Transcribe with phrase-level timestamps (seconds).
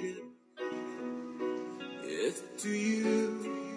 [0.00, 0.24] worship.
[2.04, 3.67] Is to you,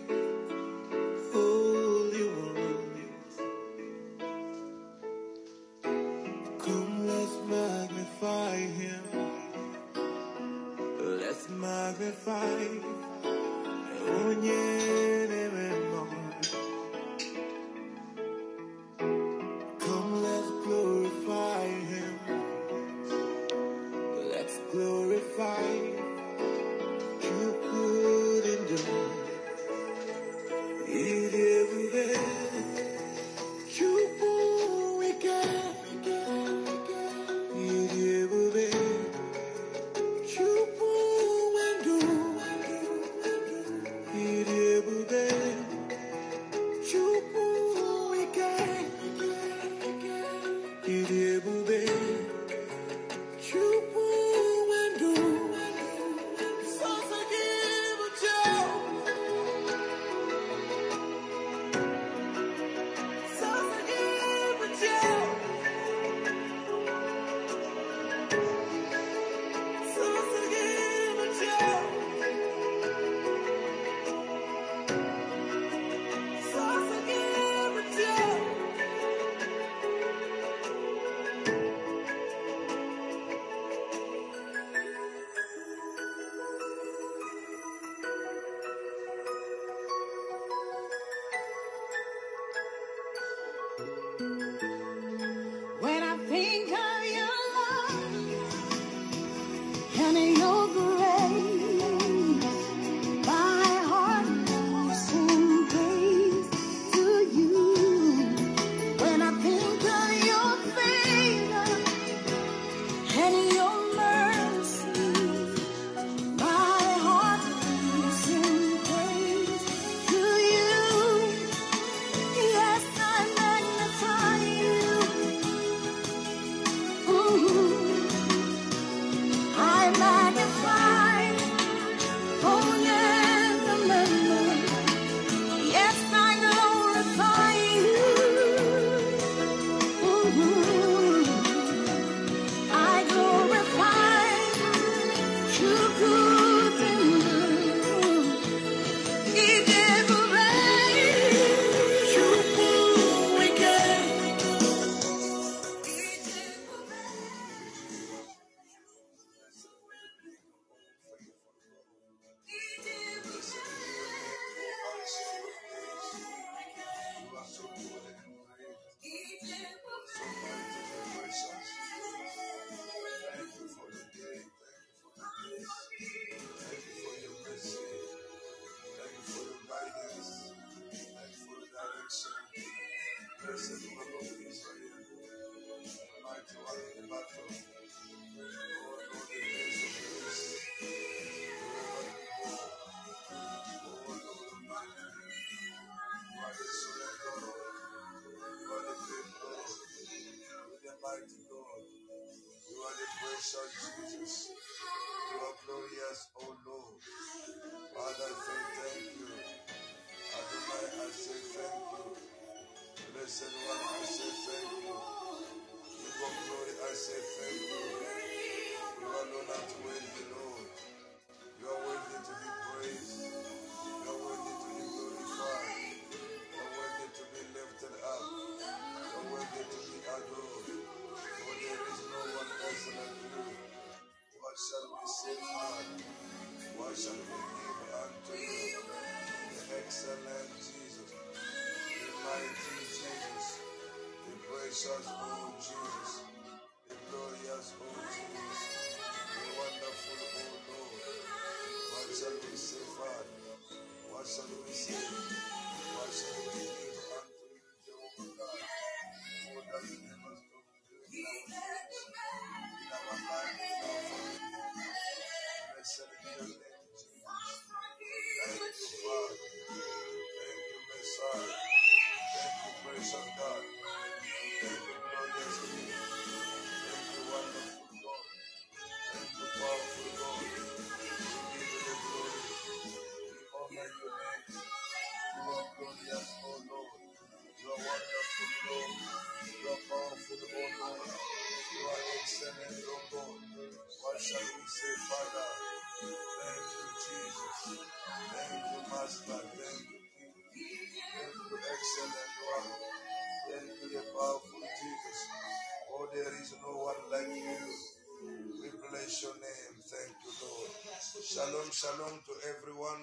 [311.72, 313.00] Shalom, to everyone,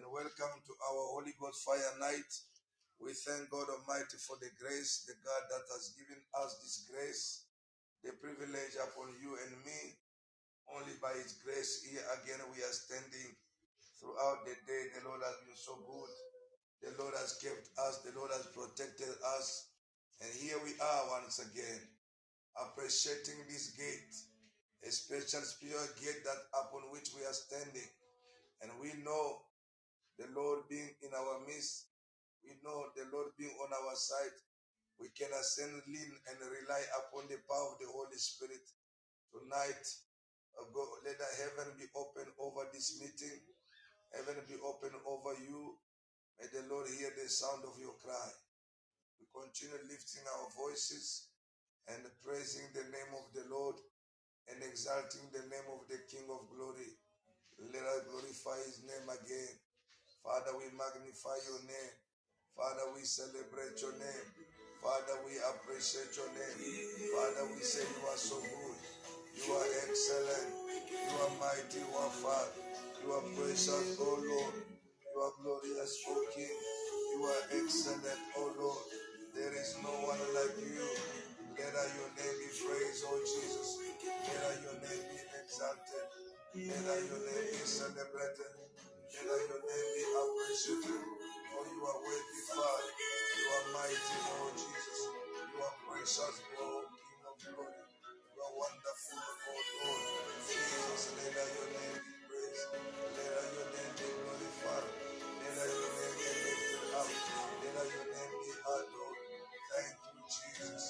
[0.00, 2.32] and welcome to our Holy Ghost Fire Night.
[2.96, 7.44] We thank God Almighty for the grace, the God that has given us this grace,
[8.00, 10.00] the privilege upon you and me.
[10.72, 13.36] Only by His grace, here again we are standing
[14.00, 14.88] throughout the day.
[14.96, 16.12] The Lord has been so good.
[16.88, 19.76] The Lord has kept us, the Lord has protected us.
[20.24, 21.84] And here we are once again,
[22.56, 24.16] appreciating this gate,
[24.84, 27.88] a special spiritual gate that upon which we are standing.
[28.60, 29.48] And we know
[30.20, 31.88] the Lord being in our midst,
[32.44, 34.36] we know the Lord being on our side.
[35.00, 38.62] We can ascend, lean, and rely upon the power of the Holy Spirit.
[39.32, 39.82] Tonight,
[40.54, 43.42] uh, go, let heaven be open over this meeting.
[44.14, 45.74] Heaven be open over you.
[46.38, 48.30] May the Lord hear the sound of your cry.
[49.18, 51.34] We continue lifting our voices
[51.90, 53.74] and praising the name of the Lord
[54.50, 56.92] and exalting the name of the King of glory.
[57.72, 59.54] Let us glorify his name again.
[60.24, 61.94] Father, we magnify your name.
[62.56, 64.26] Father, we celebrate your name.
[64.82, 66.58] Father, we appreciate your name.
[67.14, 68.78] Father, we say you are so good.
[69.36, 70.48] You are excellent.
[70.92, 71.80] You are mighty.
[71.80, 72.46] You are far.
[73.02, 74.54] You are precious, O Lord.
[75.02, 76.58] You are glorious, O King.
[77.16, 78.84] You are excellent, O Lord.
[79.34, 81.23] There is no one like you.
[81.58, 83.78] Let your name be praised, O Jesus.
[83.78, 86.06] Let your name be exalted.
[86.54, 88.52] Let your name be celebrated.
[89.14, 91.04] Let your name be appreciated.
[91.54, 92.88] For you are worthy, Father.
[93.38, 95.00] You are mighty, O Jesus.
[95.06, 97.82] You are precious, O King of glory.
[98.34, 99.54] You are wonderful, O
[99.86, 100.26] Lord.
[100.48, 102.66] Jesus, let your name be praised.
[103.14, 104.88] Let your name be glorified.
[105.42, 107.08] Let your name be lifted up.
[107.08, 109.18] Let your name be adored.
[109.70, 110.84] Thank you, Jesus,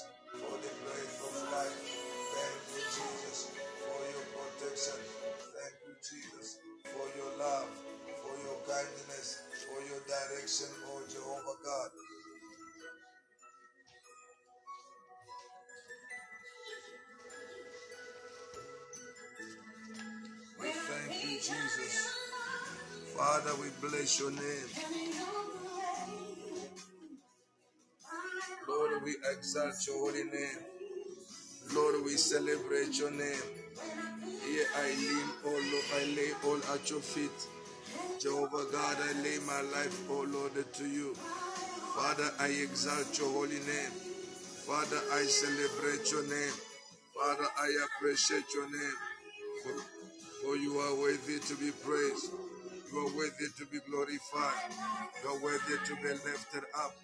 [8.75, 11.91] kindness, for your direction, oh Jehovah God.
[20.61, 21.95] We thank you, Jesus.
[23.17, 24.69] Father, we bless your name.
[28.69, 30.59] Lord, we exalt your holy name.
[31.75, 33.45] Lord, we celebrate your name.
[34.47, 37.31] Here I lean, oh Lord, I lay all at your feet.
[38.25, 41.13] Jehovah God, I lay my life, oh Lord, to you.
[41.93, 43.93] Father, I exalt your holy name.
[44.65, 46.57] Father, I celebrate your name.
[47.13, 48.99] Father, I appreciate your name.
[49.61, 49.77] For,
[50.41, 52.33] for you are worthy to be praised.
[52.89, 54.73] You are worthy to be glorified.
[55.21, 56.97] You are worthy to be lifted up.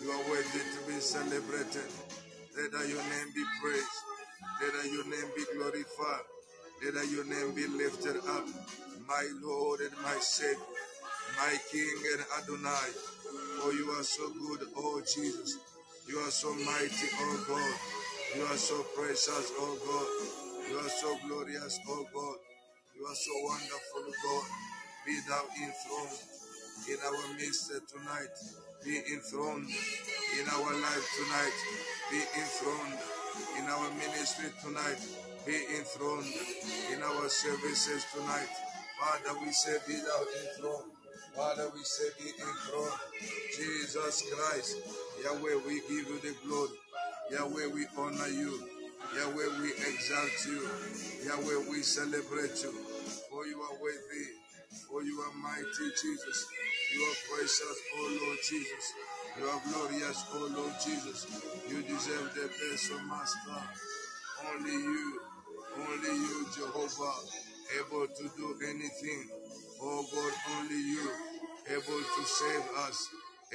[0.00, 1.90] You are worthy to be celebrated.
[2.54, 3.98] Let your name be praised.
[4.62, 6.26] Let your name be glorified.
[6.94, 8.46] Let your name be lifted up.
[9.10, 10.54] My Lord and my Savior,
[11.36, 12.90] my King and Adonai.
[13.58, 15.58] For you are so good, oh Jesus.
[16.06, 17.74] You are so mighty, oh God.
[18.38, 20.70] You are so precious, oh God.
[20.70, 22.38] You are so glorious, oh God.
[22.94, 24.46] You are so wonderful, God.
[25.04, 26.18] Be thou enthroned
[26.86, 28.36] in our midst tonight.
[28.84, 29.70] Be enthroned
[30.38, 31.58] in our life tonight.
[32.12, 32.98] Be enthroned
[33.58, 35.02] in our ministry tonight.
[35.44, 36.30] Be enthroned
[36.94, 38.69] in our services tonight.
[39.00, 40.92] Father, we say, Be thou enthroned.
[41.34, 43.00] Father, we say, Be enthroned.
[43.56, 44.76] Jesus Christ,
[45.24, 46.76] Yahweh, we give you the glory.
[47.32, 48.60] Yahweh, we honor you.
[49.16, 50.68] Yahweh, we exalt you.
[51.24, 52.72] Yahweh, we celebrate you.
[53.30, 54.26] For you are worthy.
[54.88, 56.46] For you are mighty, Jesus.
[56.94, 58.84] You are precious, oh Lord Jesus.
[59.38, 61.26] You are glorious, oh Lord Jesus.
[61.68, 63.62] You deserve the best, oh Master.
[64.52, 65.20] Only you,
[65.78, 67.14] only you, Jehovah,
[67.78, 69.28] able to do anything.
[69.82, 71.10] Oh God, only you,
[71.70, 73.08] able to save us,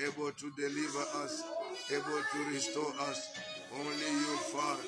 [0.08, 1.44] able to deliver us,
[1.92, 3.30] able to restore us.
[3.74, 4.88] Only you, Father.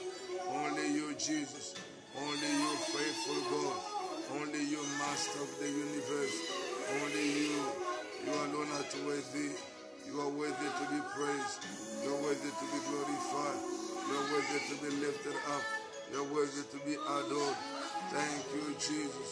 [0.49, 1.75] Only you, Jesus.
[2.17, 3.79] Only you, faithful God.
[4.41, 6.37] Only you, Master of the universe.
[7.01, 7.61] Only you.
[8.25, 9.51] You alone are worthy.
[10.07, 11.59] You are worthy to be praised.
[12.03, 13.59] You are worthy to be glorified.
[14.07, 15.63] You are worthy to be lifted up.
[16.13, 17.57] You are worthy to be adored.
[18.11, 19.29] Thank you, Jesus.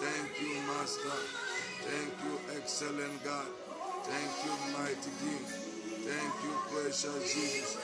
[0.00, 1.18] Thank you, Master.
[1.86, 3.46] Thank you, excellent God.
[4.04, 5.44] Thank you, mighty King.
[6.08, 7.78] Thank you, precious Jesus.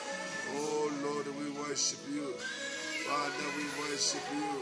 [0.55, 2.33] Oh Lord, we worship you.
[3.07, 4.53] Father, we worship you.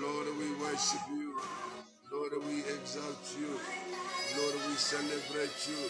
[0.00, 1.34] Lord, we worship you.
[2.12, 3.58] Lord, we exalt you.
[4.38, 5.82] Lord, we celebrate you.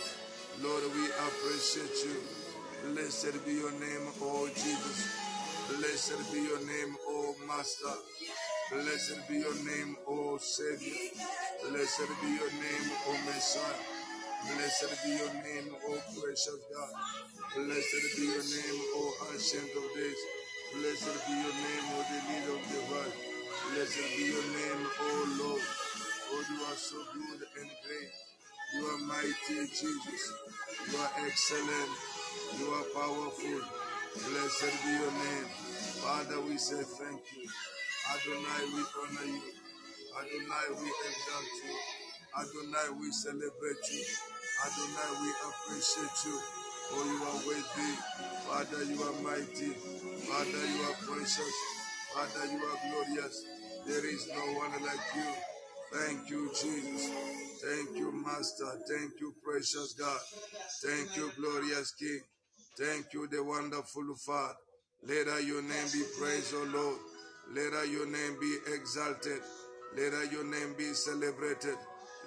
[0.66, 2.18] Lord, we appreciate you.
[2.94, 5.10] Blessed be your name, oh Jesus.
[5.68, 7.94] Blessed be your name, oh Master.
[8.72, 10.98] Blessed be your name, O Savior.
[11.70, 13.78] Blessed be your name, O Messiah.
[14.42, 16.92] Blessed be your name, O precious God.
[17.54, 20.20] Blessed be your name, O Ancient of Days.
[20.74, 23.14] Blessed be your name, O the leader of the world.
[23.70, 25.62] Blessed be your name, O Lord.
[26.32, 28.12] Oh, you are so good and great.
[28.74, 30.32] You are mighty, Jesus.
[30.90, 31.92] You are excellent.
[32.58, 33.60] You are powerful.
[34.26, 35.48] Blessed be your name.
[36.02, 37.48] Father, we say thank you.
[38.14, 39.42] Adonai, we honor you.
[40.18, 41.76] Adonai, we exalt you.
[42.38, 44.04] Adonai, we celebrate you.
[44.66, 46.38] Adonai, we appreciate you.
[46.90, 47.92] For you are worthy.
[48.46, 49.72] Father, you are mighty.
[50.28, 51.54] Father, you are precious.
[52.14, 53.44] Father, you are glorious.
[53.86, 55.32] There is no one like you.
[55.92, 57.10] Thank you, Jesus.
[57.62, 58.70] Thank you, Master.
[58.88, 60.20] Thank you, precious God.
[60.84, 62.20] Thank you, glorious King.
[62.78, 64.54] Thank you, the wonderful Father.
[65.06, 66.98] Let your name be praised, O Lord.
[67.54, 69.40] Let uh, your name be exalted.
[69.96, 71.76] Let uh, your name be celebrated.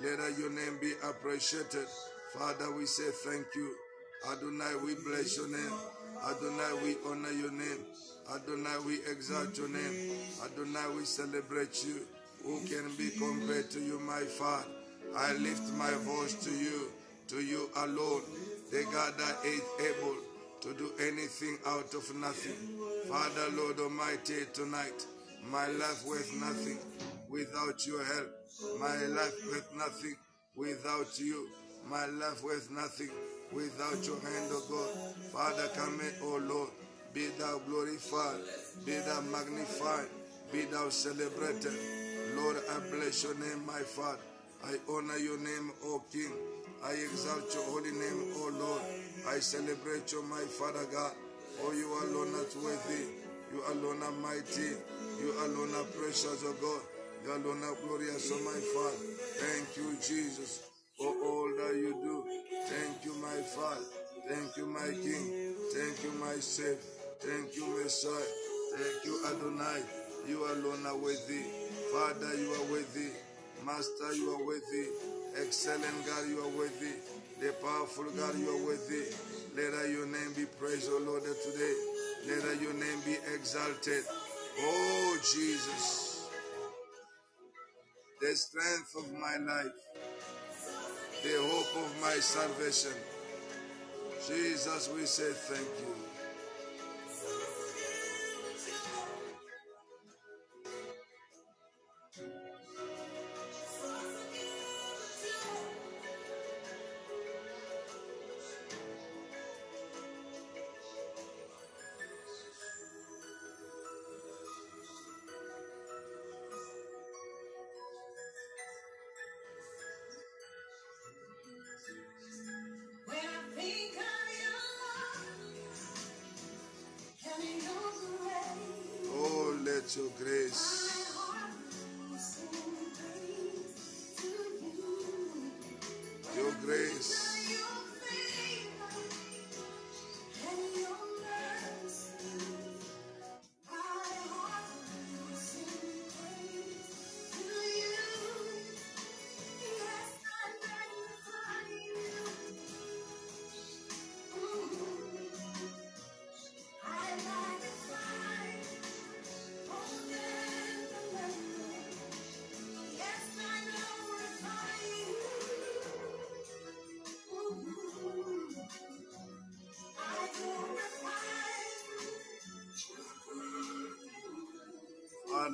[0.01, 1.87] Let uh, your name be appreciated.
[2.33, 3.75] Father, we say thank you.
[4.31, 5.73] Adonai, we bless your name.
[6.23, 7.85] Adonai, we honor your name.
[8.33, 10.11] Adonai, we exalt your name.
[10.45, 12.05] Adonai, we celebrate you.
[12.43, 14.65] Who can be compared to you, my Father?
[15.15, 16.91] I lift my voice to you,
[17.29, 18.21] to you alone,
[18.71, 20.15] the God that is able
[20.61, 22.78] to do anything out of nothing.
[23.09, 25.05] Father, Lord Almighty, tonight,
[25.49, 26.77] my life worth nothing
[27.27, 28.29] without your help.
[28.79, 30.15] My life worth nothing
[30.55, 31.49] without you.
[31.89, 33.09] My life worth nothing
[33.51, 35.15] without your hand, O God.
[35.33, 36.69] Father, come in, O Lord.
[37.11, 38.41] Be thou glorified,
[38.85, 40.05] be thou magnified,
[40.51, 41.73] be thou celebrated.
[42.35, 44.19] Lord, I bless your name, my Father.
[44.63, 46.31] I honor your name, O King.
[46.83, 48.81] I exalt your holy name, O Lord.
[49.27, 51.13] I celebrate you, my Father God.
[51.59, 53.03] For you alone are worthy.
[53.51, 54.77] You alone are mighty.
[55.19, 56.81] You alone are precious, O God.
[57.23, 59.05] You alone are glorious, O my Father.
[59.43, 60.63] Thank you, Jesus,
[60.97, 62.23] for all that you do.
[62.67, 63.85] Thank you, my Father.
[64.29, 65.55] Thank you, my King.
[65.73, 66.77] Thank you, my Savior.
[67.19, 68.13] Thank you, Messiah.
[68.77, 69.81] Thank you, Adonai.
[70.27, 71.43] You alone are worthy.
[71.91, 73.09] Father, you are worthy.
[73.65, 74.85] Master, you are worthy.
[75.41, 76.93] Excellent God, you are worthy.
[77.41, 79.03] The powerful God, you are worthy.
[79.55, 81.75] Let your name be praised, O Lord, today.
[82.27, 84.03] Let your name be exalted.
[84.59, 86.27] Oh, Jesus,
[88.21, 89.73] the strength of my life,
[91.23, 92.97] the hope of my salvation.
[94.27, 95.98] Jesus, we say thank you.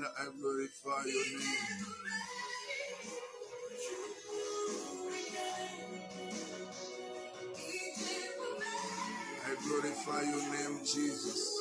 [0.03, 1.85] I glorify your name.
[9.45, 11.51] I glorify your name, Jesus.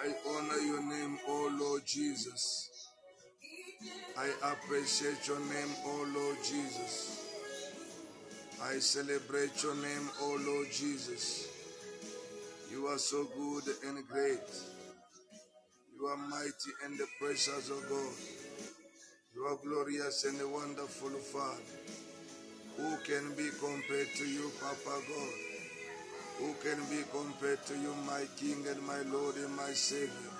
[0.00, 2.88] I honor your name, oh Lord Jesus.
[4.16, 7.26] I appreciate your name, oh Lord Jesus.
[8.62, 11.48] I celebrate your name, oh Lord Jesus.
[12.84, 14.50] You are so good and great.
[15.96, 18.14] You are mighty and the precious of God.
[19.34, 21.62] You are glorious and wonderful Father.
[22.76, 25.34] Who can be compared to you, Papa God?
[26.40, 30.34] Who can be compared to you, my King and my Lord and my Savior?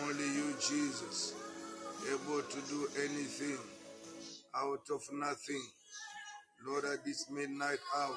[0.00, 1.34] Only you, Jesus,
[2.08, 3.58] able to do anything
[4.56, 5.62] out of nothing.
[6.66, 8.16] Lord, at this midnight hour,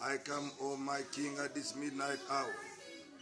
[0.00, 2.54] I come, oh my King, at this midnight hour.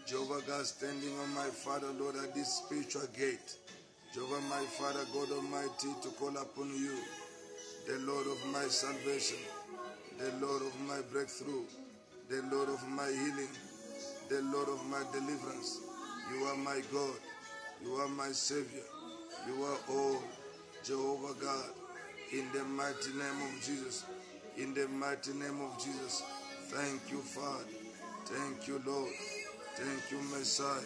[0.07, 3.57] Jehovah God, standing on my Father, Lord, at this spiritual gate.
[4.13, 6.97] Jehovah, my Father, God Almighty, to call upon you,
[7.87, 9.39] the Lord of my salvation,
[10.19, 11.65] the Lord of my breakthrough,
[12.29, 13.49] the Lord of my healing,
[14.29, 15.81] the Lord of my deliverance.
[16.33, 17.17] You are my God.
[17.83, 18.83] You are my Savior.
[19.47, 20.23] You are all
[20.85, 21.71] Jehovah God.
[22.33, 24.05] In the mighty name of Jesus.
[24.57, 26.23] In the mighty name of Jesus.
[26.71, 27.65] Thank you, Father.
[28.27, 29.13] Thank you, Lord.
[29.77, 30.83] Thank you, Messiah.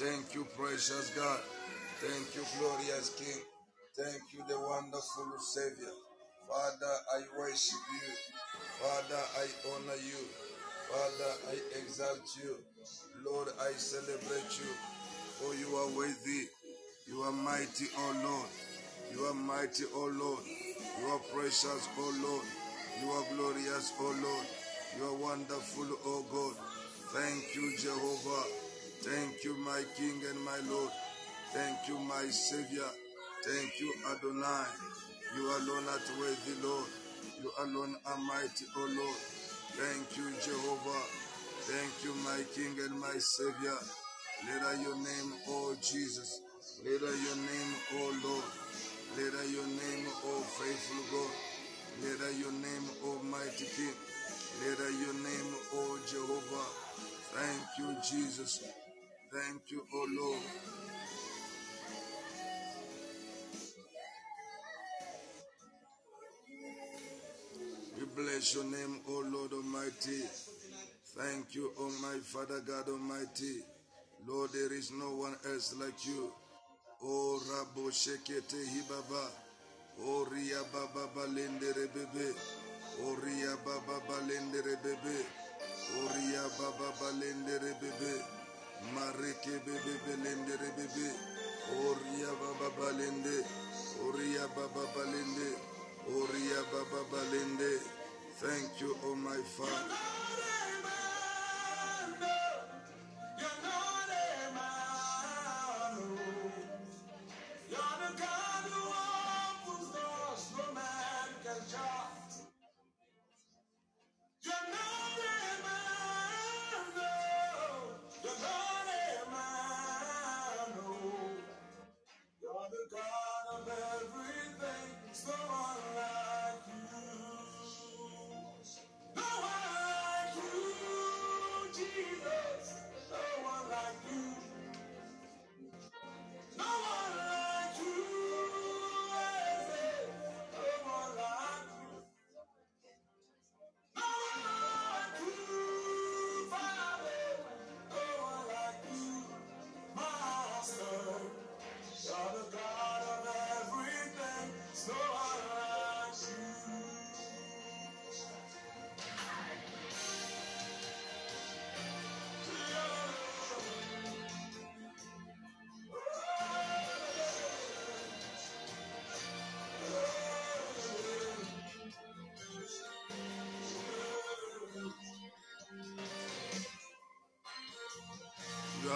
[0.00, 1.40] Thank you, precious God.
[2.00, 3.42] Thank you, glorious King.
[3.96, 5.92] Thank you, the wonderful Savior.
[6.48, 8.14] Father, I worship you.
[8.80, 10.22] Father, I honor you.
[10.88, 12.56] Father, I exalt you.
[13.24, 14.72] Lord, I celebrate you.
[15.38, 16.48] For you are worthy.
[17.06, 18.50] You are mighty, O Lord.
[19.12, 20.44] You are mighty, O Lord.
[21.00, 22.46] You are precious, O Lord.
[23.02, 24.46] You are glorious, O Lord.
[24.98, 26.56] You are wonderful, O God.
[27.14, 28.46] Thank you, Jehovah.
[29.06, 30.90] Thank you, my King and my Lord.
[31.54, 32.90] Thank you, my Savior.
[33.46, 34.66] Thank you, Adonai.
[35.36, 36.90] You alone are worthy, Lord.
[37.40, 39.20] You alone are mighty, O Lord.
[39.78, 41.04] Thank you, Jehovah.
[41.70, 43.78] Thank you, my King and my Savior.
[44.50, 46.40] Let your name, O Jesus.
[46.82, 48.50] Let your name, O Lord.
[49.14, 51.34] Let your name, O faithful God.
[52.02, 54.07] Let your name, Almighty King.
[54.60, 56.68] Let your name, O Jehovah.
[57.32, 58.64] Thank you, Jesus.
[59.32, 60.42] Thank you, O Lord.
[67.98, 70.22] We bless your name, O Lord Almighty.
[71.16, 73.62] Thank you, O my Father God Almighty.
[74.26, 76.32] Lord, there is no one else like you.
[77.02, 79.28] O Rabo Shekete Hibaba.
[80.00, 82.57] O Ria Baba Balende Rebebe.
[83.00, 85.26] O Ria Baba Balende Rebebe.
[85.96, 88.24] O Ria Baba Balende Rebebe.
[88.94, 91.14] Mareke Bebe Belende Rebebe.
[91.78, 93.44] O Ria Baba Balende.
[94.02, 95.56] O Ria Baba Balende.
[96.08, 97.80] O Ria Baba Balende.
[98.40, 100.17] Thank you, O my Father.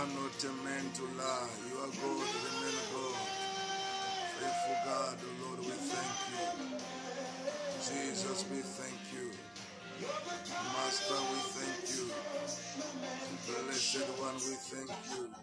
[0.02, 1.48] Are not a man to lie.
[1.70, 3.18] You are God, remain God.
[4.34, 6.78] Faithful God, Lord, we thank you.
[7.86, 9.30] Jesus, we thank you.
[10.74, 12.10] Master, we thank you.
[13.46, 15.41] Blessed one, we thank you.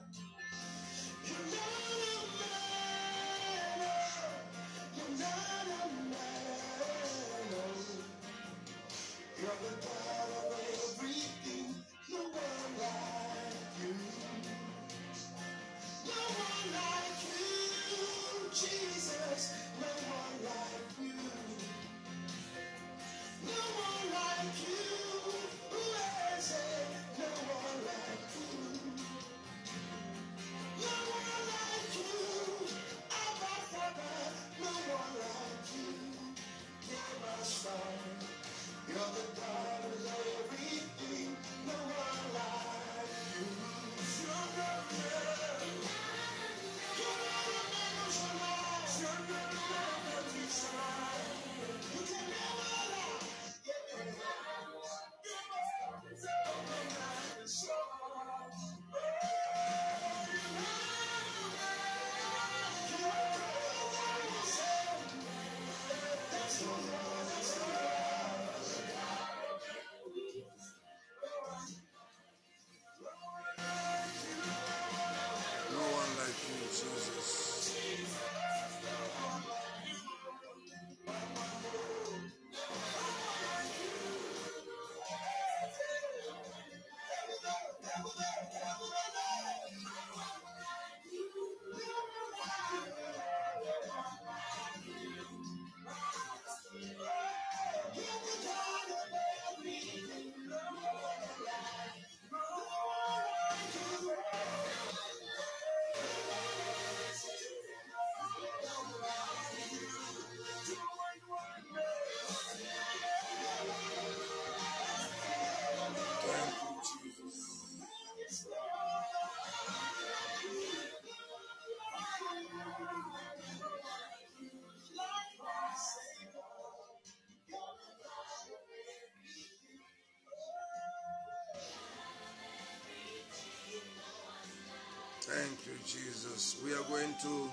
[135.40, 136.58] Thank you, Jesus.
[136.66, 137.50] We are going to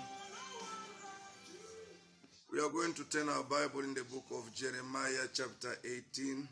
[2.50, 6.48] we are going to turn our Bible in the book of Jeremiah, chapter 18.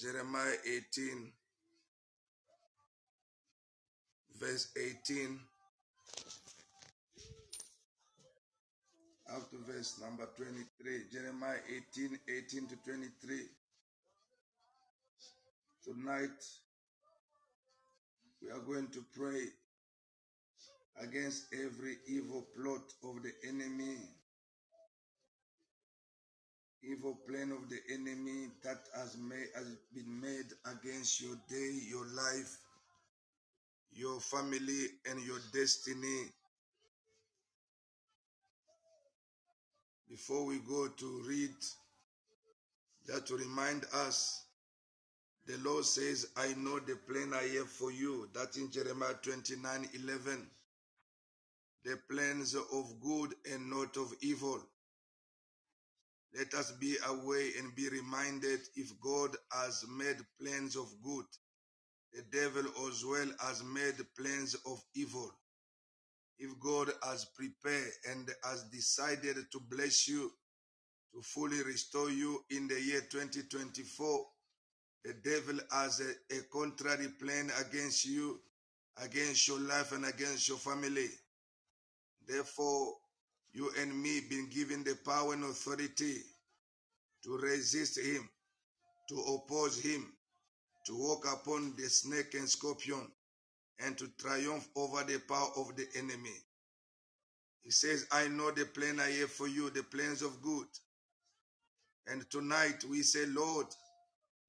[0.00, 1.32] Jeremiah 18,
[4.40, 5.38] verse 18
[9.32, 11.02] up to verse number 23.
[11.12, 11.58] Jeremiah
[11.94, 13.40] 18, 18 to 23.
[15.84, 16.42] Tonight,
[18.66, 19.42] going to pray
[21.02, 23.96] against every evil plot of the enemy,
[26.82, 32.06] evil plan of the enemy that has, made, has been made against your day, your
[32.06, 32.56] life,
[33.92, 36.24] your family, and your destiny.
[40.08, 41.54] Before we go to read,
[43.06, 44.45] just to remind us,
[45.46, 48.28] the Lord says, I know the plan I have for you.
[48.34, 50.46] That in Jeremiah 29 11
[51.86, 54.60] the plans of good and not of evil.
[56.36, 61.24] Let us be aware and be reminded if God has made plans of good,
[62.12, 65.30] the devil as well has made plans of evil.
[66.38, 70.32] If God has prepared and has decided to bless you,
[71.14, 74.26] to fully restore you in the year 2024,
[75.06, 78.40] the devil has a, a contrary plan against you,
[79.04, 81.06] against your life, and against your family.
[82.26, 82.94] Therefore,
[83.52, 86.16] you and me been given the power and authority
[87.22, 88.28] to resist him,
[89.08, 90.12] to oppose him,
[90.86, 93.06] to walk upon the snake and scorpion,
[93.78, 96.34] and to triumph over the power of the enemy.
[97.62, 100.66] He says, I know the plan I have for you, the plans of good.
[102.08, 103.66] And tonight we say, Lord,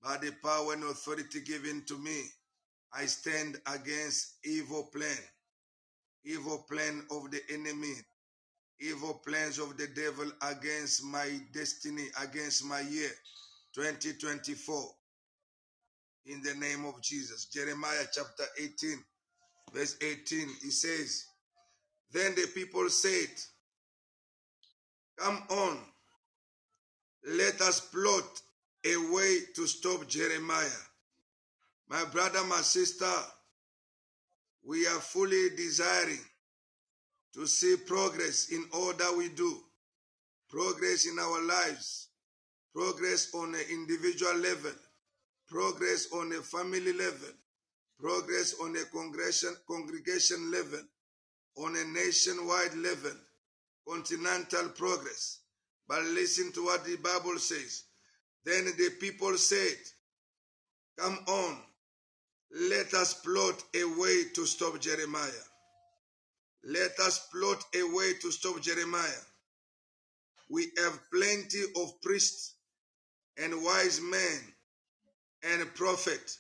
[0.04, 2.24] by the power and authority given to me,
[2.94, 5.18] I stand against evil plan,
[6.24, 7.94] evil plan of the enemy,
[8.80, 13.10] evil plans of the devil against my destiny, against my year
[13.74, 14.84] 2024.
[16.28, 17.46] In the name of Jesus.
[17.46, 18.98] Jeremiah chapter 18,
[19.74, 21.26] verse 18, he says,
[22.12, 23.30] Then the people said,
[25.18, 25.78] Come on,
[27.26, 28.42] let us plot
[28.94, 30.84] a way to stop Jeremiah.
[31.90, 33.12] My brother, my sister,
[34.66, 36.26] we are fully desiring
[37.34, 39.58] to see progress in all that we do,
[40.50, 42.08] progress in our lives,
[42.74, 44.72] progress on an individual level,
[45.48, 47.30] progress on a family level,
[48.00, 50.80] progress on a congregation, congregation level,
[51.58, 53.18] on a nationwide level,
[53.88, 55.40] continental progress.
[55.88, 57.84] But listen to what the Bible says.
[58.48, 59.76] Then the people said,
[60.98, 61.58] Come on,
[62.70, 65.44] let us plot a way to stop Jeremiah.
[66.64, 69.24] Let us plot a way to stop Jeremiah.
[70.50, 72.54] We have plenty of priests
[73.38, 74.40] and wise men
[75.44, 76.40] and prophets.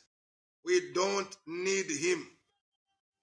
[0.64, 2.26] We don't need him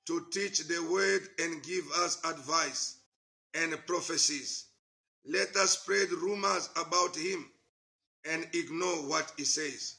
[0.08, 2.98] to teach the word and give us advice
[3.54, 4.66] and prophecies.
[5.24, 7.46] Let us spread rumors about him
[8.30, 9.96] and ignore what he says.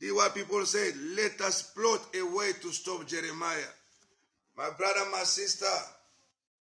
[0.00, 3.72] The what people said, let us plot a way to stop Jeremiah.
[4.56, 5.66] My brother, my sister,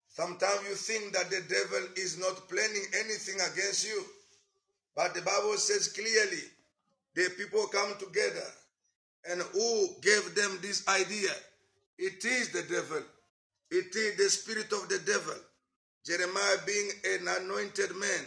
[0.08, 4.04] sometimes you think that the devil is not planning anything against you.
[4.96, 6.44] But the Bible says clearly,
[7.16, 8.48] the people come together
[9.30, 11.32] and who gave them this idea?
[11.98, 13.04] It is the devil.
[13.72, 15.36] It is the spirit of the devil.
[16.06, 18.26] Jeremiah being an anointed man,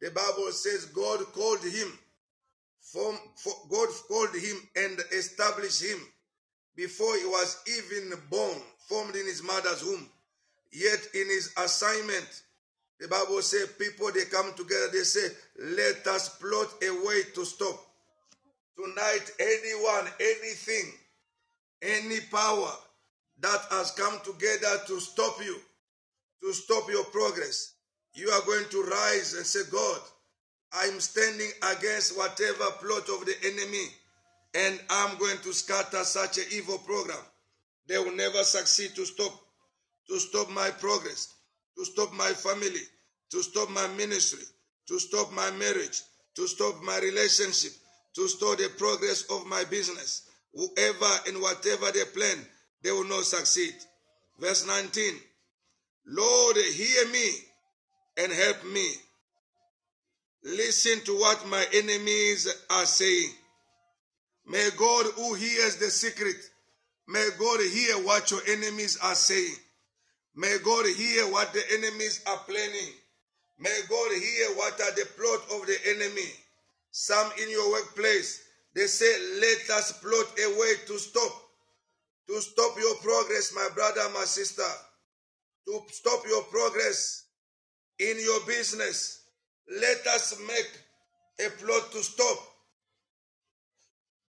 [0.00, 1.98] the Bible says God called him.
[2.80, 3.18] From,
[3.70, 5.98] God called him and established him
[6.74, 8.56] before he was even born,
[8.88, 10.08] formed in his mother's womb.
[10.72, 12.42] Yet in his assignment,
[13.00, 17.44] the Bible says people they come together, they say, Let us plot a way to
[17.44, 17.84] stop.
[18.76, 20.92] Tonight, anyone, anything,
[21.82, 22.72] any power
[23.40, 25.56] that has come together to stop you,
[26.42, 27.74] to stop your progress,
[28.14, 30.00] you are going to rise and say, God,
[30.72, 33.86] I'm standing against whatever plot of the enemy,
[34.54, 37.18] and I'm going to scatter such an evil program.
[37.86, 39.32] They will never succeed to stop,
[40.08, 41.34] to stop my progress,
[41.76, 42.82] to stop my family,
[43.30, 44.44] to stop my ministry,
[44.88, 46.02] to stop my marriage,
[46.34, 47.72] to stop my relationship,
[48.14, 50.22] to stop the progress of my business.
[50.54, 52.38] Whoever and whatever they plan,
[52.82, 53.74] they will not succeed.
[54.38, 55.14] Verse 19
[56.06, 57.30] Lord, hear me
[58.18, 58.86] and help me.
[60.44, 63.30] Listen to what my enemies are saying.
[64.46, 66.36] May God, who hears the secret,
[67.08, 69.56] May God hear what your enemies are saying.
[70.36, 72.92] May God hear what the enemies are planning.
[73.58, 76.28] May God hear what are the plot of the enemy.
[76.90, 78.42] Some in your workplace,
[78.74, 81.32] they say, let us plot a way to stop,
[82.26, 84.70] to stop your progress, my brother, my sister,
[85.66, 87.24] to stop your progress
[87.98, 89.22] in your business.
[89.80, 92.38] Let us make a plot to stop.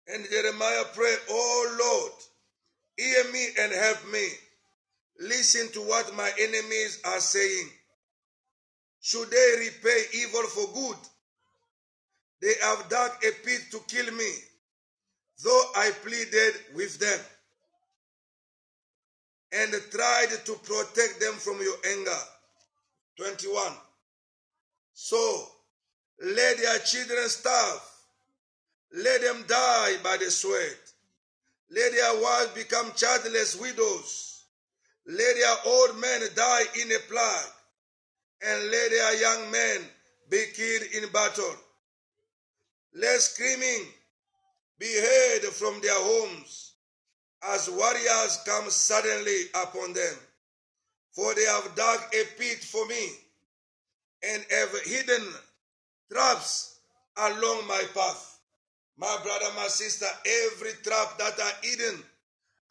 [0.07, 2.11] And Jeremiah prayed, Oh Lord,
[2.97, 4.27] hear me and help me.
[5.19, 7.69] Listen to what my enemies are saying.
[9.01, 10.97] Should they repay evil for good?
[12.41, 14.31] They have dug a pit to kill me,
[15.43, 17.19] though I pleaded with them
[19.53, 22.21] and tried to protect them from your anger.
[23.17, 23.73] 21.
[24.93, 25.47] So
[26.21, 27.81] let their children starve,
[28.93, 30.77] let them die by the sword,
[31.69, 34.45] let their wives become childless widows,
[35.07, 37.53] let their old men die in a plague,
[38.45, 39.81] and let their young men
[40.29, 41.55] be killed in battle.
[42.93, 43.87] Let screaming
[44.79, 46.73] be heard from their homes
[47.43, 50.15] as warriors come suddenly upon them.
[51.15, 53.09] For they have dug a pit for me
[54.23, 55.23] and have hidden
[56.11, 56.79] traps
[57.17, 58.39] along my path.
[58.97, 62.03] My brother, my sister, every trap that are hidden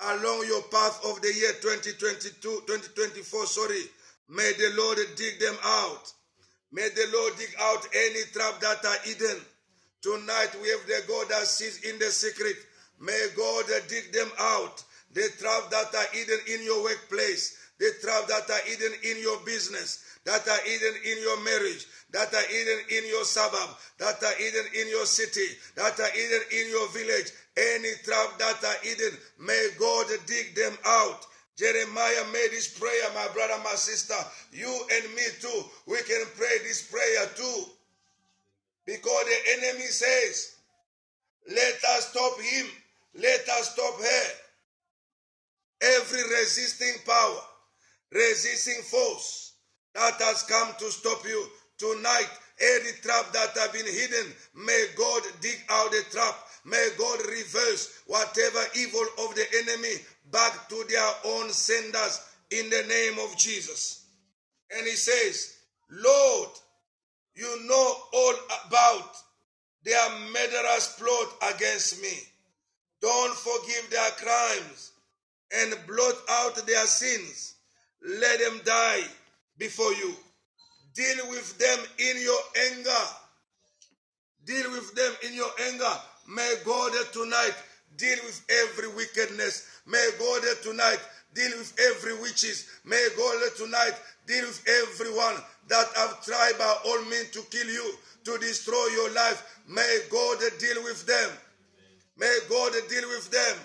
[0.00, 3.82] along your path of the year 2022, 2024, sorry,
[4.28, 6.12] may the Lord dig them out.
[6.72, 9.40] May the Lord dig out any trap that are hidden.
[10.02, 12.56] Tonight we have the God that sits in the secret.
[13.00, 14.82] May God dig them out.
[15.12, 19.38] The trap that are hidden in your workplace, the trap that are hidden in your
[19.44, 24.36] business, that are hidden in your marriage, that are hidden in your suburb, that are
[24.38, 29.18] hidden in your city, that are hidden in your village, any trap that are hidden,
[29.38, 31.26] may God dig them out.
[31.56, 34.14] Jeremiah made this prayer, my brother, my sister.
[34.50, 35.62] You and me too.
[35.86, 37.64] We can pray this prayer too.
[38.86, 40.56] Because the enemy says,
[41.48, 42.66] let us stop him.
[43.14, 44.24] Let us stop her.
[45.80, 47.40] Every resisting power,
[48.14, 49.52] resisting force
[49.94, 51.46] that has come to stop you
[51.78, 56.34] tonight, any trap that have been hidden, may God dig out the trap.
[56.64, 59.96] May God reverse whatever evil of the enemy
[60.30, 64.06] back to their own senders in the name of Jesus.
[64.76, 65.56] And he says,
[65.90, 66.48] Lord,
[67.34, 68.34] you know all
[68.66, 69.16] about
[69.84, 72.14] their murderous plot against me.
[73.02, 74.92] Don't forgive their crimes
[75.54, 77.53] and blot out their sins.
[78.04, 79.02] Let them die
[79.58, 80.14] before you.
[80.94, 82.40] Deal with them in your
[82.70, 83.04] anger.
[84.44, 85.94] Deal with them in your anger.
[86.28, 87.54] May God tonight
[87.96, 89.66] deal with every wickedness.
[89.86, 90.98] May God tonight
[91.34, 92.68] deal with every witches.
[92.84, 93.94] May God tonight
[94.26, 95.36] deal with everyone
[95.68, 99.60] that have tried by all means to kill you, to destroy your life.
[99.66, 101.30] May God deal with them.
[102.18, 103.56] May God deal with them.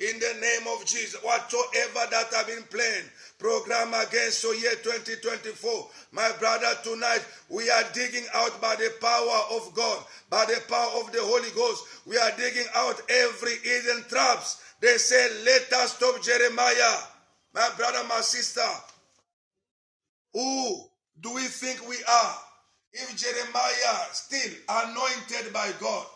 [0.00, 3.10] In the name of Jesus, whatsoever that have been planned,
[3.42, 9.56] program against your year 2024, my brother, tonight we are digging out by the power
[9.58, 9.98] of God,
[10.30, 11.82] by the power of the Holy Ghost.
[12.06, 14.62] We are digging out every hidden traps.
[14.80, 16.98] They say, "Let us stop Jeremiah."
[17.52, 18.70] My brother, my sister,
[20.32, 20.88] who
[21.20, 22.38] do we think we are?
[22.92, 26.06] If Jeremiah still anointed by God,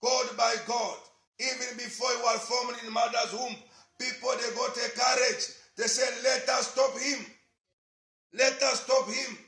[0.00, 0.98] called by God,
[1.38, 3.56] even before he was formed in mother's womb,
[4.00, 5.61] people they got a courage.
[5.76, 7.26] They said, "Let us stop him.
[8.32, 9.38] Let us stop him."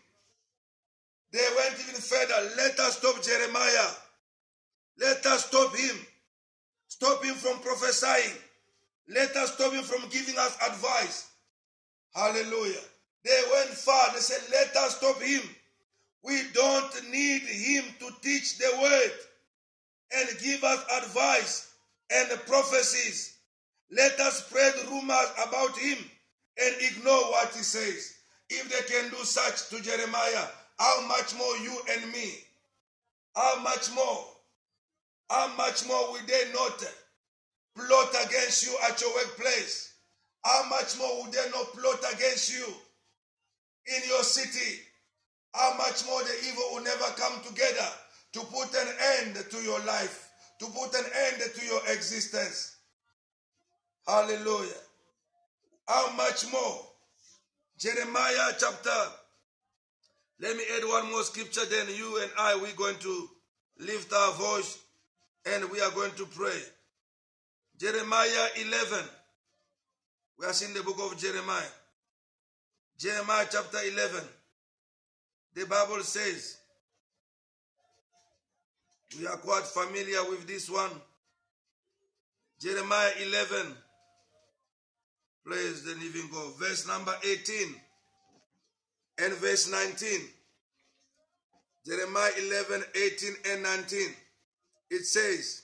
[1.33, 2.55] They went even further.
[2.57, 3.91] Let us stop Jeremiah.
[4.99, 6.07] Let us stop him.
[6.87, 8.39] Stop him from prophesying.
[9.09, 11.27] Let us stop him from giving us advice.
[12.15, 12.81] Hallelujah.
[13.25, 14.13] They went far.
[14.13, 15.43] They said, Let us stop him.
[16.23, 19.13] We don't need him to teach the word
[20.17, 21.75] and give us advice
[22.11, 23.37] and prophecies.
[23.91, 25.99] Let us spread rumors about him
[26.63, 28.15] and ignore what he says.
[28.51, 30.47] If they can do such to Jeremiah,
[30.79, 32.33] how much more you and me?
[33.35, 34.27] How much more?
[35.31, 36.85] How much more will they not
[37.75, 39.95] plot against you at your workplace?
[40.45, 42.67] How much more will they not plot against you
[43.87, 44.81] in your city?
[45.55, 47.89] How much more the evil will never come together
[48.33, 48.89] to put an
[49.19, 50.29] end to your life,
[50.61, 52.77] to put an end to your existence?
[54.07, 54.84] Hallelujah.
[55.87, 56.81] How much more?
[57.79, 58.91] Jeremiah chapter.
[60.41, 63.29] Let me add one more scripture, then you and I, we're going to
[63.79, 64.79] lift our voice
[65.47, 66.59] and we are going to pray.
[67.79, 69.05] Jeremiah 11,
[70.39, 71.63] We are seeing the book of Jeremiah.
[72.99, 74.21] Jeremiah chapter 11.
[75.55, 76.59] The Bible says,
[79.19, 80.91] we are quite familiar with this one.
[82.61, 83.77] Jeremiah 11.
[85.45, 86.55] Praise the living God.
[86.59, 87.75] Verse number 18
[89.19, 90.21] and verse 19.
[91.85, 94.01] Jeremiah 11, 18 and 19.
[94.91, 95.63] It says,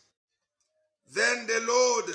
[1.15, 2.15] Then the Lord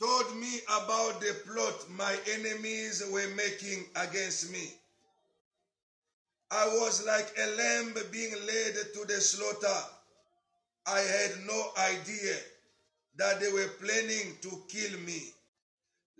[0.00, 4.72] told me about the plot my enemies were making against me.
[6.50, 9.80] I was like a lamb being led to the slaughter.
[10.86, 12.34] I had no idea
[13.16, 15.34] that they were planning to kill me.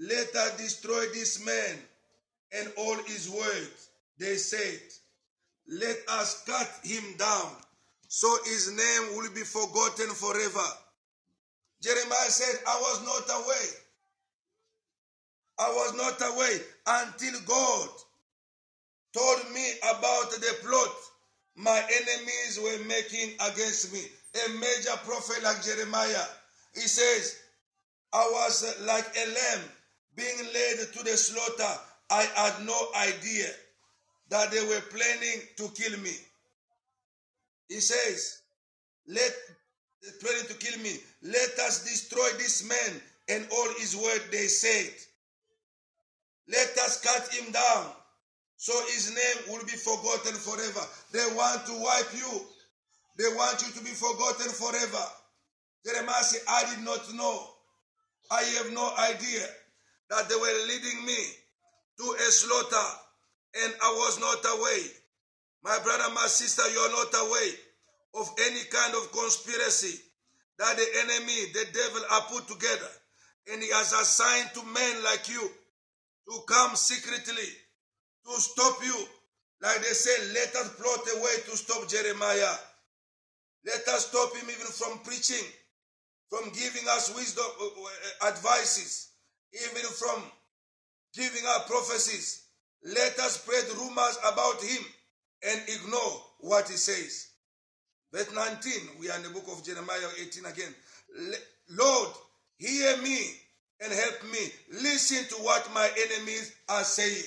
[0.01, 1.77] Let us destroy this man
[2.59, 3.91] and all his words.
[4.19, 4.81] They said,
[5.69, 7.53] Let us cut him down
[8.09, 10.67] so his name will be forgotten forever.
[11.83, 13.67] Jeremiah said, I was not away.
[15.59, 17.89] I was not away until God
[19.13, 20.95] told me about the plot
[21.57, 24.01] my enemies were making against me.
[24.47, 26.25] A major prophet like Jeremiah,
[26.75, 27.37] he says,
[28.13, 29.69] I was like a lamb
[30.17, 31.81] being led to the slaughter.
[32.11, 33.47] I had no idea
[34.31, 36.15] that they were planning to kill me.
[37.69, 38.43] He says,
[39.07, 39.33] Let
[40.21, 40.97] planning to kill me.
[41.23, 44.93] Let us destroy this man and all his word they said.
[46.49, 47.93] Let us cut him down
[48.57, 50.87] so his name will be forgotten forever.
[51.13, 52.43] They want to wipe you.
[53.17, 55.05] They want you to be forgotten forever.
[55.87, 57.47] Jeremiah said, I did not know.
[58.31, 59.47] I have no idea
[60.11, 61.19] that they were leading me
[61.99, 62.89] to a slaughter
[63.65, 64.83] and I was not away.
[65.63, 67.49] My brother, my sister, you are not away
[68.15, 70.01] of any kind of conspiracy
[70.59, 72.91] that the enemy, the devil, are put together.
[73.53, 77.49] And he has assigned to men like you to come secretly
[78.27, 78.97] to stop you.
[79.63, 82.55] Like they say, let us plot a way to stop Jeremiah.
[83.65, 85.45] Let us stop him even from preaching,
[86.31, 89.10] from giving us wisdom, uh, uh, advices,
[89.53, 90.23] even from
[91.15, 92.45] giving our prophecies.
[92.85, 94.85] Let us spread rumors about him
[95.49, 97.29] and ignore what he says.
[98.13, 100.75] Verse 19, we are in the book of Jeremiah 18 again.
[101.71, 102.09] Lord,
[102.59, 103.19] hear me
[103.83, 104.39] and help me.
[104.83, 107.25] Listen to what my enemies are saying.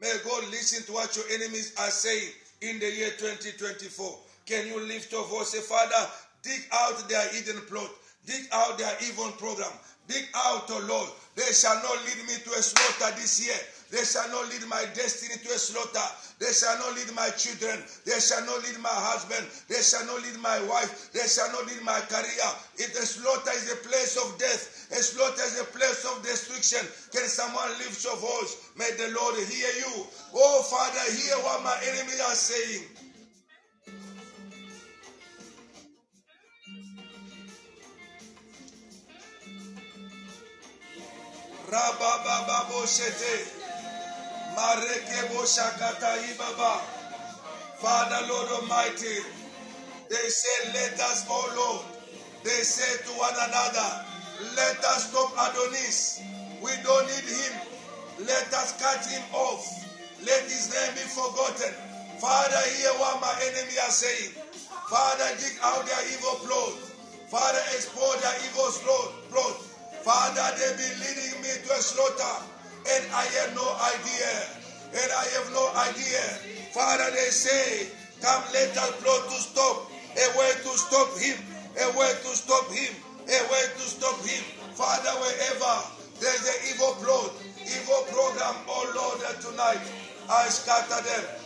[0.00, 2.28] May God listen to what your enemies are saying
[2.60, 4.18] in the year 2024.
[4.46, 5.54] Can you lift your voice?
[5.66, 6.10] Father,
[6.42, 7.90] dig out their hidden plot,
[8.26, 9.70] dig out their evil program,
[10.12, 11.08] dig out, oh Lord.
[11.34, 13.56] They shall not lead me to a slaughter this year.
[13.88, 16.04] They shall not lead my destiny to a slaughter.
[16.40, 17.76] They shall not lead my children.
[18.04, 19.44] They shall not lead my husband.
[19.68, 21.12] They shall not lead my wife.
[21.12, 22.48] They shall not lead my career.
[22.76, 26.84] If the slaughter is a place of death, a slaughter is a place of destruction,
[27.12, 28.72] can someone lift your voice?
[28.76, 30.08] May the Lord hear you.
[30.36, 33.11] Oh, Father, hear what my enemies are saying.
[47.80, 49.24] Father, Lord Almighty,
[50.10, 51.86] they say, Let us, oh Lord,
[52.44, 54.04] they say to one another,
[54.54, 56.20] Let us stop Adonis.
[56.60, 57.52] We don't need him.
[58.20, 59.64] Let us cut him off.
[60.26, 61.72] Let his name be forgotten.
[62.20, 64.36] Father, hear what my enemy are saying.
[64.90, 66.76] Father, dig out their evil plot.
[67.32, 68.68] Father, expose their evil
[69.32, 69.71] plot.
[70.02, 72.52] Father, they be leading me to a slaughter
[72.90, 74.34] and I have no idea.
[74.92, 76.22] And I have no idea.
[76.74, 77.86] Father, they say,
[78.20, 79.88] come let us plot to stop.
[80.12, 81.38] A way to stop him.
[81.80, 82.92] A way to stop him.
[83.24, 84.42] A way to stop him.
[84.74, 85.74] Father, wherever
[86.20, 87.32] there's an evil plot,
[87.62, 89.80] evil program, oh Lord, tonight,
[90.28, 91.41] I scatter them.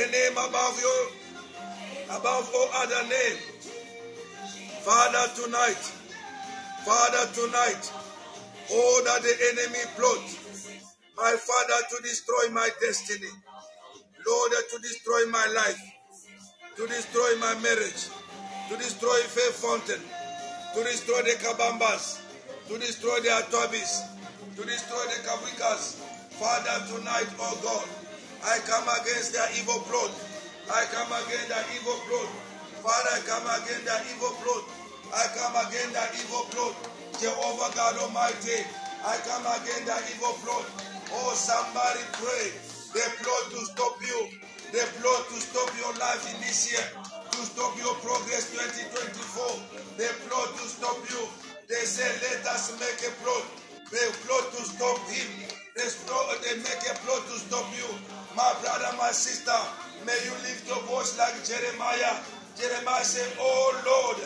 [0.00, 1.08] The name above you,
[2.08, 3.36] above all other name.
[4.80, 5.82] Father, tonight,
[6.88, 7.92] Father, tonight,
[8.72, 10.24] all that the enemy plot,
[11.16, 13.28] my Father, to destroy my destiny,
[14.26, 15.82] Lord, to destroy my life,
[16.76, 18.08] to destroy my marriage,
[18.70, 20.00] to destroy Faith Fountain,
[20.74, 22.22] to destroy the Kabambas,
[22.68, 24.00] to destroy the Atobis,
[24.56, 25.96] to destroy the Kawikas.
[26.40, 27.99] Father, tonight, oh God,
[28.44, 30.12] I come against their evil plot.
[30.72, 32.30] I come against their evil plot.
[32.80, 34.64] Father, I come against their evil plot.
[35.12, 36.74] I come against that evil plot.
[37.18, 38.62] Jehovah God Almighty,
[39.04, 40.64] I come against that evil plot.
[41.12, 42.54] Oh, somebody pray.
[42.94, 44.20] The plot to stop you.
[44.70, 46.86] The plot to stop your life in this year.
[47.02, 49.98] To stop your progress 2024.
[49.98, 51.26] The plot to stop you.
[51.68, 53.44] They say, let us make a plot.
[53.90, 55.59] They plot to stop him.
[55.76, 57.86] They, make a plot to stop you.
[58.34, 59.54] My brother, my sister,
[60.04, 62.18] may you lift your voice like Jeremiah.
[62.58, 64.18] Jeremiah said, Oh Lord,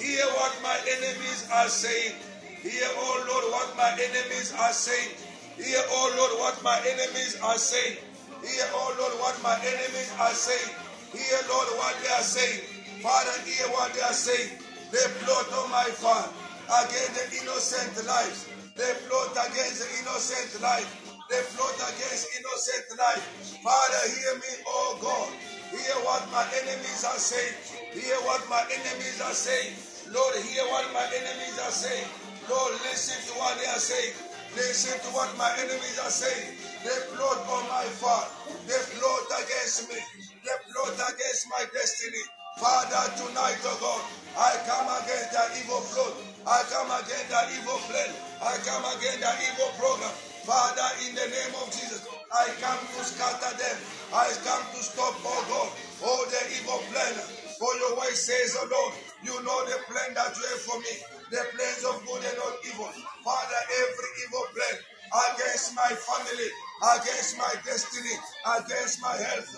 [0.00, 2.16] hear what my enemies are saying.
[2.64, 5.14] Hear, oh Lord, what my enemies are saying.
[5.60, 7.98] Hear, oh Lord, what my enemies are saying.
[8.42, 10.74] Hear, oh Lord, what my enemies are saying.
[11.12, 12.60] Hear, Lord, what they are saying.
[13.04, 14.58] Father, hear what they are saying.
[14.90, 16.32] They plot on my Father
[16.66, 18.55] against the innocent lives.
[18.76, 20.84] They plot against innocent life.
[21.32, 23.24] They plot against innocent life.
[23.64, 25.32] Father, hear me, oh God.
[25.72, 27.56] Hear what my enemies are saying.
[27.96, 29.72] Hear what my enemies are saying.
[30.12, 32.04] Lord, hear what my enemies are saying.
[32.52, 34.12] Lord, listen to what they are saying.
[34.54, 36.60] Listen to what my enemies are saying.
[36.84, 38.30] They plot on my Father.
[38.68, 39.98] They plot against me.
[40.44, 42.22] They plot against my destiny.
[42.56, 44.02] Father, tonight, oh God,
[44.32, 46.16] I come against that evil plot.
[46.48, 48.08] I come against that evil plan.
[48.40, 50.08] I come against that evil program.
[50.48, 53.76] Father, in the name of Jesus, I come to scatter them.
[54.08, 55.68] I come to stop, oh God,
[56.00, 57.14] all the evil plan.
[57.60, 60.94] For your word says, oh Lord, you know the plan that you have for me,
[61.28, 62.88] the plans of good and not evil.
[63.20, 64.76] Father, every evil plan
[65.12, 66.48] against my family,
[66.96, 68.16] against my destiny,
[68.64, 69.52] against my health,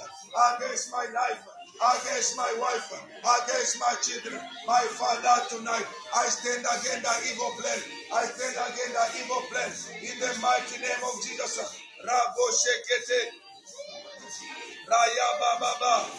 [0.58, 1.46] against my life,
[1.78, 2.90] against my wife,
[3.22, 5.86] against my children, my father tonight.
[6.14, 7.80] I stand against the evil plan.
[8.14, 9.70] I stand against the evil plan.
[10.02, 11.78] In the mighty name of Jesus.
[12.02, 13.20] Rabo Shekete.
[14.88, 16.10] Raya Baba.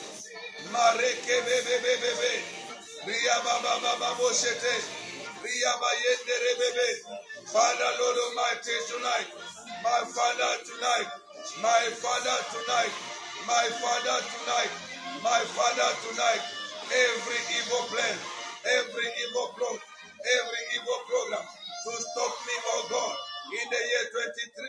[0.72, 2.32] Mareke Bebe Bebe.
[3.08, 4.76] Ria Baba Baba Boshete.
[5.44, 6.88] Ria Bayende Rebebe.
[7.48, 9.28] Father Lord Almighty tonight.
[9.84, 11.10] My Father tonight.
[11.62, 12.94] My Father tonight.
[13.48, 14.89] My Father tonight.
[15.24, 16.44] My Father tonight.
[16.90, 18.16] Every evil plan.
[18.66, 19.80] Every evil plot.
[20.20, 21.48] Every evil program
[21.84, 23.16] to stop me, oh God,
[23.56, 24.06] in the year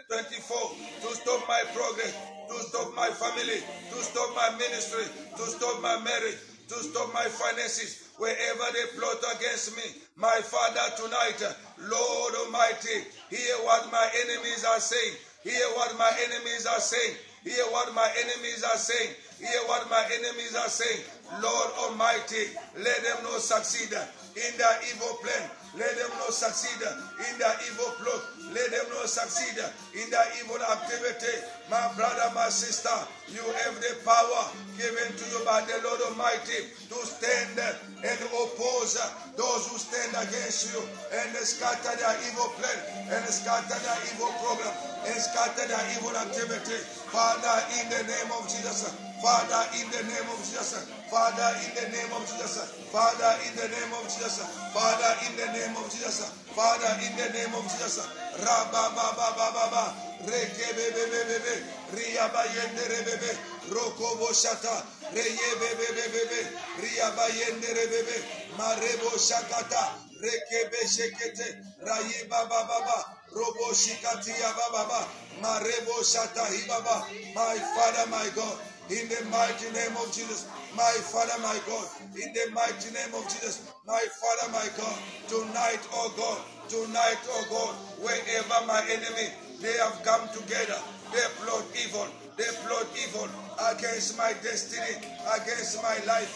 [0.07, 2.15] 2024, to stop my progress,
[2.47, 3.59] to stop my family,
[3.91, 5.05] to stop my ministry,
[5.37, 6.39] to stop my marriage,
[6.71, 9.83] to stop my finances, wherever they plot against me.
[10.15, 11.43] My Father, tonight,
[11.83, 15.15] Lord Almighty, hear what my enemies are saying.
[15.43, 17.17] Hear what my enemies are saying.
[17.45, 19.17] Hear what my enemies are saying.
[19.41, 21.01] Hear what my enemies are saying.
[21.41, 23.89] Lord Almighty, let them not succeed
[24.37, 25.49] in their evil plan.
[25.79, 28.21] Let them not succeed in their evil plot.
[28.53, 29.57] Let them not succeed
[29.97, 31.33] in their evil activity.
[31.71, 32.93] My brother, my sister,
[33.33, 34.43] you have the power
[34.77, 39.01] given to you by the Lord Almighty to stand and oppose
[39.39, 40.83] those who stand against you
[41.17, 46.79] and scatter their evil plan and scatter their evil program and scatter their evil activity.
[47.13, 48.91] Father, in the name of Jesus,
[49.23, 52.57] Father, in the name of Jesus, Father, in the name of Jesus,
[52.93, 54.39] Father, in the name of Jesus,
[54.73, 56.21] Father, in the name of Jesus,
[56.57, 57.99] Father, in the name of Jesus,
[58.41, 59.85] Rabba Baba Baba Baba,
[60.25, 61.55] Reke Bebe Bebe,
[61.93, 63.31] Ria Bayende Rebebe,
[63.75, 66.41] Roko Boshata, Reye Bebe Bebe,
[66.81, 68.17] Ria Bayende Rebebe,
[68.57, 71.49] Marebo Shakata, Reke Beshekete,
[71.87, 72.99] Raye Baba Baba,
[73.33, 75.07] Robo Shikatia Baba,
[75.43, 78.59] Marebo Shata Hibaba, my Father, my God.
[78.91, 80.49] In the mighty name of Jesus.
[80.77, 83.73] My Father, my God, in the mighty name of Jesus.
[83.87, 90.03] My Father, my God, tonight, oh God, tonight, oh God, wherever my enemy, they have
[90.03, 90.79] come together,
[91.13, 92.07] they plot evil,
[92.37, 93.29] they plot evil
[93.71, 94.99] against my destiny,
[95.37, 96.35] against my life,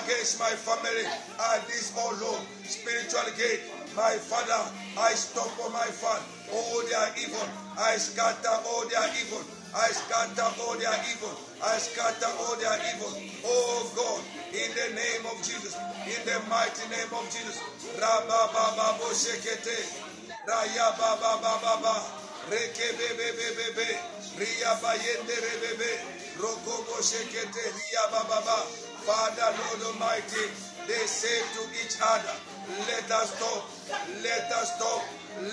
[0.00, 3.60] against my family, at this, oh Lord, spiritual gate.
[3.96, 4.62] My Father,
[4.98, 6.22] I stop, oh my Father,
[6.54, 7.42] all their evil.
[7.78, 9.42] I scatter all their evil.
[9.74, 11.34] I scatter all their evil.
[11.62, 13.10] I scatter all their evil.
[13.44, 14.22] Oh God,
[14.54, 15.74] in the name of Jesus,
[16.06, 17.58] in the mighty name of Jesus.
[17.98, 19.78] Rabba Baba Boshekete.
[20.46, 21.94] Raya Baba Baba Baba.
[22.50, 23.88] Reke Bebe Bebe Bebe.
[24.38, 25.90] Ria Bayende Rebebe.
[26.38, 27.64] Roko Boshekete.
[27.74, 28.90] Ria Baba Baba.
[29.06, 30.44] Father Lord Almighty,
[30.86, 32.36] they say to each other,
[32.86, 33.62] let us stop,
[34.22, 35.02] let us stop,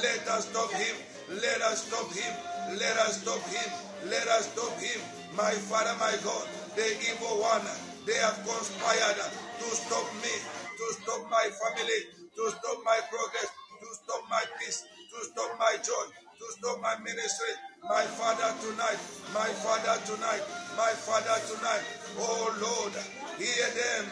[0.02, 0.96] let us stop him,
[1.42, 2.34] let us stop him,
[2.78, 3.70] let us stop him,
[4.10, 5.00] let us stop him.
[5.36, 7.66] My Father, my God, the evil one,
[8.06, 10.34] they have conspired to stop me,
[10.78, 12.00] to stop my family,
[12.36, 13.50] to stop my progress,
[13.82, 16.06] to stop my peace, to stop my joy,
[16.38, 17.54] to stop my ministry.
[17.84, 19.00] My Father tonight,
[19.34, 20.44] my Father tonight,
[20.76, 21.84] my Father tonight.
[22.20, 22.94] Oh Lord,
[23.38, 24.06] hear them,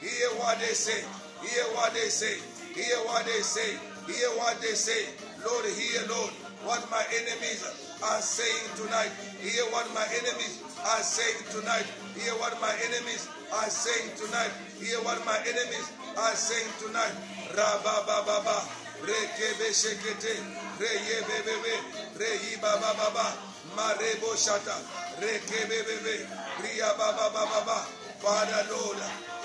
[0.00, 1.00] hear what they say,
[1.40, 2.36] hear what they say,
[2.74, 3.76] Hear what they say.
[4.08, 5.06] Hear what they say.
[5.44, 6.32] Lord, hear, Lord,
[6.64, 7.60] what my enemies
[8.02, 9.12] are saying tonight.
[9.44, 11.86] Hear what my enemies are saying tonight.
[12.16, 14.52] Hear what my enemies are saying tonight.
[14.80, 17.14] Hear what my enemies are saying tonight.
[17.52, 18.58] Rabba baba ba.
[19.04, 20.34] Rekebe shekete.
[20.80, 21.74] Reye bebebe.
[22.16, 23.26] Reyi baba baba.
[23.76, 24.80] Marebo shata.
[25.20, 26.26] Rekebe bebe.
[26.62, 27.78] Ria baba baba ba.
[28.22, 28.98] Father Lord,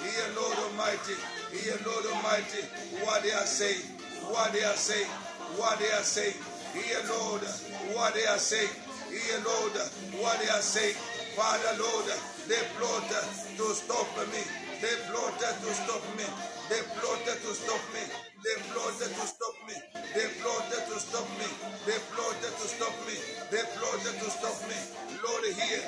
[0.05, 1.17] hear Lord Almighty.
[1.51, 2.61] Hear Lord Almighty.
[3.01, 3.81] What they are saying.
[4.29, 5.09] What they are saying.
[5.57, 6.37] What they are saying.
[6.77, 7.41] Hear Lord
[7.95, 8.69] what they are saying.
[9.09, 9.73] Hear Lord
[10.21, 10.95] what they are saying.
[11.37, 12.07] Father Lord,
[12.49, 13.25] they plotted
[13.57, 14.43] to stop me.
[14.81, 16.27] They plotted to stop me.
[16.69, 18.03] They plotted to stop me.
[18.43, 19.75] They plotted to stop me.
[20.13, 21.47] They plotted to stop me.
[21.85, 23.15] They plotted to stop me.
[23.51, 24.77] They plotted to stop me.
[25.23, 25.81] Lord, hear.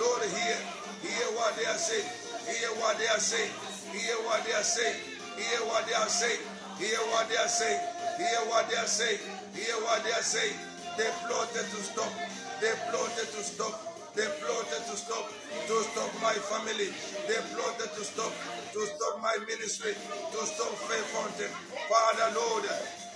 [0.00, 0.58] Lord, hear.
[1.02, 2.21] Hear what they are saying.
[2.48, 3.52] Hear what they are saying.
[3.92, 4.96] Hear what they are saying.
[5.36, 6.40] Hear what they are saying.
[6.78, 7.80] Hear what they are saying.
[8.18, 9.20] Hear what they are saying.
[9.54, 10.56] Hear what they are saying.
[10.98, 12.12] They plotted to stop.
[12.60, 13.74] They plotted to stop.
[14.14, 15.26] They plotted to stop.
[15.68, 16.90] To stop my family.
[17.28, 18.32] They plotted to stop.
[18.74, 19.94] To stop my ministry.
[19.94, 21.52] To stop Faith Fountain.
[21.88, 22.64] Father Lord,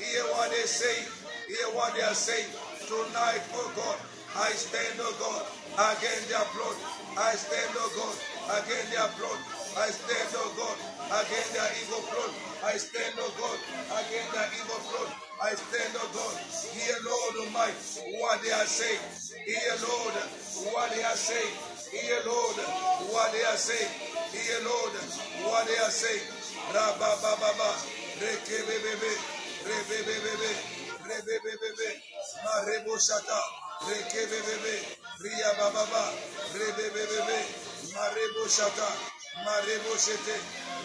[0.00, 1.04] hear what they say.
[1.48, 2.48] Hear what they are saying.
[2.88, 3.98] Tonight, oh God,
[4.38, 5.42] I stand, oh God,
[5.96, 6.76] against their plot.
[7.18, 8.14] I stand, oh God,
[8.47, 9.40] against their plot.
[9.76, 10.78] I stand, oh God,
[11.20, 12.32] against their evil plot.
[12.64, 13.59] I stand, oh God,
[14.01, 15.11] against their evil plot.
[15.42, 16.34] I stand, oh God.
[16.72, 19.03] Hear, Lord Almighty, what they are saying.
[19.44, 20.14] Hear, Lord,
[20.72, 21.55] what they are saying.
[21.92, 22.57] Hear, Lord,
[23.12, 23.92] what they are saying.
[24.32, 24.92] Hear, Lord,
[25.47, 26.24] what they are saying.
[26.72, 27.70] Rabba Baba,
[28.18, 29.12] Reke Bebe,
[29.66, 30.51] Rebe Bebe,
[31.05, 31.88] Rebe Bebe,
[32.42, 33.40] Marebo Shata,
[33.84, 34.22] Reke
[35.20, 36.04] Ria Baba,
[36.54, 37.38] Rebe Bebe,
[37.92, 38.88] Marebo Shata,
[39.44, 40.36] Marebo Shete,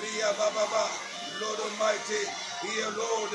[0.01, 0.83] Ria Baba,
[1.41, 2.21] Lord Almighty,
[2.67, 3.31] hear, Lord,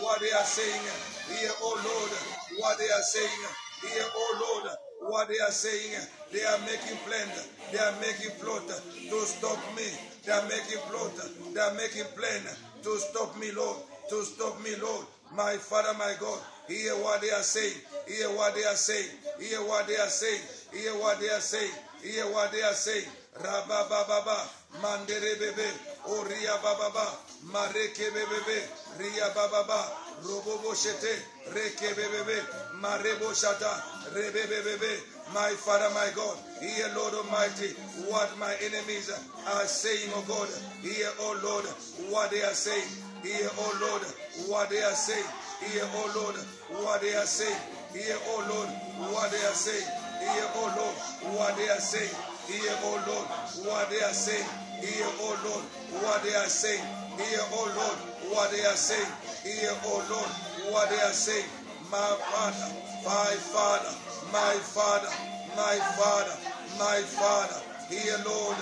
[0.00, 0.82] what they are saying.
[1.30, 2.12] Hear, oh Lord,
[2.60, 3.42] what they are saying.
[3.82, 4.72] Hear, oh Lord,
[5.10, 5.96] what they are saying.
[6.32, 7.48] They are making plans.
[7.72, 9.86] They are making plot to stop me.
[10.24, 11.12] They are making plot.
[11.54, 12.42] They are making plan
[12.82, 13.76] to stop me, Lord.
[14.10, 15.06] To stop me, Lord.
[15.32, 16.40] My Father, my God.
[16.68, 17.76] Hear what they are saying.
[18.08, 19.08] Hear what they are saying.
[19.40, 20.40] Hear what they are saying.
[20.72, 21.72] Hear what they are saying.
[22.02, 23.04] Hear what they are saying.
[23.36, 24.38] Rabba baba
[24.80, 25.66] mandere bebe
[26.08, 27.06] oria baba
[27.52, 28.58] mareke bebe
[28.98, 29.90] ria baba
[30.22, 31.12] robobo shete
[31.52, 32.38] reke bebe
[32.80, 33.72] marebo shata
[34.14, 34.92] rebe bebe
[35.34, 36.38] my father my god.
[36.60, 37.74] Hear lord almighty
[38.08, 39.10] what my enemies
[39.48, 40.48] are saying oh god.
[40.80, 41.64] Hear oh lord
[42.12, 42.88] what they are saying.
[43.22, 44.02] Hear oh lord
[44.48, 45.26] what they are saying
[45.62, 46.36] hear oh lord
[46.84, 47.60] what they are saying
[47.92, 48.68] hear oh lord
[49.12, 49.86] what they are saying
[50.18, 50.96] hear oh lord
[51.36, 53.24] what they are saying Hear, oh Lord,
[53.64, 54.44] what they are saying.
[54.84, 55.56] Hear, oh Lord,
[56.04, 56.84] what they are saying.
[57.16, 57.98] Hear, oh Lord,
[58.36, 59.08] what they are saying.
[59.48, 60.28] Hear, oh Lord,
[60.74, 61.48] what they are saying.
[61.90, 62.68] My Father,
[63.00, 63.92] my Father,
[64.28, 65.08] my Father,
[65.56, 66.36] my Father,
[66.76, 67.60] my Father.
[67.88, 68.56] Hear, Lord,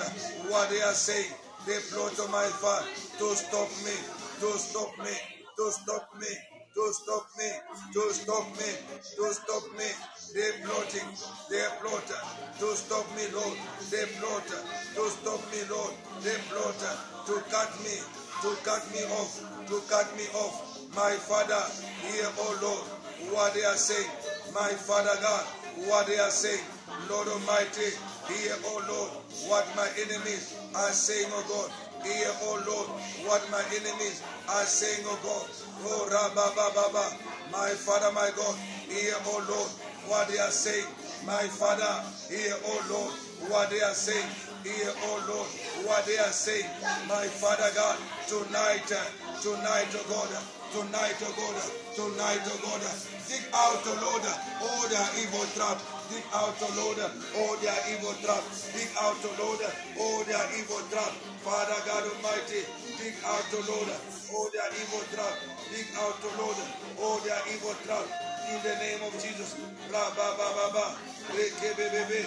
[0.46, 1.32] what they are saying.
[1.66, 2.86] They plot to my Father
[3.18, 3.98] to stop me,
[4.40, 5.14] to stop me,
[5.56, 6.26] to stop me,
[6.74, 7.50] to stop me,
[7.92, 8.70] to stop me,
[9.16, 9.88] to stop me.
[10.34, 11.08] They plotting,
[11.50, 13.58] they plot to stop me, Lord.
[13.90, 15.92] They plot to stop me, Lord.
[16.24, 16.80] They plot
[17.26, 17.96] to cut me,
[18.42, 19.32] to cut me off,
[19.68, 20.80] to cut me off.
[20.96, 21.60] My Father,
[22.08, 24.08] hear, oh Lord, what they are saying.
[24.54, 25.44] My Father God,
[25.88, 26.64] what they are saying.
[27.08, 27.92] Lord Almighty,
[28.28, 29.10] hear, oh Lord,
[29.48, 31.91] what my enemies are saying, oh God.
[32.04, 32.88] Hear, oh Lord,
[33.28, 35.46] what my enemies are saying, oh God.
[35.86, 37.16] Oh Rabba Baba,
[37.52, 38.56] my Father, my God,
[38.88, 39.70] hear, oh Lord,
[40.10, 40.86] what they are saying.
[41.26, 43.12] My Father, hear, oh Lord,
[43.50, 44.51] what they are saying.
[44.62, 45.50] Hear, oh Lord,
[45.90, 46.70] what they are saying.
[47.10, 47.98] My Father God,
[48.30, 49.02] tonight, uh,
[49.42, 51.66] tonight, oh God, uh, tonight, oh God, uh,
[51.98, 52.94] tonight, oh God, uh,
[53.26, 54.22] dig out, oh Lord,
[54.62, 55.82] all their evil trap.
[56.14, 57.00] Dig out, oh Lord,
[57.42, 58.44] all their evil trap.
[58.70, 59.62] Dig out, oh Lord,
[59.98, 61.10] all their evil trap.
[61.42, 62.62] Father God Almighty,
[63.02, 63.90] dig out, oh Lord,
[64.30, 65.34] all their evil trap.
[65.74, 66.58] Dig out, oh Lord,
[67.02, 68.06] all their evil trap
[68.46, 69.58] in the name of Jesus.
[69.90, 70.86] Ra ba ba ba ba.
[71.34, 72.20] Re ke be be be.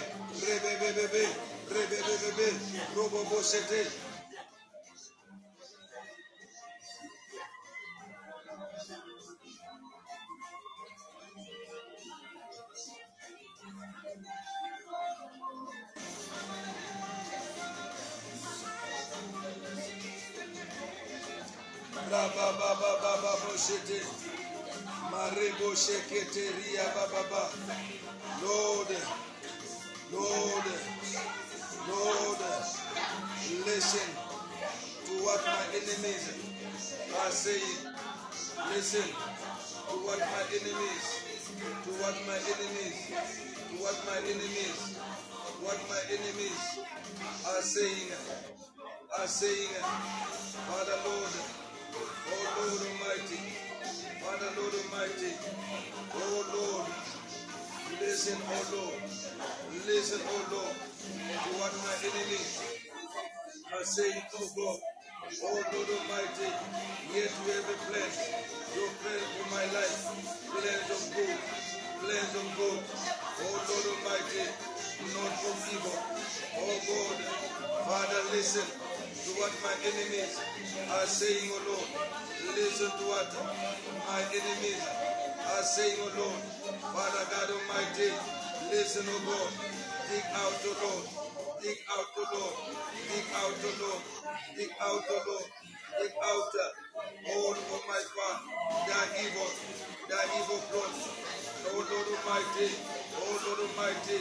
[0.44, 1.55] Re be be be be.
[1.70, 2.48] Re be be be be.
[3.42, 3.82] Sete.
[22.10, 24.00] Ra ba ba ba ba ba bo sete.
[25.12, 27.44] Marebo shekete ria ba ba ba.
[28.42, 28.88] Lord,
[30.12, 30.66] Lord,
[31.88, 32.38] Lord,
[33.66, 34.08] listen,
[35.06, 36.32] to what my enemies
[37.22, 37.94] are saying.
[38.74, 41.06] Listen to what my enemies,
[41.84, 44.98] to what my enemies, to what my enemies,
[45.62, 46.80] what my enemies
[47.46, 48.10] are saying,
[49.20, 49.68] are saying,
[50.66, 51.34] Father Lord,
[51.94, 53.40] oh Lord Almighty,
[54.20, 55.32] Father Lord Almighty,
[56.14, 56.88] oh Lord,
[58.00, 59.02] listen, oh Lord,
[59.86, 60.76] listen, oh Lord,
[61.14, 62.62] to what my enemies
[63.74, 64.78] are saying, oh God,
[65.42, 65.62] oh
[65.94, 66.48] Almighty,
[67.14, 68.10] yet you have a plan,
[68.74, 69.98] your plan for my life,
[70.50, 71.38] plans of good,
[72.02, 74.44] plans of good, oh Lord Almighty,
[75.14, 75.98] not of evil,
[76.58, 77.18] oh God,
[77.86, 80.40] Father, listen to what my enemies
[80.90, 81.88] are saying, oh Lord,
[82.56, 83.30] listen to what
[84.10, 84.82] my enemies
[85.54, 86.42] are saying, oh Lord,
[86.90, 88.10] Father God Almighty,
[88.70, 89.75] listen, oh God,
[90.08, 91.06] dig out, oh Lord,
[91.62, 92.56] dig out, oh Lord,
[93.10, 94.02] dig out, oh Lord,
[94.56, 95.48] dig out, oh Lord,
[96.00, 98.38] dig out uh, all of my God,
[98.86, 99.50] their evil,
[100.08, 101.02] their evil plots.
[101.66, 102.70] Oh Lord Almighty,
[103.18, 104.18] oh Lord Almighty,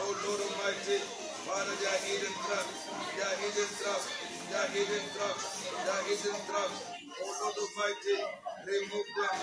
[0.00, 0.98] oh Lord Almighty,
[1.44, 2.74] Father, they are hidden traps,
[3.16, 4.06] they are hidden traps,
[4.48, 6.78] they are hidden traps, they are hidden traps.
[7.20, 8.16] Oh Lord Almighty,
[8.64, 9.36] remove them,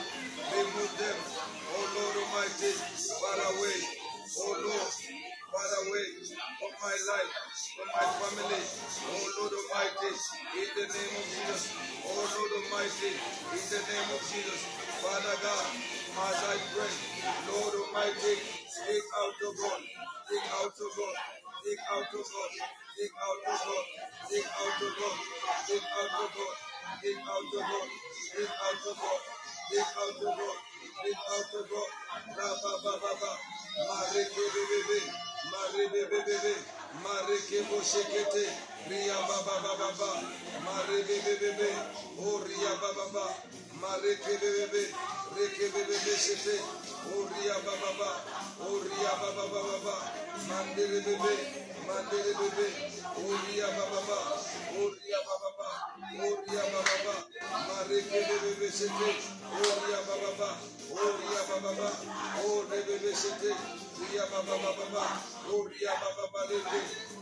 [0.50, 1.18] remove them.
[1.72, 2.72] Oh Lord Almighty,
[3.22, 3.80] far away.
[4.40, 4.92] Oh Lord,
[5.54, 6.06] far away
[6.58, 7.34] from my life,
[7.78, 8.64] from my family.
[9.06, 10.12] Oh Lord Almighty,
[10.58, 11.64] in the name of Jesus.
[12.10, 14.62] Oh Lord Almighty, in the name of Jesus.
[14.98, 15.66] Father God,
[16.26, 16.94] as I pray,
[17.54, 19.82] Lord Almighty, take out of God,
[20.26, 21.18] take out of God,
[21.62, 22.52] take out of God,
[22.98, 23.86] speak out of God,
[24.18, 25.22] speak out of God,
[25.62, 26.56] speak out of God,
[26.98, 27.90] speak out of God,
[28.26, 29.22] speak out of God,
[29.70, 30.58] speak out of God,
[31.06, 31.92] take out of God,
[32.38, 33.32] Rabba Baba
[33.88, 35.00] Mareke Bebe,
[35.52, 36.54] Marebe Bebe,
[37.04, 38.46] Mareke Boshekete,
[38.90, 40.12] Ria Baba Baba Baba,
[40.66, 41.70] Marebe Bebe,
[42.20, 43.36] O Ria Baba Baba,
[43.82, 44.84] Mareke Bebe,
[45.36, 46.58] Reke Bebe Shete,
[47.12, 48.12] O Ria Baba Baba,
[48.62, 49.96] O Ria Baba Baba,
[50.48, 51.34] Mandere Bebe,
[51.88, 52.68] Mandere Bebe,
[53.18, 54.20] O Ria Baba Baba,
[54.78, 55.70] O Ria Baba Baba,
[56.20, 57.16] O Ria Baba Baba,
[57.68, 59.10] Mareke Bebe Shete,
[59.52, 60.58] O Ria Baba Baba,
[60.92, 61.92] O Ria Baba Baba,
[62.46, 63.52] O Rebebe Shete,
[64.12, 65.06] Ria Baba Baba Baba,
[65.50, 66.82] O Ria Baba Baba Lebe,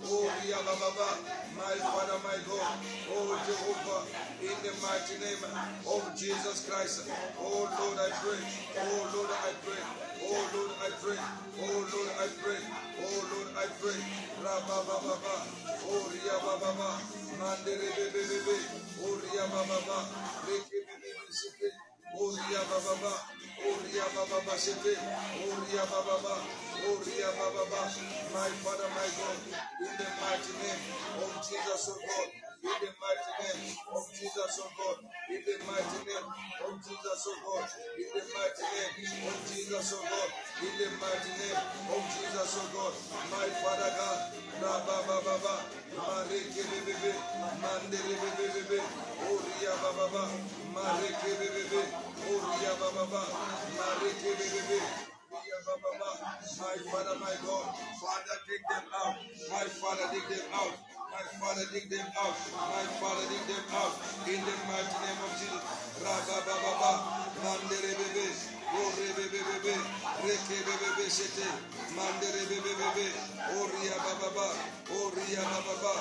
[0.10, 1.10] O Ria Baba Baba,
[1.58, 2.78] my Father, my God,
[3.14, 4.02] O Jehovah,
[4.42, 5.44] in the mighty name
[5.86, 7.10] of Jesus Christ.
[7.40, 8.42] Oh Lord, I pray.
[8.80, 9.84] Oh Lord, I pray.
[10.26, 11.20] Oh Lord, I pray.
[11.62, 12.62] Oh Lord, I pray.
[13.04, 14.00] Oh Lord, I pray.
[14.42, 15.36] Rabba Baba Baba,
[15.86, 16.90] O Ria Baba Baba,
[17.40, 18.58] Mandere Bebe Bebe,
[19.06, 20.00] O Ria Baba Baba,
[20.48, 21.10] Reke Bebe
[21.60, 21.72] Bebe
[22.14, 23.14] Oria baba ba,
[23.66, 26.36] Oria baba ba shete, Oria baba ba,
[26.90, 27.82] Oria baba ba.
[28.34, 29.40] My Father, my God,
[29.82, 30.84] in the mighty name
[31.24, 32.30] of Jesus, oh God,
[32.62, 34.98] in the mighty name of Jesus, oh God,
[35.34, 36.28] in the mighty name
[36.62, 40.30] of Jesus, oh God, in the mighty name of Jesus, oh God,
[40.62, 42.94] in the mighty name of Jesus, oh God,
[43.34, 44.20] my Father God,
[44.62, 45.56] Rabba baba ba,
[45.98, 47.12] Mareke bebe,
[47.66, 48.80] Mandere bebe
[49.26, 50.24] Oria baba ba,
[50.74, 51.82] Mareke bebe,
[52.30, 53.24] Oria baba ba,
[53.74, 54.80] Mareke bebe,
[55.66, 56.12] baba
[56.62, 57.66] my Father, my God,
[57.98, 59.16] Father, dig them out,
[59.50, 60.91] my Father, dig them out.
[61.40, 62.36] Father, dig them out.
[63.02, 63.94] Father, dig them out.
[64.28, 65.64] In the mighty name of Jesus.
[66.02, 66.92] Rabba baba ba,
[67.44, 68.26] Mandere bebe,
[68.74, 69.74] Ore bebe bebe,
[70.26, 71.08] Reke bebe bebe
[71.94, 73.06] Mandere bebe bebe,
[73.62, 74.48] Oria baba ba,
[74.98, 75.94] Oria baba ba,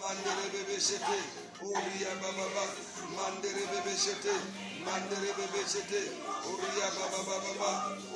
[0.00, 1.18] Mandere bebe shete,
[1.64, 2.64] Oria baba ba,
[3.16, 4.34] Mandere bebe shete,
[4.84, 6.02] Mandere bebe shete,
[6.44, 7.70] Oria baba baba ba,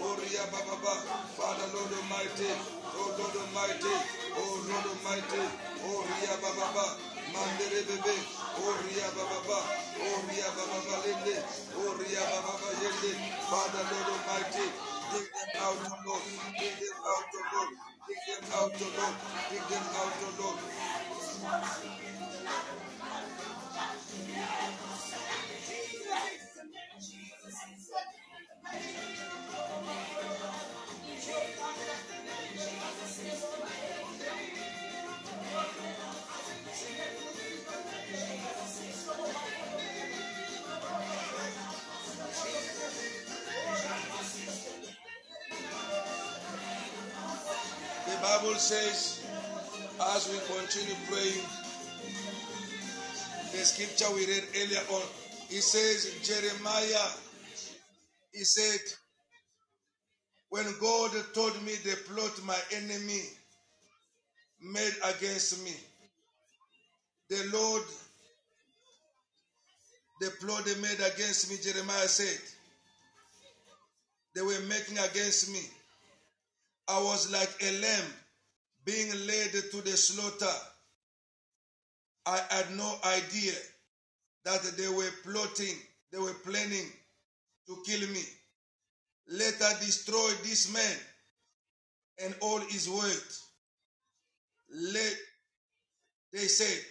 [0.05, 0.95] Oria oh, baba ba,
[1.37, 2.51] Father Lord Almighty,
[2.97, 3.95] oh Lord Almighty,
[4.37, 5.43] oh Lord Almighty,
[5.85, 6.87] Oria baba ba,
[7.33, 8.17] Mandere bebe,
[8.67, 9.59] Oria baba ba,
[10.13, 11.37] Oria baba ba lende,
[11.87, 13.13] Oria baba ba yende,
[13.51, 14.67] Father Lord Almighty,
[15.13, 16.25] dig them out, O Lord,
[16.61, 17.73] dig them out, O Lord,
[18.09, 19.17] dig them out, O Lord,
[19.51, 20.59] dig them out, O Lord.
[25.81, 26.50] The
[48.41, 49.23] Bible says,
[50.15, 51.45] as we continue praying,
[53.53, 55.03] the scripture we read earlier on,
[55.51, 57.09] it says, Jeremiah,
[58.33, 58.81] he said,
[60.49, 63.21] when God told me the plot my enemy
[64.63, 65.75] made against me,
[67.29, 67.83] the Lord
[70.23, 72.41] the plot they made against me, Jeremiah said,
[74.35, 75.61] they were making against me.
[76.89, 78.13] I was like a lamb
[78.85, 80.57] being led to the slaughter.
[82.27, 83.53] I had no idea
[84.45, 85.77] that they were plotting,
[86.13, 86.87] they were planning
[87.67, 88.23] to kill me.
[89.29, 90.97] Let us destroy this man
[92.25, 93.47] and all his words.
[94.73, 95.15] Let,
[96.33, 96.85] they said,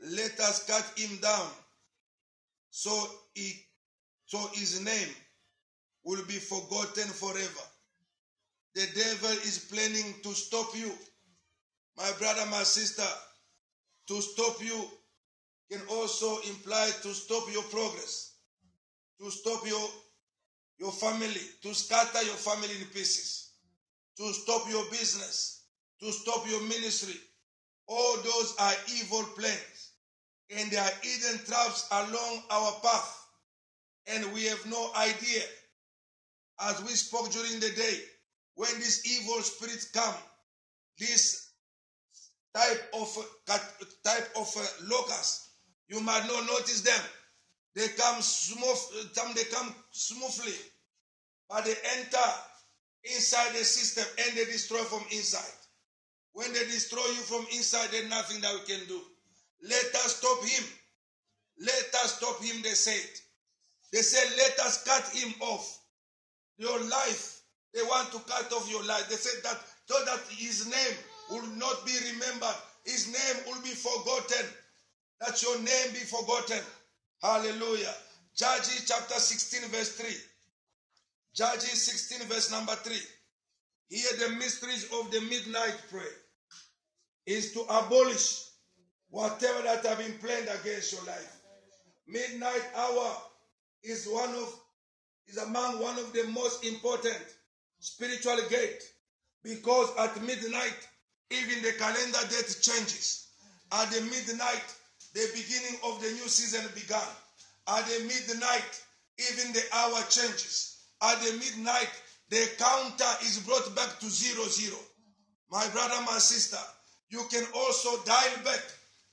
[0.00, 1.48] let us cut him down
[2.70, 2.90] so
[3.34, 3.52] he,
[4.26, 5.08] so his name
[6.04, 7.64] will be forgotten forever.
[8.76, 10.92] The devil is planning to stop you.
[11.96, 13.08] My brother, my sister,
[14.08, 14.90] to stop you
[15.72, 18.34] can also imply to stop your progress,
[19.18, 19.88] to stop your,
[20.78, 23.52] your family, to scatter your family in pieces,
[24.18, 25.62] to stop your business,
[26.00, 27.18] to stop your ministry.
[27.88, 29.92] All those are evil plans,
[30.50, 33.26] and they are hidden traps along our path,
[34.08, 35.44] and we have no idea.
[36.60, 38.00] As we spoke during the day,
[38.56, 40.14] when these evil spirits come,
[40.98, 41.52] this
[42.54, 43.08] type of
[44.02, 45.50] type of uh, locusts,
[45.88, 47.00] you might not notice them.
[47.74, 50.54] They come smooth, they come smoothly,
[51.48, 52.28] but they enter
[53.04, 55.52] inside the system and they destroy from inside.
[56.32, 59.00] When they destroy you from inside, there's nothing that we can do.
[59.62, 60.64] Let us stop him.
[61.60, 63.08] Let us stop him, they said.
[63.92, 65.78] They said, let us cut him off.
[66.58, 67.35] Your life,
[67.76, 69.06] they want to cut off your life.
[69.10, 70.96] They said that so that his name
[71.30, 74.46] will not be remembered, his name will be forgotten.
[75.20, 76.64] That your name be forgotten.
[77.22, 77.92] Hallelujah.
[78.34, 80.08] Judges chapter 16, verse 3.
[81.34, 82.96] Judges 16, verse number 3.
[83.88, 86.04] Here the mysteries of the midnight prayer
[87.26, 88.44] is to abolish
[89.10, 91.40] whatever that have been planned against your life.
[92.06, 93.16] Midnight hour
[93.82, 94.60] is one of
[95.28, 97.35] is among one of the most important
[97.80, 98.82] spiritual gate
[99.42, 100.76] because at midnight
[101.30, 103.28] even the calendar date changes.
[103.72, 104.66] At the midnight
[105.14, 107.10] the beginning of the new season began.
[107.68, 108.82] At the midnight
[109.18, 110.76] even the hour changes.
[111.02, 111.90] At the midnight
[112.28, 114.78] the counter is brought back to zero zero.
[115.50, 116.58] My brother, my sister,
[117.10, 118.62] you can also dial back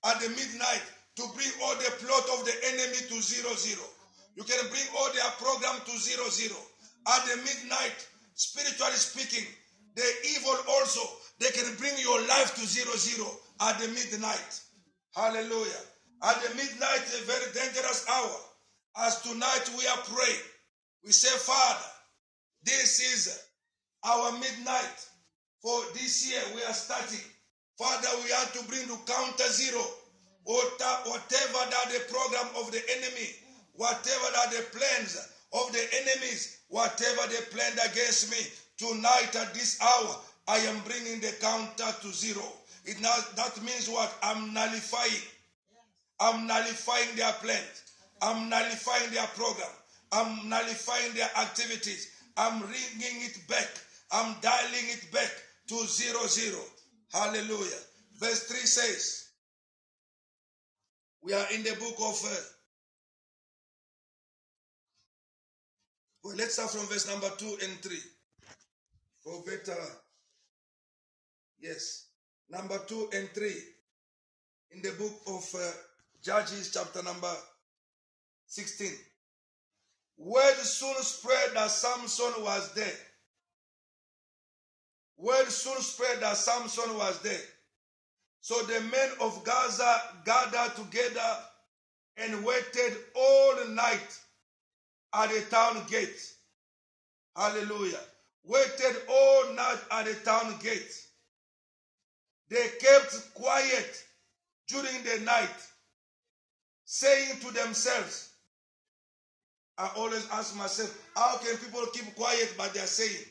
[0.05, 0.81] at the midnight
[1.15, 3.85] to bring all the plot of the enemy to zero zero.
[4.35, 6.57] You can bring all their program to zero zero.
[7.07, 9.45] At the midnight, spiritually speaking,
[9.95, 10.03] the
[10.35, 11.01] evil also,
[11.39, 13.27] they can bring your life to zero zero
[13.61, 14.61] at the midnight.
[15.15, 15.83] Hallelujah.
[16.23, 18.37] At the midnight, a very dangerous hour.
[18.97, 20.45] As tonight we are praying,
[21.03, 21.85] we say, Father,
[22.63, 23.43] this is
[24.05, 25.07] our midnight.
[25.61, 27.25] For this year we are starting.
[27.77, 29.81] Father, we have to bring to counter zero
[30.43, 33.29] whatever that the program of the enemy,
[33.73, 35.17] whatever that the plans
[35.53, 38.41] of the enemies, whatever they planned against me,
[38.81, 40.17] tonight at this hour,
[40.47, 42.41] I am bringing the counter to zero.
[42.85, 44.11] It now that means what?
[44.23, 45.21] I'm nullifying.
[46.19, 47.83] I'm nullifying their plans.
[48.21, 49.69] I'm nullifying their program.
[50.11, 52.09] I'm nullifying their activities.
[52.35, 53.69] I'm ringing it back.
[54.11, 55.31] I'm dialing it back
[55.67, 56.59] to zero zero.
[57.13, 57.81] Hallelujah.
[58.19, 59.27] Verse 3 says,
[61.21, 62.35] we are in the book of, uh,
[66.23, 67.97] well, let's start from verse number 2 and 3.
[69.21, 69.79] For better,
[71.59, 72.07] yes,
[72.49, 73.51] number 2 and 3
[74.71, 75.71] in the book of uh,
[76.21, 77.31] Judges, chapter number
[78.47, 78.91] 16.
[80.17, 82.95] Word soon spread that Samson was dead.
[85.17, 87.41] Word soon spread that Samson was dead.
[88.41, 91.37] So the men of Gaza gathered together
[92.17, 94.19] and waited all night
[95.13, 96.33] at the town gate.
[97.35, 97.99] Hallelujah.
[98.45, 101.07] Waited all night at the town gate.
[102.49, 104.03] They kept quiet
[104.67, 105.49] during the night,
[106.85, 108.29] saying to themselves,
[109.77, 113.25] I always ask myself, how can people keep quiet but they are saying?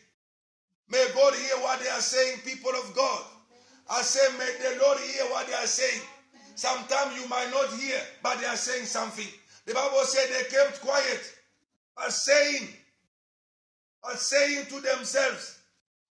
[0.90, 3.22] May God hear what they are saying, people of God.
[3.88, 6.00] I say, may the Lord hear what they are saying.
[6.54, 9.26] Sometimes you might not hear, but they are saying something.
[9.66, 11.34] The Bible said they kept quiet,
[11.96, 12.68] but saying,
[14.04, 15.58] are saying to themselves,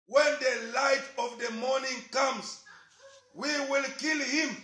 [0.08, 2.62] when the light of the morning comes,
[3.34, 4.56] we will kill him.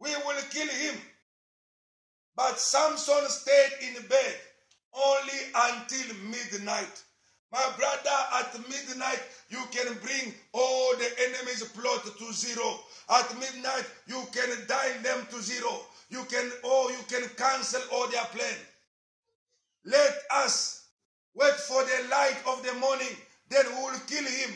[0.00, 1.00] We will kill him.
[2.36, 4.34] But Samson stayed in bed
[4.92, 7.02] only until midnight.
[7.52, 12.80] My brother, at midnight, you can bring all the enemy's plot to zero.
[13.08, 15.80] At midnight, you can dial them to zero.
[16.10, 18.56] You can, oh, you can cancel all their plan.
[19.86, 20.88] Let us
[21.34, 23.14] wait for the light of the morning,
[23.48, 24.50] then we will kill him.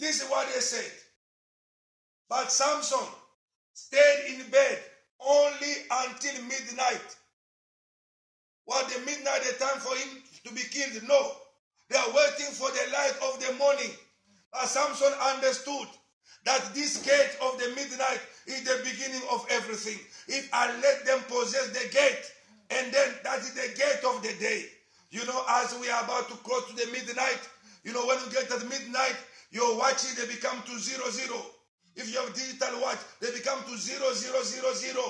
[0.00, 0.90] This is what they said.
[2.28, 3.06] But Samson
[3.72, 4.78] stayed in bed
[5.20, 7.16] only until midnight.
[8.66, 11.06] Was the midnight the time for him to be killed?
[11.06, 11.32] No.
[11.88, 13.90] They are waiting for the light of the morning.
[14.52, 15.86] But Samson understood
[16.46, 19.98] that this gate of the midnight is the beginning of everything.
[20.26, 22.32] If I let them possess the gate,
[22.78, 24.64] and then that is the gate of the day.
[25.10, 27.40] You know, as we are about to close to the midnight,
[27.84, 29.16] you know, when you get at midnight,
[29.50, 31.36] your watches they become to zero zero.
[31.94, 35.04] If you have digital watch, they become to zero zero zero zero.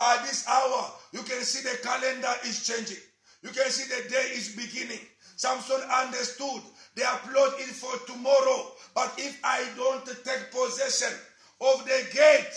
[0.00, 3.02] At this hour, you can see the calendar is changing.
[3.42, 5.00] You can see the day is beginning.
[5.36, 6.62] Samson understood
[6.94, 8.72] they plot is for tomorrow.
[8.94, 11.16] But if I don't take possession
[11.60, 12.56] of the gate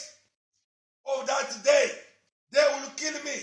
[1.05, 1.91] of that day,
[2.51, 3.37] they will kill me.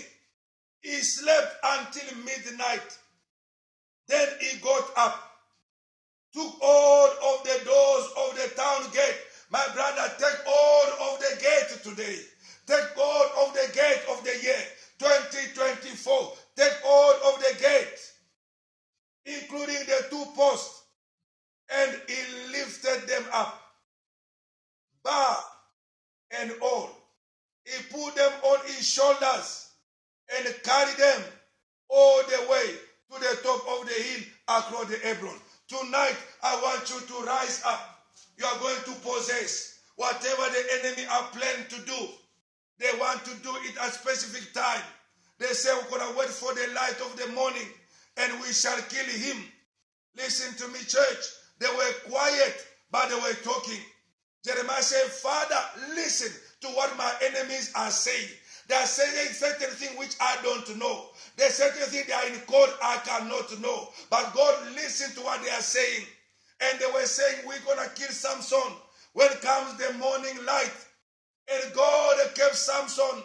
[0.81, 2.97] He slept until midnight.
[4.07, 5.21] Then he got up,
[6.33, 9.19] took hold of the doors of the town gate.
[9.51, 12.19] My brother, take hold of the gate today.
[12.65, 14.63] Take hold of the gate of the year
[14.99, 16.33] 2024.
[16.55, 18.13] Take hold of the gate,
[19.25, 20.83] including the two posts,
[21.71, 23.61] and he lifted them up,
[25.03, 25.37] bar
[26.39, 26.89] and all.
[27.65, 29.68] He put them on his shoulders
[30.37, 31.21] and carry them
[31.89, 32.65] all the way
[33.11, 35.35] to the top of the hill across the Hebron.
[35.67, 38.03] Tonight, I want you to rise up.
[38.37, 42.07] You are going to possess whatever the enemy are planning to do.
[42.79, 44.81] They want to do it at a specific time.
[45.39, 47.67] They say we're going to wait for the light of the morning
[48.17, 49.43] and we shall kill him.
[50.15, 51.25] Listen to me, church.
[51.59, 53.79] They were quiet, but they were talking.
[54.43, 55.59] Jeremiah said, Father,
[55.95, 58.29] listen to what my enemies are saying.
[58.69, 61.07] They are saying certain things which I don't know.
[61.37, 63.89] There are certain things they are in code I cannot know.
[64.11, 66.05] But God, listened to what they are saying.
[66.61, 68.73] And they were saying, We're going to kill Samson
[69.13, 70.71] when comes the morning light.
[71.51, 73.23] And God kept Samson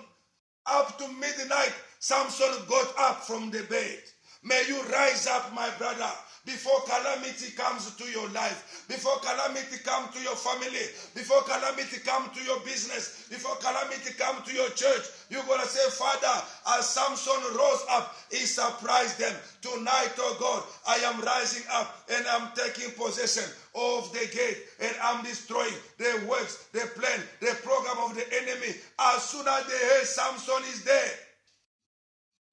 [0.67, 1.75] up to midnight.
[1.99, 3.99] Samson got up from the bed.
[4.43, 6.11] May you rise up, my brother
[6.45, 12.37] before calamity comes to your life, before calamity comes to your family, before calamity comes
[12.37, 16.45] to your business, before calamity comes to your church, you're going to say, Father,
[16.77, 19.35] as Samson rose up, he surprised them.
[19.63, 24.95] Tonight, oh God, I am rising up and I'm taking possession of the gate and
[25.03, 28.77] I'm destroying the works, the plan, the program of the enemy.
[29.01, 31.13] As soon as they hear Samson is there,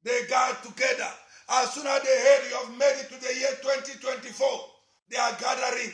[0.03, 1.11] they got together
[1.49, 4.47] as soon as they heard you have made it to the year 2024,
[5.09, 5.93] they are gathering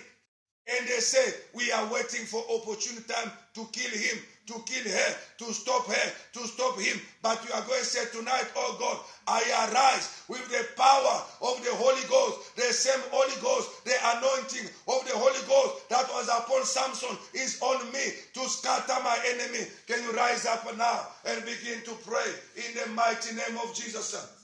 [0.68, 4.18] and they say, We are waiting for opportune time to kill him,
[4.48, 7.00] to kill her, to stop her, to stop him.
[7.22, 9.42] But you are going to say tonight, Oh God, I
[9.72, 15.06] arise with the power of the Holy Ghost, the same Holy Ghost, the anointing of
[15.08, 19.66] the Holy Ghost that was upon Samson is on me to scatter my enemy.
[19.88, 24.37] Can you rise up now and begin to pray in the mighty name of Jesus?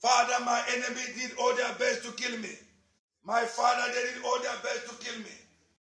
[0.00, 2.50] Father, my enemy did all their best to kill me.
[3.24, 5.34] My father, they did all their best to kill me.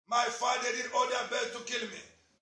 [0.07, 1.97] My father did all their best to kill me.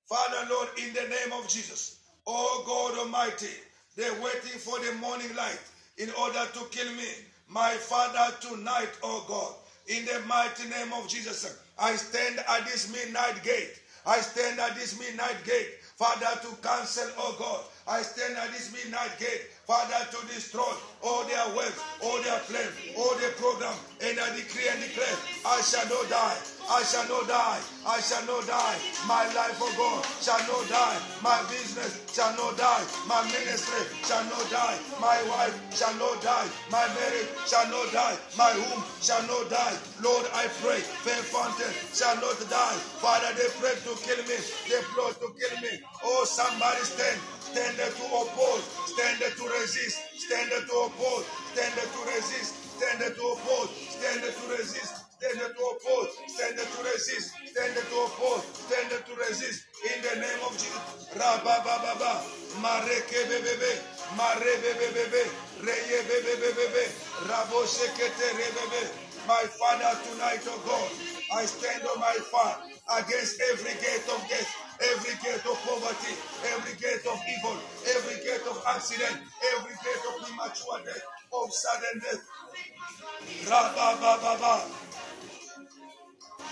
[0.05, 3.49] Father, Lord, in the name of Jesus, oh God Almighty,
[3.95, 5.59] they're waiting for the morning light
[5.97, 7.07] in order to kill me.
[7.47, 9.53] My Father, tonight, oh God,
[9.87, 13.79] in the mighty name of Jesus, I stand at this midnight gate.
[14.05, 17.61] I stand at this midnight gate, Father, to cancel, oh God.
[17.87, 22.75] I stand at this midnight gate Father, to destroy all their works, all their plans,
[22.99, 23.71] all their program.
[24.03, 25.15] And I decree and declare,
[25.47, 26.35] I shall not die.
[26.67, 27.59] I shall not die.
[27.87, 28.75] I shall not die.
[29.07, 30.99] My life, oh God, shall not die.
[31.23, 32.83] My business shall not die.
[33.07, 34.75] My ministry shall not die.
[34.99, 36.47] My wife shall not die.
[36.67, 38.19] My marriage shall not die.
[38.35, 39.75] My womb shall not die.
[40.03, 42.79] Lord, I pray, Faith Fountain shall not die.
[42.99, 44.39] Father, they pray to kill me.
[44.67, 45.79] They plot to kill me.
[46.03, 47.19] Oh, somebody stand
[47.53, 52.51] stand to oppose, stand to resist, stand to oppose, stand to resist,
[52.81, 58.43] stand to oppose, stand to resist, stand to oppose, stand to resist, stand to oppose,
[58.65, 59.65] stand to resist.
[59.85, 62.23] In the name of Jesus, Rabba Baba,
[62.61, 63.73] Mareke Bebe,
[64.17, 65.23] Mare Bebe,
[65.61, 66.85] Reye Bebe,
[67.29, 69.05] Rabo Sekete Rebebe.
[69.27, 70.91] My Father, tonight, oh God,
[71.37, 72.57] I stand on my fire
[72.99, 74.49] against every gate of death,
[74.91, 76.13] every gate of poverty,
[76.51, 77.57] every gate of evil,
[77.95, 79.17] every gate of accident,
[79.55, 81.03] every gate of premature death,
[81.33, 82.23] of sudden death.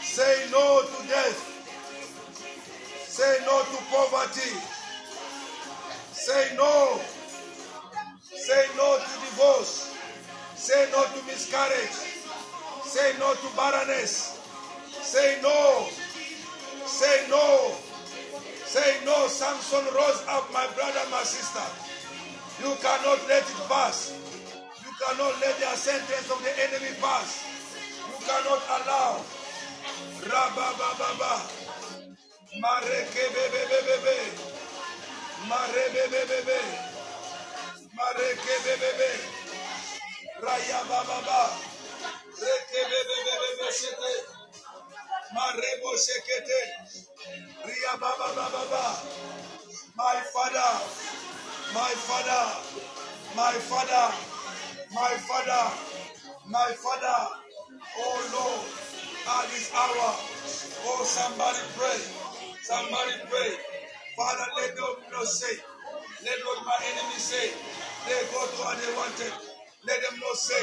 [0.02, 1.40] Say no to death.
[3.08, 4.56] Say no to poverty.
[6.12, 7.02] Say no
[8.42, 9.96] Say no to divorce.
[10.56, 12.24] Say no to miscarriage.
[12.84, 14.40] Say no to barrenness.
[14.90, 15.88] Say no.
[16.86, 17.76] Say no.
[18.72, 19.28] Say no.
[19.28, 21.68] Samson rose up, my brother, my sister.
[22.64, 24.16] You cannot let it pass.
[24.86, 27.44] You cannot let the sentence of the enemy pass.
[28.00, 29.26] You cannot allow.
[30.24, 31.34] Rabababa.
[32.64, 34.18] Mareke bebe bebe bebe.
[35.50, 36.60] Mare bebe bebe.
[37.98, 39.12] Mareke bebe.
[40.42, 41.44] Raya baba.
[42.40, 42.82] Reke
[45.98, 46.62] shekete.
[47.66, 49.00] Ria baba baba baba.
[49.96, 50.72] My father.
[51.74, 52.46] My father.
[53.36, 54.16] My father.
[54.94, 55.66] My father.
[56.48, 57.20] My father.
[57.98, 58.68] Oh Lord.
[59.28, 60.12] At this hour.
[60.86, 62.00] Oh somebody pray.
[62.64, 63.52] Somebody pray.
[64.18, 65.58] Father, let them not say.
[66.24, 67.52] Let what my enemies say.
[68.08, 69.34] They go to what they wanted.
[69.88, 70.62] Let them not say.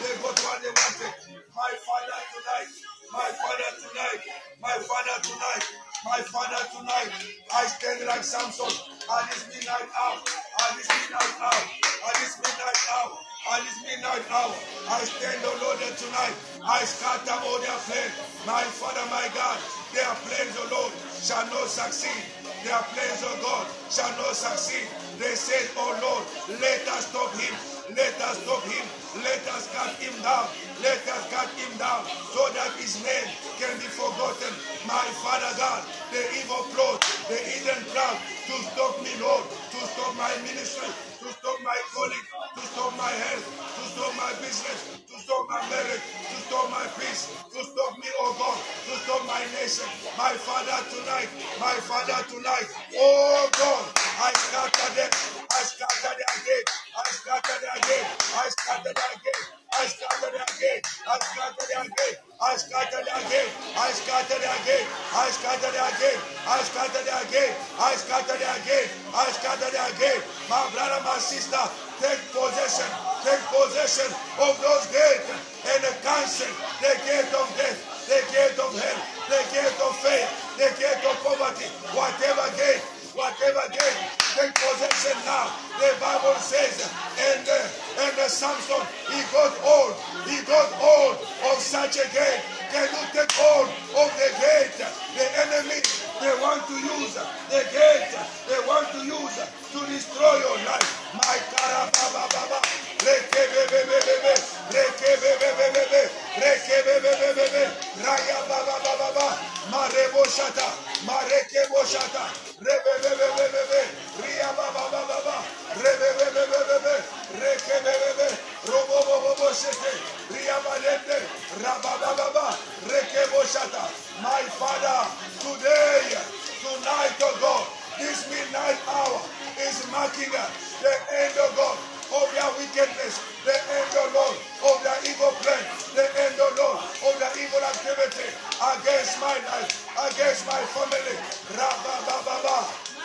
[0.00, 1.14] They go to what they wanted.
[1.54, 2.72] My father tonight.
[3.12, 4.22] My father tonight.
[4.60, 5.64] My father tonight.
[6.04, 7.12] My father tonight.
[7.52, 10.16] I stand like Samson at this midnight hour.
[10.16, 11.64] At this midnight hour.
[12.08, 13.18] At this midnight hour.
[13.52, 14.56] At this midnight hour.
[14.88, 16.36] I stand, O Lord, tonight.
[16.64, 18.16] I scatter all their plans.
[18.48, 19.60] My Father, my God.
[19.92, 22.24] Their plans, O Lord, shall not succeed.
[22.64, 24.88] Their plans, O God, shall not succeed.
[25.20, 26.24] They said, Oh Lord,
[26.60, 27.54] let us stop him.
[27.96, 28.86] Let us stop him.
[29.24, 30.46] Let us cut him down.
[30.82, 33.28] Let us cut him down so that his name
[33.58, 34.52] can be forgotten.
[34.86, 35.82] My Father God,
[36.12, 38.14] the evil plot, the hidden plan
[38.46, 40.88] to stop me, Lord, to stop my ministry,
[41.20, 42.24] to stop my calling,
[42.56, 43.46] to stop my health,
[43.76, 48.08] to stop my business, to stop my marriage, to stop my peace, to stop me,
[48.20, 48.58] oh God,
[48.88, 49.88] to stop my nation.
[50.18, 53.84] My Father tonight, my Father tonight, oh God,
[54.24, 55.12] I scatter them,
[55.52, 56.64] I scatter them again,
[56.96, 58.06] I scatter them again,
[58.36, 59.42] I scatter them again,
[59.72, 63.48] I scatter them again, I scatter them again, I scatter them again,
[63.78, 68.54] I scatter them again, I scatter them again, I scatter them again, I scatter them
[68.58, 70.20] again, I scatter them again.
[70.50, 71.62] My brother, my sister,
[72.02, 72.90] take possession,
[73.22, 74.10] take possession
[74.42, 75.30] of those gates
[75.70, 76.50] and cancel
[76.82, 77.78] the gate of death,
[78.10, 78.98] the gate of hell,
[79.30, 82.82] the gate of faith, the gate of poverty, whatever gate,
[83.14, 84.00] whatever gate,
[84.36, 85.50] take possession now.
[85.78, 86.86] The Bible says,
[87.18, 89.94] and uh, and uh, Samson, he got old,
[90.28, 91.16] he got old
[91.50, 92.42] of such a gate.
[92.70, 94.78] Can you take hold of the gate?
[94.78, 95.80] The enemy,
[96.20, 98.14] they want to use the gate,
[98.48, 100.90] they want to use to destroy your life.
[101.14, 102.58] My Karababa Baba,
[103.04, 104.34] Reke Bebe Bebe,
[104.74, 106.02] Reke Bebe Bebe,
[106.42, 107.64] Reke Bebe Bebe,
[108.04, 109.28] Raya Baba Baba,
[109.72, 110.68] Marebo Shata,
[111.06, 112.24] Mareke Boshata,
[112.62, 113.82] Rebe Bebe Bebe,
[114.22, 115.36] Ria Baba Baba,
[115.76, 116.94] Rebe Bebe Bebe,
[117.42, 118.28] Reke Bebe,
[118.70, 119.92] Robo Bobo Shete,
[120.34, 121.18] Ria Balende,
[121.62, 122.58] Rababa Baba,
[122.88, 123.84] Reke Boshata.
[124.22, 125.00] My Father,
[125.40, 126.18] today,
[126.60, 127.64] tonight, oh God,
[127.98, 129.20] this midnight hour
[129.68, 131.78] is marking the end, of God,
[132.16, 134.36] of their wickedness, the end, oh Lord,
[134.72, 138.28] of their evil plan, the end, oh Lord, of their evil activity
[138.60, 139.70] against my life,
[140.12, 141.16] against my family.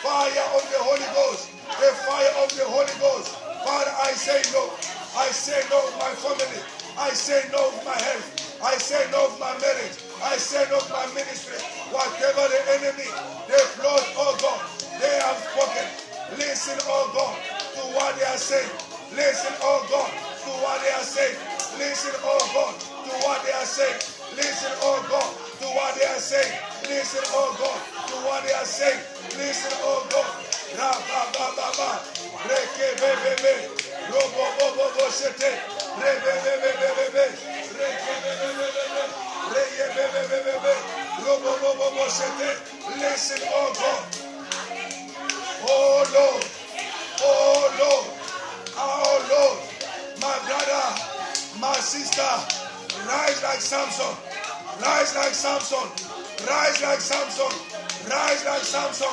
[0.02, 1.50] Fire of the Holy Ghost,
[1.80, 3.34] the fire of the Holy Ghost.
[3.64, 4.70] Father, I say no.
[5.16, 6.62] I say no of my family.
[6.98, 8.60] I say no of my health.
[8.62, 9.96] I say no of my marriage.
[10.22, 11.58] I say no of my ministry.
[11.92, 13.10] Whatever the enemy,
[13.48, 14.04] they plot,
[18.36, 18.68] are saying.
[19.16, 21.40] Listen, oh God, to what they are saying.
[21.80, 22.76] Listen, oh God,
[23.08, 23.96] to what they are saying.
[24.36, 26.52] Listen, oh God, to what they are saying.
[26.84, 27.80] Listen, oh God,
[28.12, 29.00] to what they are saying.
[29.40, 30.28] Listen, oh God.
[30.76, 31.90] Ra ba ba ba ba.
[32.44, 33.54] Reke be be be.
[34.12, 35.56] Robo bo bo bo shete.
[35.96, 37.24] Re be be be be be be.
[37.72, 39.04] Reke be be be be be.
[39.48, 40.74] Re ye be be be be be.
[41.24, 42.52] Robo bo bo bo shete.
[43.00, 44.04] Listen, oh God.
[45.64, 46.44] Oh Lord.
[47.24, 48.15] Oh Lord.
[48.78, 49.76] Oh Lord.
[50.20, 50.84] My brother,
[51.60, 52.24] my sister,
[53.08, 54.16] rise like Samson.
[54.80, 55.88] Rise like Samson.
[56.48, 57.52] Rise like Samson.
[58.08, 59.12] Rise like Samson.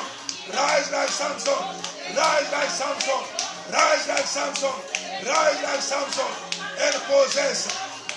[0.52, 1.60] Rise like Samson.
[2.12, 3.20] Rise like Samson.
[3.72, 4.74] Rise like Samson.
[5.24, 6.30] Rise like Samson.
[6.80, 7.68] And possess.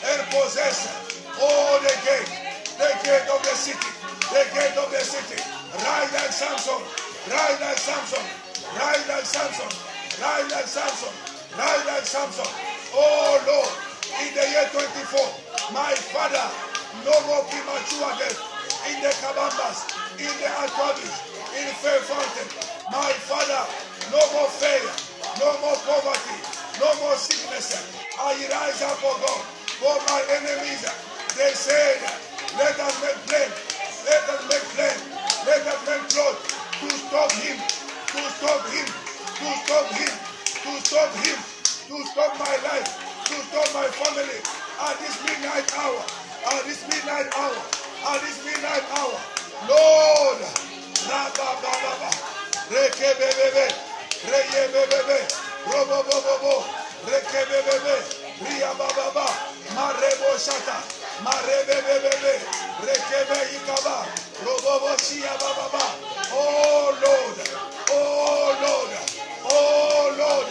[0.03, 0.91] And possess
[1.39, 2.31] all the gate.
[2.75, 3.91] The gate of the city.
[4.31, 5.41] The gate of the city.
[5.75, 6.81] Rise like Samson.
[7.31, 8.25] Rise like Samson.
[8.75, 9.71] Rise like Samson.
[10.21, 11.26] Rise like Samson.
[11.55, 12.49] Rise like Samson.
[12.91, 13.71] Oh Lord,
[14.25, 16.47] in the year 24, my father,
[17.07, 18.39] no more premature death.
[18.91, 19.87] In the Kabambas,
[20.19, 21.15] in the Aquabis,
[21.55, 22.49] in Faith Fountain,
[22.91, 23.63] my father,
[24.11, 24.95] no more failure,
[25.39, 26.39] no more poverty,
[26.79, 27.73] No more sickness.
[28.19, 29.41] I rise up, for God,
[29.81, 30.83] for my enemies.
[31.35, 31.97] They said,
[32.57, 33.49] let us make plan.
[34.05, 34.97] Let us make plan.
[35.45, 36.35] Let us make plot
[36.81, 37.57] to stop him.
[37.57, 38.87] To stop him.
[38.87, 40.36] To stop him.
[40.67, 41.39] To stop him.
[41.87, 42.91] To stop my life.
[43.31, 44.39] To stop my family.
[44.83, 46.03] At this midnight hour.
[46.51, 47.55] At this midnight hour.
[48.11, 49.15] At this midnight hour.
[49.71, 50.39] Lord.
[51.07, 51.47] Rabba
[52.67, 53.65] Rekebebebe.
[54.27, 55.19] Reyebebebe.
[55.71, 56.55] Robobobobo.
[57.07, 57.95] Rekebebebe.
[58.43, 59.27] Riyabababa.
[59.71, 60.83] Marebo shata.
[61.23, 62.33] Marebebebebe.
[62.83, 64.03] Rekebe ikaba.
[64.43, 65.85] Robobo shiyabababa.
[66.35, 67.39] Oh Lord.
[67.91, 69.06] Oh Lord.
[69.51, 70.49] Oh Lord.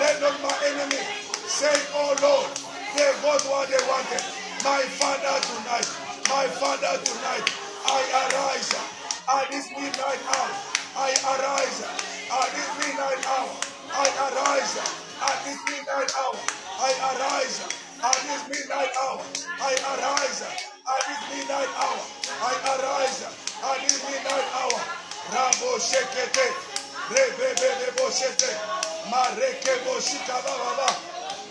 [0.00, 1.02] Let not my enemy
[1.48, 2.50] say, Oh Lord,
[2.96, 4.24] they got what they wanted.
[4.64, 5.88] My Father tonight.
[6.30, 7.46] My Father tonight.
[7.86, 10.52] I arise at this midnight hour.
[10.96, 13.52] I arise at this midnight hour.
[13.94, 16.38] I arise at this midnight hour.
[16.80, 19.22] I arise at this midnight hour.
[19.60, 22.02] I arise at this midnight hour.
[22.42, 24.80] I arise at this midnight hour.
[25.32, 26.81] Rabo shekete.
[27.14, 28.50] Rebebe boshete.
[29.10, 30.88] Mareke boshika baba.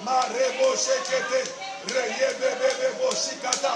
[0.06, 1.42] Marebo shekete.
[1.94, 3.74] Reyebebe boshikata.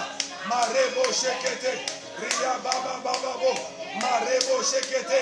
[0.50, 1.74] Marebo shekete.
[2.22, 3.54] Ria baba baba bo.
[4.02, 5.22] Marebo shekete.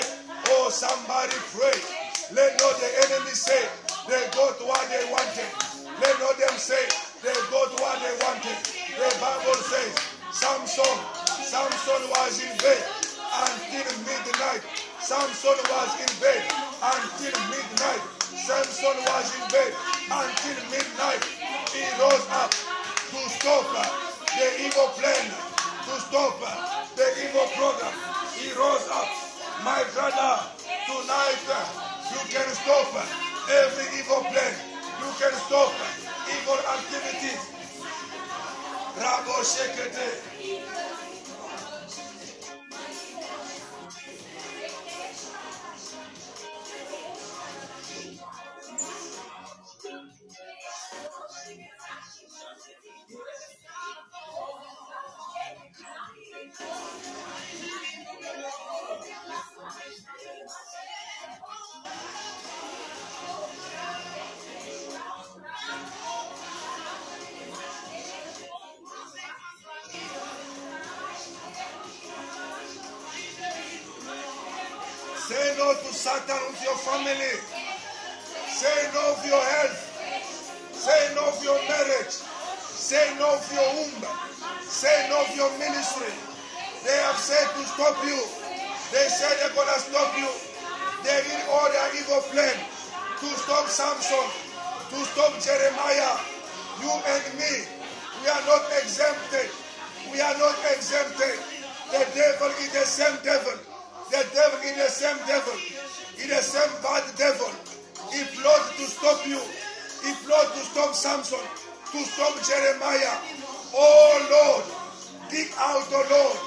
[0.50, 1.78] Oh, somebody pray.
[2.32, 3.68] Let not the enemy say
[4.08, 5.50] they got what they wanted.
[6.00, 6.80] Let not them say
[7.22, 8.58] they got what they wanted.
[8.96, 9.92] The Bible says
[10.32, 10.96] Samson,
[11.44, 12.82] Samson was in bed
[13.36, 14.62] until midnight.
[15.04, 16.40] Samson was in bed
[16.80, 18.00] until midnight.
[18.40, 19.72] Samson was in bed
[20.08, 21.20] until midnight.
[21.76, 23.68] He rose up to stop
[24.32, 26.40] the evil plan, to stop
[26.96, 27.92] the evil program.
[28.32, 29.12] He rose up.
[29.60, 30.40] My brother,
[30.88, 31.44] tonight
[32.08, 32.88] you can stop
[33.60, 34.54] every evil plan.
[35.04, 35.72] You can stop
[36.32, 37.44] evil activities.
[38.96, 40.93] Rabo Shekete.
[75.54, 77.38] Say no to Satan with your family.
[78.50, 80.02] Say no to your health.
[80.74, 82.10] Say no to your marriage.
[82.10, 84.02] Say no to your womb.
[84.66, 86.10] Say no to your ministry.
[86.82, 88.18] They have said to stop you.
[88.90, 90.26] They said they're gonna stop you.
[91.06, 92.58] They did all their evil plan
[93.22, 94.26] to stop Samson,
[94.90, 96.18] to stop Jeremiah.
[96.82, 97.54] You and me,
[98.22, 99.54] we are not exempted.
[100.10, 101.38] We are not exempted.
[101.94, 103.73] The devil is the same devil.
[104.14, 105.58] The devil is the same devil.
[106.22, 107.50] Is the same bad devil.
[108.14, 109.42] He plot to stop you.
[110.06, 111.42] He plot to stop Samson,
[111.90, 113.18] to stop Jeremiah.
[113.74, 114.70] Oh Lord,
[115.34, 116.38] dig out, oh Lord,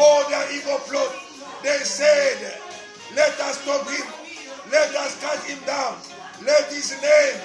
[0.00, 1.12] all their evil plot.
[1.62, 2.56] They said,
[3.14, 4.06] let us stop him.
[4.72, 6.00] Let us cut him down.
[6.40, 7.36] Let his name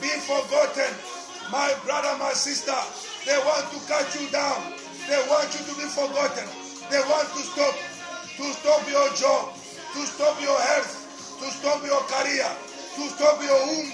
[0.00, 0.94] be forgotten.
[1.50, 2.78] My brother, my sister,
[3.26, 4.74] they want to cut you down.
[5.10, 6.46] They want you to be forgotten.
[6.94, 7.74] They want to stop,
[8.36, 9.54] to stop your job,
[9.96, 10.92] to stop your health,
[11.40, 12.48] to stop your career,
[12.96, 13.90] to stop your womb,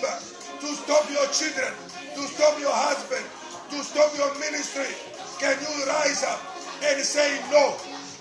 [0.60, 1.72] to stop your children,
[2.14, 3.24] to stop your husband,
[3.70, 4.90] to stop your ministry.
[5.38, 6.42] Can you rise up
[6.86, 7.74] and say no?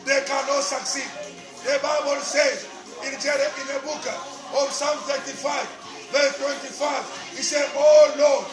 [0.05, 1.09] They cannot succeed.
[1.65, 2.65] The Bible says
[3.05, 4.01] in, Jer- in the book
[4.57, 8.45] of Psalm 35, verse 25, it said, Oh Lord,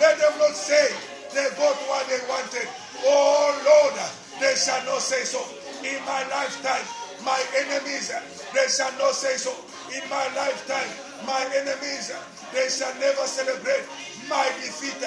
[0.00, 0.90] let them not say
[1.34, 2.66] they got what they wanted.
[3.06, 3.94] Oh Lord,
[4.40, 5.42] they shall not say so.
[5.86, 8.12] In my lifetime, my enemies,
[8.54, 9.50] they shall not say so.
[9.90, 10.88] In my lifetime,
[11.26, 12.14] my enemies,
[12.54, 13.82] they shall never celebrate
[14.30, 15.02] my defeat.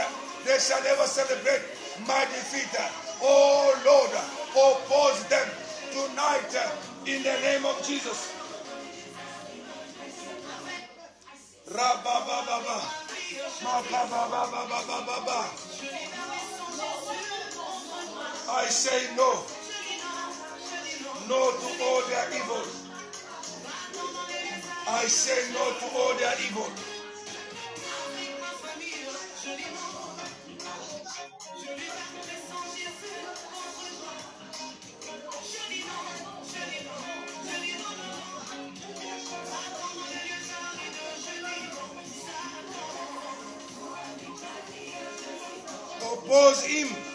[0.46, 1.64] They shall never celebrate
[2.06, 2.76] my defeat.
[3.24, 4.12] Oh Lord,
[4.52, 5.48] oppose them
[5.96, 6.52] tonight
[7.06, 8.36] in the name of Jesus.
[18.52, 19.59] I say no.
[21.30, 22.64] No to all their evil.
[24.88, 26.66] I say no to all their evil.
[46.02, 47.09] oppose him.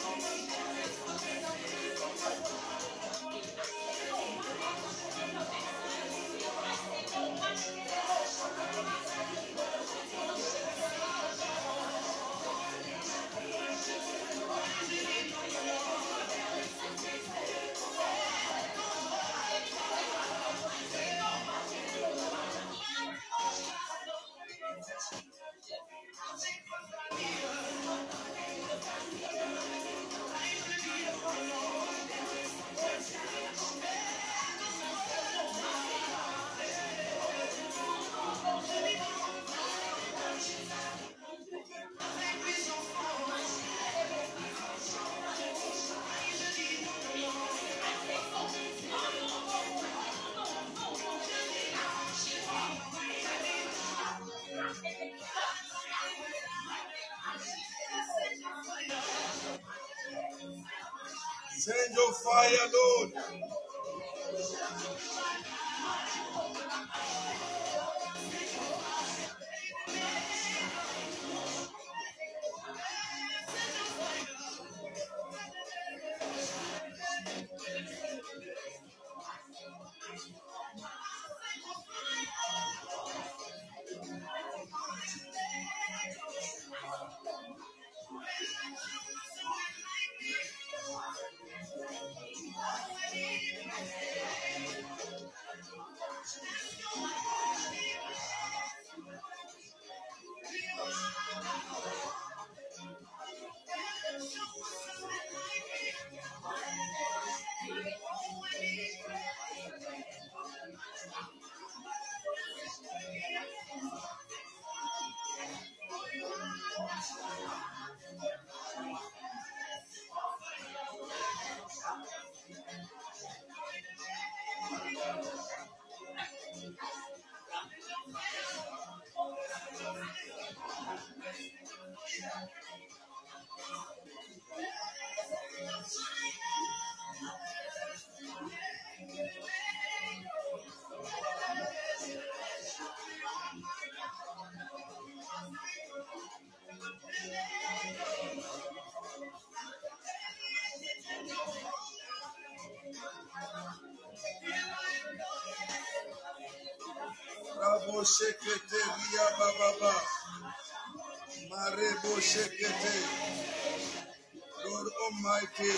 [164.65, 165.73] Lord Almighty,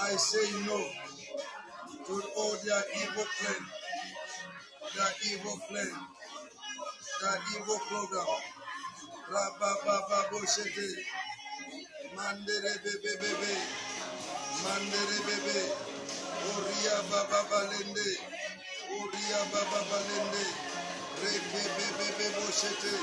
[0.00, 0.78] I say no
[2.06, 3.62] to all their evil plan,
[4.96, 5.92] their evil plan,
[7.20, 8.42] their evil program.
[9.30, 10.88] Rabababo shete.
[12.16, 13.52] Mandere bebe bebe.
[14.64, 15.58] Mandere bebe.
[16.52, 18.08] Oria baba balende.
[19.00, 20.44] Oria baba balende.
[21.24, 22.94] Reke bebe bebo shete.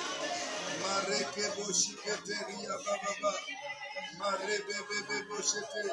[0.81, 3.33] Mareke boshikete ria baba ba.
[4.19, 5.83] Mare bebe bebo shete.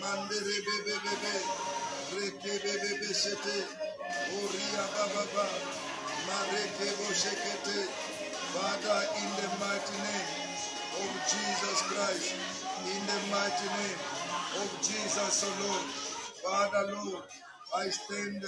[0.00, 1.34] Mandere bebe bebe.
[2.16, 3.56] Reke bebe bebe shete.
[4.40, 5.46] Oria baba ba.
[6.28, 7.78] Mareke boshikete.
[8.54, 10.30] Father, in the mighty name
[11.02, 12.34] of Jesus Christ,
[12.86, 14.00] in the mighty name
[14.62, 15.86] of Jesus, Lord.
[16.44, 17.24] Father, Lord,
[17.76, 18.42] I stand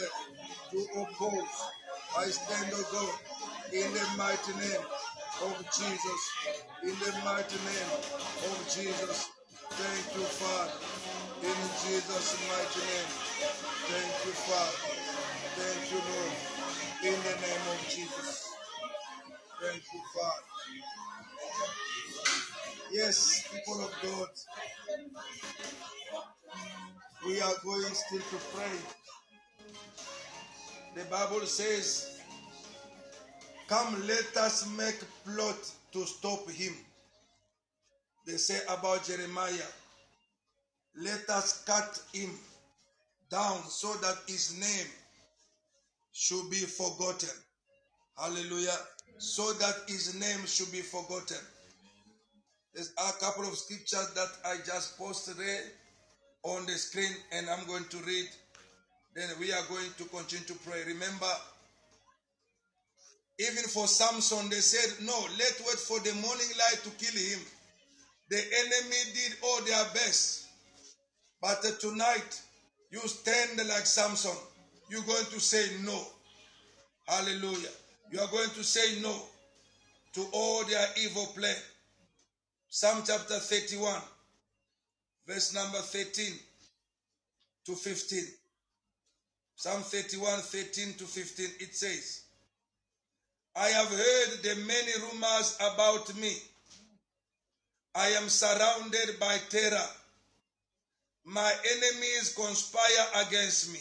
[0.72, 1.75] to oppose.
[2.18, 3.14] I stand, O God,
[3.72, 4.86] in the mighty name
[5.44, 6.22] of Jesus.
[6.82, 7.92] In the mighty name
[8.48, 9.30] of Jesus.
[9.70, 10.72] Thank you, Father.
[11.42, 13.12] In Jesus' mighty name.
[13.88, 14.78] Thank you, Father.
[15.56, 16.36] Thank you, Lord.
[17.04, 18.50] In the name of Jesus.
[19.60, 20.46] Thank you, Father.
[22.92, 24.28] Yes, people of God,
[27.26, 29.05] we are going still to pray.
[30.96, 32.20] The Bible says,
[33.68, 36.72] Come, let us make plot to stop him.
[38.26, 39.70] They say about Jeremiah,
[40.96, 42.30] Let us cut him
[43.30, 44.86] down so that his name
[46.14, 47.36] should be forgotten.
[48.18, 48.78] Hallelujah.
[49.18, 51.44] So that his name should be forgotten.
[52.72, 55.36] There's a couple of scriptures that I just posted
[56.42, 58.28] on the screen, and I'm going to read.
[59.16, 60.78] Then we are going to continue to pray.
[60.86, 61.32] Remember,
[63.38, 67.40] even for Samson, they said, No, let's wait for the morning light to kill him.
[68.28, 70.48] The enemy did all their best.
[71.40, 72.42] But tonight,
[72.90, 74.36] you stand like Samson.
[74.90, 75.98] You're going to say no.
[77.08, 77.70] Hallelujah.
[78.12, 79.14] You are going to say no
[80.12, 81.56] to all their evil plan.
[82.68, 83.94] Psalm chapter 31,
[85.26, 86.34] verse number 13
[87.64, 88.24] to 15.
[89.58, 92.20] Psalm 31, 13 to 15, it says,
[93.56, 96.30] I have heard the many rumors about me.
[97.94, 99.88] I am surrounded by terror.
[101.24, 103.80] My enemies conspire against me,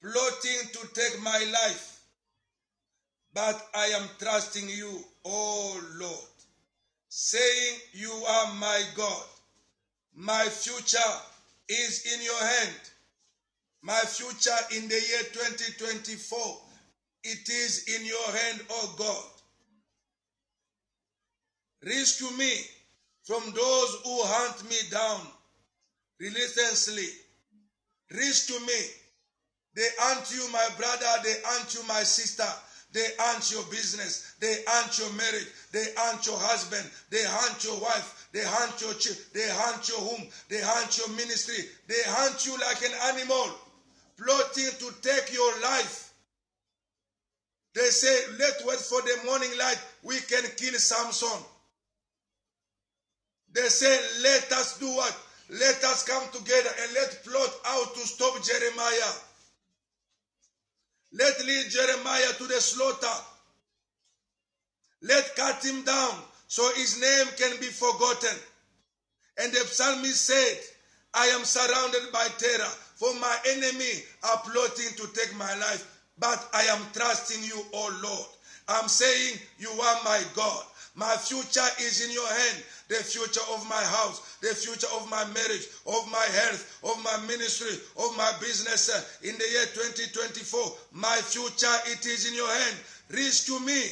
[0.00, 2.00] plotting to take my life.
[3.34, 6.36] But I am trusting you, O Lord,
[7.08, 9.24] saying, You are my God.
[10.14, 11.14] My future
[11.68, 12.80] is in your hand.
[13.82, 16.38] My future in the year 2024,
[17.24, 19.24] it is in your hand, O God.
[21.84, 22.52] Rescue me
[23.24, 25.20] from those who hunt me down
[26.18, 27.08] relentlessly.
[28.12, 28.80] Rescue me.
[29.76, 31.22] They hunt you, my brother.
[31.22, 32.48] They hunt you, my sister.
[32.92, 34.34] They hunt your business.
[34.40, 35.46] They hunt your marriage.
[35.72, 36.88] They hunt your husband.
[37.10, 38.28] They hunt your wife.
[38.32, 39.18] They hunt your child.
[39.34, 40.26] They hunt your home.
[40.48, 41.64] They hunt your ministry.
[41.86, 43.54] They hunt you like an animal,
[44.18, 46.12] plotting to take your life.
[47.74, 49.78] They say, let's wait for the morning light.
[50.02, 51.44] We can kill Samson.
[53.52, 55.16] They say, let us do what?
[55.50, 59.12] Let us come together and let plot out to stop Jeremiah.
[61.12, 63.24] Let lead Jeremiah to the slaughter.
[65.02, 66.14] Let cut him down
[66.48, 68.36] so his name can be forgotten.
[69.38, 70.58] And the psalmist said,
[71.14, 75.86] I am surrounded by terror, for my enemy are plotting to take my life.
[76.18, 78.26] But I am trusting you, O Lord.
[78.66, 80.64] I'm saying, You are my God.
[80.96, 82.64] My future is in your hand.
[82.88, 87.16] The future of my house, the future of my marriage, of my health, of my
[87.28, 87.70] ministry,
[88.02, 88.88] of my business.
[88.90, 90.60] uh, In the year 2024,
[90.92, 92.76] my future, it is in your hand.
[93.10, 93.84] Rescue me.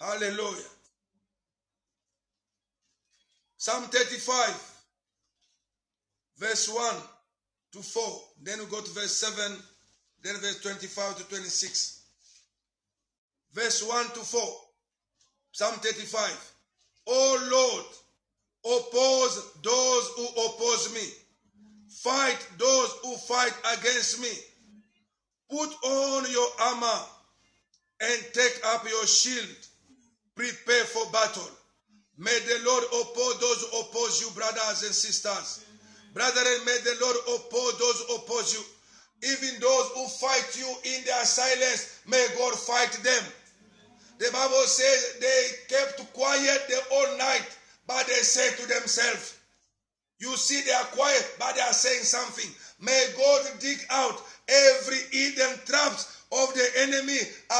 [0.00, 0.64] Hallelujah.
[3.56, 4.82] Psalm 35,
[6.38, 6.94] verse 1
[7.76, 8.20] to 4.
[8.42, 9.56] Then we go to verse 7,
[10.22, 12.02] then verse 25 to 26.
[13.52, 14.40] Verse 1 to 4.
[15.52, 16.52] Psalm 35.
[17.08, 21.08] O Lord, oppose those who oppose me.
[21.88, 24.32] Fight those who fight against me.
[25.50, 27.02] Put on your armor
[28.00, 29.56] and take up your shield.
[30.34, 31.48] Prepare for battle.
[32.18, 35.64] May the Lord oppose those who oppose you, brothers and sisters.
[36.16, 38.64] Brethren, may the Lord oppose those who oppose you.
[39.28, 40.66] Even those who fight you
[40.96, 43.22] in their silence, may God fight them.
[44.16, 47.46] The Bible says they kept quiet the whole night,
[47.86, 49.36] but they said to themselves,
[50.18, 52.50] You see, they are quiet, but they are saying something.
[52.80, 54.18] May God dig out
[54.48, 57.18] every hidden traps of the enemy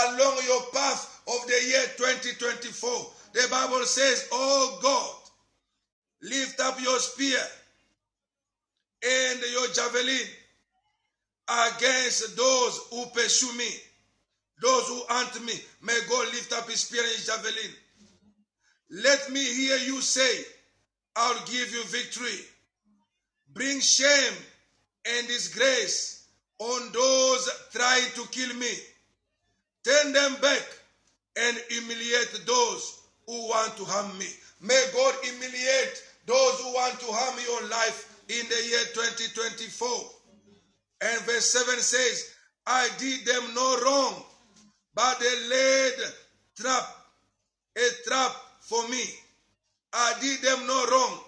[0.08, 3.06] along your path of the year 2024.
[3.34, 5.14] The Bible says, Oh God,
[6.22, 7.42] lift up your spear
[9.02, 10.26] and your javelin
[11.48, 13.68] against those who pursue me.
[14.62, 15.52] Those who hunt me,
[15.82, 17.72] may God lift up his spear and his javelin.
[18.90, 20.44] Let me hear you say,
[21.14, 22.40] I'll give you victory.
[23.52, 24.34] Bring shame
[25.06, 26.26] and disgrace
[26.58, 28.72] on those trying to kill me.
[29.84, 30.62] Turn them back
[31.36, 34.26] and humiliate those who want to harm me.
[34.60, 39.88] May God humiliate those who want to harm your life in the year 2024.
[41.02, 42.34] And verse 7 says,
[42.66, 44.24] I did them no wrong,
[44.94, 45.94] but they laid
[46.58, 46.88] trap,
[47.76, 49.04] a trap for me.
[49.92, 51.20] I did them no wrong,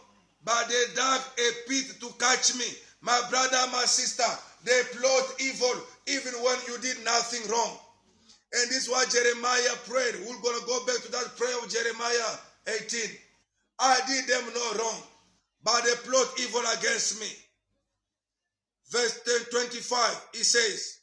[0.44, 2.66] but they dug a pit to catch me.
[3.00, 4.24] My brother, my sister,
[4.64, 5.74] they plot evil
[6.06, 7.78] even when you did nothing wrong.
[8.52, 10.14] And this is what Jeremiah prayed.
[10.20, 13.00] We're going to go back to that prayer of Jeremiah 18.
[13.78, 15.02] I did them no wrong,
[15.68, 17.26] but they plot evil against me.
[18.90, 21.00] Verse 10, 25, he says,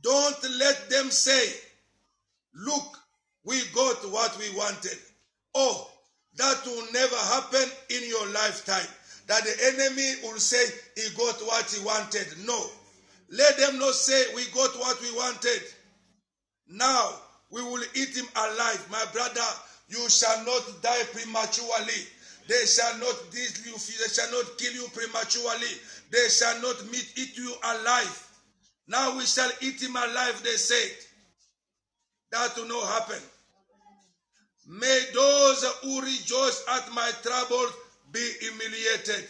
[0.00, 1.52] Don't let them say,
[2.54, 2.96] Look,
[3.44, 4.96] we got what we wanted.
[5.54, 5.90] Oh,
[6.36, 8.88] that will never happen in your lifetime.
[9.26, 10.64] That the enemy will say
[10.96, 12.26] he got what he wanted.
[12.46, 12.58] No.
[13.28, 15.62] Let them not say we got what we wanted.
[16.68, 17.10] Now
[17.50, 18.86] we will eat him alive.
[18.90, 19.46] My brother,
[19.90, 22.06] you shall not die prematurely.
[22.48, 25.72] They shall not you, they shall not kill you prematurely.
[26.10, 28.28] They shall not meet eat you alive.
[28.88, 30.90] Now we shall eat him alive, they said.
[32.32, 33.22] That will not happen.
[34.66, 37.72] May those who rejoice at my troubles
[38.12, 39.26] be humiliated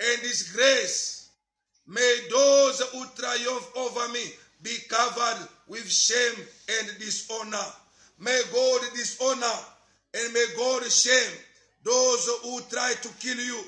[0.00, 1.30] and disgraced.
[1.86, 4.24] May those who triumph over me
[4.62, 6.34] be covered with shame
[6.78, 7.66] and dishonor.
[8.20, 9.58] May God dishonor
[10.14, 11.32] and may God shame
[11.82, 13.64] those who try to kill you,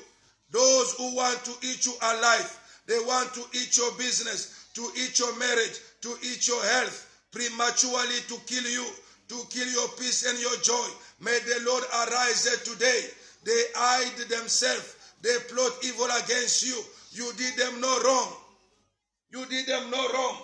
[0.51, 2.59] those who want to eat you alive.
[2.85, 8.19] They want to eat your business, to eat your marriage, to eat your health, prematurely
[8.27, 8.85] to kill you,
[9.29, 10.87] to kill your peace and your joy.
[11.19, 13.01] May the Lord arise today.
[13.45, 14.95] They hide themselves.
[15.21, 16.79] They plot evil against you.
[17.11, 18.33] You did them no wrong.
[19.31, 20.37] You did them no wrong.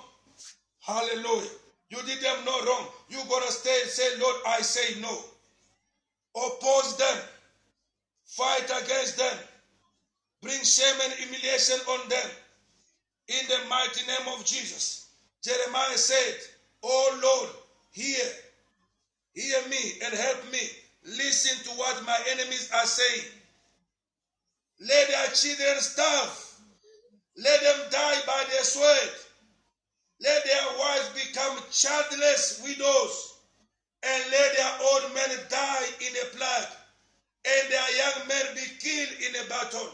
[0.79, 1.58] Hallelujah.
[1.89, 2.87] You did them no wrong.
[3.09, 5.17] You gonna stay and say, Lord, I say no.
[6.35, 7.17] Oppose them.
[8.25, 9.37] Fight against them.
[10.41, 12.29] Bring shame and humiliation on them.
[13.27, 15.07] In the mighty name of Jesus.
[15.43, 16.35] Jeremiah said,
[16.83, 17.49] Oh Lord,
[17.91, 18.25] hear.
[19.33, 20.59] Hear me and help me.
[21.05, 23.25] Listen to what my enemies are saying.
[24.81, 26.55] Let their children starve.
[27.37, 29.09] Let them die by their sword.
[30.21, 33.33] Let their wives become childless widows.
[34.03, 36.73] And let their old men die in a plague.
[37.45, 39.89] And their young men be killed in a battle.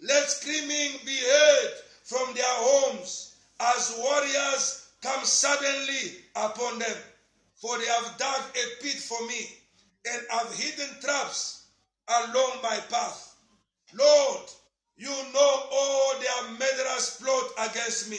[0.00, 1.72] Let screaming be heard
[2.04, 6.96] from their homes as warriors come suddenly upon them.
[7.56, 9.46] For they have dug a pit for me
[10.04, 11.64] and have hidden traps
[12.08, 13.36] along my path.
[13.94, 14.42] Lord,
[14.96, 18.18] you know all their murderous plot against me.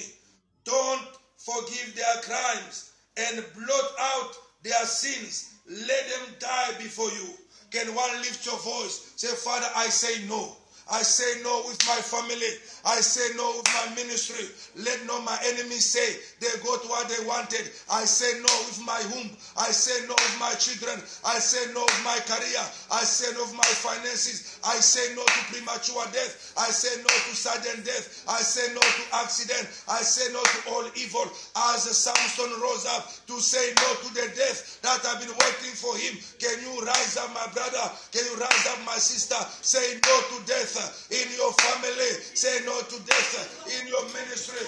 [0.64, 5.54] Don't forgive their crimes and blot out their sins.
[5.70, 7.30] Let them die before you.
[7.72, 9.14] Can one lift your voice?
[9.16, 10.57] Say, Father, I say no.
[10.90, 12.48] I say no with my family.
[12.88, 14.48] I say no with my ministry.
[14.80, 17.68] Let not my enemies say they got what they wanted.
[17.92, 19.36] I say no with my womb.
[19.60, 20.96] I say no with my children.
[21.28, 22.64] I say no with my career.
[22.92, 24.60] I say no with my finances.
[24.64, 26.56] I say no to premature death.
[26.56, 28.24] I say no to sudden death.
[28.28, 29.68] I say no to accident.
[29.92, 31.28] I say no to all evil.
[31.76, 35.92] As Samson rose up to say no to the death that I've been waiting for
[36.00, 36.16] him.
[36.40, 37.92] Can you rise up, my brother?
[38.16, 39.36] Can you rise up, my sister?
[39.60, 40.77] Say no to death
[41.12, 42.12] in your family.
[42.36, 44.68] Say no to death in your ministry.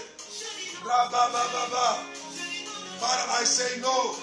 [0.85, 2.05] Rabba-ba-ba-ba.
[2.99, 4.15] Father, I say no.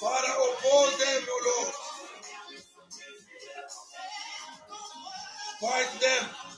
[0.00, 1.74] Father, oppose them, O Lord.
[5.60, 6.49] Fight them.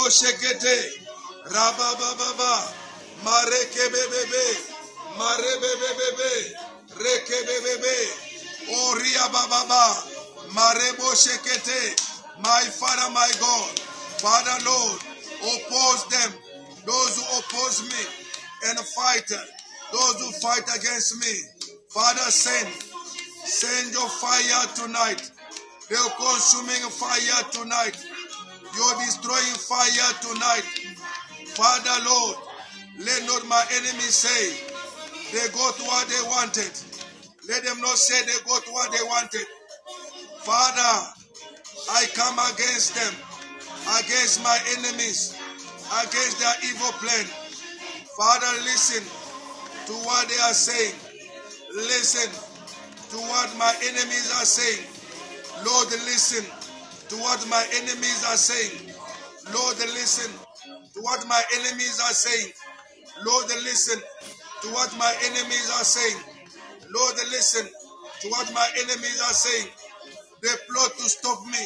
[0.00, 1.02] Shekete.
[7.46, 8.68] Bebebe.
[8.70, 9.94] Oria Baba.
[10.50, 11.96] Marebo Shekete.
[12.42, 13.78] My Father, my God.
[14.20, 15.00] Father, Lord,
[15.42, 16.32] oppose them.
[16.86, 19.28] Those who oppose me and fight.
[19.92, 21.34] Those who fight against me.
[21.88, 22.68] Father, send.
[23.44, 25.30] Send your fire tonight.
[25.88, 28.01] The consuming fire tonight.
[28.74, 30.66] Your destroying fire tonight.
[31.54, 32.36] Father Lord,
[33.04, 34.72] let not my enemies say
[35.32, 36.72] they got what they wanted.
[37.48, 39.46] Let them not say they got what they wanted.
[40.44, 40.94] Father,
[41.90, 43.12] I come against them,
[44.00, 45.36] against my enemies,
[46.04, 47.26] against their evil plan.
[48.16, 49.02] Father, listen
[49.86, 50.94] to what they are saying.
[51.74, 52.30] Listen
[53.10, 54.84] to what my enemies are saying.
[55.64, 56.44] Lord, listen
[57.12, 58.88] to what my enemies are saying.
[59.52, 60.32] Lord, listen
[60.96, 62.52] to what my enemies are saying.
[63.20, 64.00] Lord, listen
[64.62, 66.16] to what my enemies are saying.
[66.88, 69.68] Lord, listen to what my enemies are saying.
[70.40, 71.60] They plot to stop me.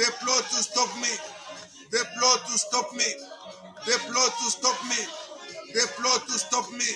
[0.00, 1.12] They plot to stop me.
[1.92, 3.10] They plot to stop me.
[3.84, 5.00] They plot to stop me.
[5.76, 6.88] They plot to stop me.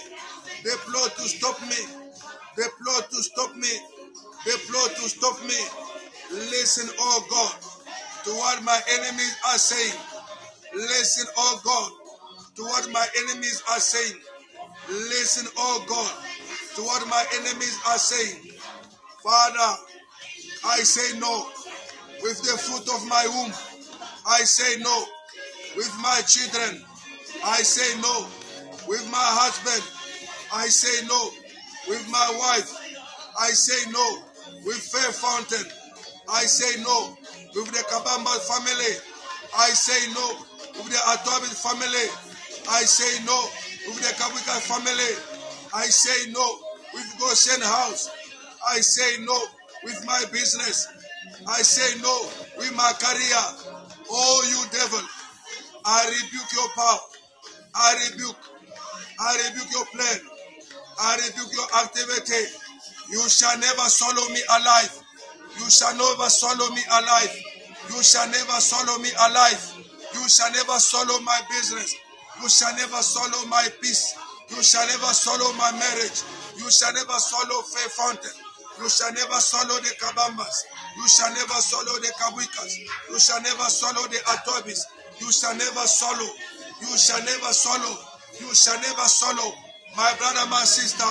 [0.65, 1.81] They plot to stop me.
[2.57, 3.73] They plot to stop me.
[4.47, 5.88] They plot to stop me.
[6.31, 9.99] Listen, oh God, to what my enemies are saying.
[10.75, 11.93] Listen, oh God,
[12.57, 14.21] to what my enemies are saying.
[14.89, 16.13] Listen, oh God,
[16.77, 18.53] to what my enemies are saying.
[19.23, 19.83] Father,
[20.65, 21.47] I say no.
[22.23, 23.53] With the fruit of my womb,
[24.27, 25.05] I say no.
[25.77, 26.85] With my children,
[27.45, 28.27] I say no.
[28.89, 29.85] With my husband,
[30.53, 31.31] I say no.
[31.89, 32.69] With my wife,
[33.39, 34.23] I say no.
[34.65, 35.65] With Faith Fountain,
[36.31, 37.17] I say no.
[37.55, 38.95] With the Kabamba family,
[39.57, 40.27] I say no.
[40.77, 42.07] With the Atobit family,
[42.71, 43.39] I say no.
[43.89, 45.13] With the Kabika family,
[45.75, 46.59] I say no.
[46.95, 48.11] With Goshen House,
[48.69, 49.39] I say no.
[49.85, 50.87] With my business,
[51.47, 52.29] I say no.
[52.59, 53.43] With my career,
[54.11, 55.01] oh you devil,
[55.85, 56.99] I rebuke your power.
[57.75, 58.37] I rebuke.
[59.21, 60.21] I rebuke your plan.
[61.01, 62.53] I rebuke your activity.
[63.11, 64.98] You shall never swallow me alive.
[65.59, 67.35] You shall never swallow me alive.
[67.91, 69.63] You shall never swallow me alive.
[70.15, 71.95] You shall never swallow my business.
[72.43, 74.15] You shall never swallow my peace.
[74.51, 76.23] You shall never swallow my marriage.
[76.57, 78.37] You shall never swallow Faith Fountain.
[78.81, 80.57] You shall never swallow the Kabambas.
[80.97, 82.73] You shall never swallow the Kabuikas.
[83.11, 84.81] You shall never swallow the Atobis.
[85.21, 86.31] You shall never swallow.
[86.81, 87.95] You shall never swallow.
[88.41, 89.51] You shall never swallow.
[89.97, 91.09] My brother, my sister,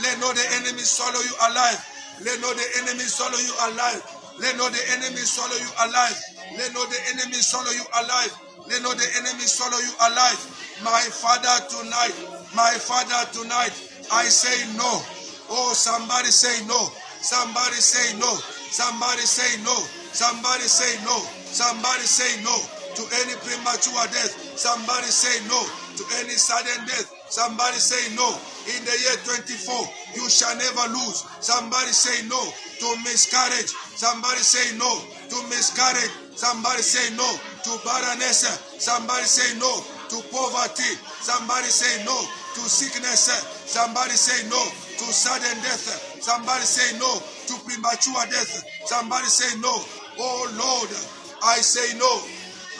[0.00, 1.91] let not the enemy swallow you alive.
[2.24, 4.02] Let not the enemy swallow you alive.
[4.40, 6.16] Let not the enemy swallow you alive.
[6.58, 8.32] Let not the enemy swallow you alive.
[8.68, 10.40] Let not the enemy swallow you alive.
[10.84, 12.14] My father tonight,
[12.54, 13.74] my father tonight,
[14.12, 15.02] I say no.
[15.50, 16.90] Oh, somebody say no.
[17.22, 18.32] Somebody say no.
[18.70, 19.76] Somebody say no.
[20.14, 21.18] Somebody say no.
[21.52, 22.56] Somebody say no
[22.96, 24.32] to any premature death.
[24.58, 25.60] Somebody say no
[25.96, 27.21] to any sudden death.
[27.32, 28.28] Somebody say no.
[28.76, 31.24] In the year 24, you shall never lose.
[31.40, 33.72] Somebody say no to miscarriage.
[33.96, 35.00] Somebody say no
[35.32, 36.12] to miscarriage.
[36.36, 37.24] Somebody say no
[37.64, 38.44] to barrenness.
[38.76, 39.80] Somebody say no
[40.12, 40.92] to poverty.
[41.24, 43.32] Somebody say no to sickness.
[43.64, 44.60] Somebody say no
[45.00, 45.88] to sudden death.
[46.20, 47.16] Somebody say no
[47.48, 48.60] to premature death.
[48.84, 49.72] Somebody say no.
[50.20, 50.92] Oh Lord,
[51.40, 52.12] I say no.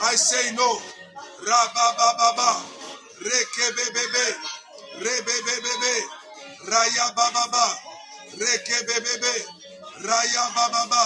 [0.05, 0.77] I say no.
[1.41, 2.72] Rabababa.
[3.23, 4.25] Rekebebebe.
[4.99, 5.95] Rebebebebe.
[6.67, 7.67] Raya bababa.
[8.37, 9.33] Rekebebebe.
[10.03, 11.03] Raya bababa.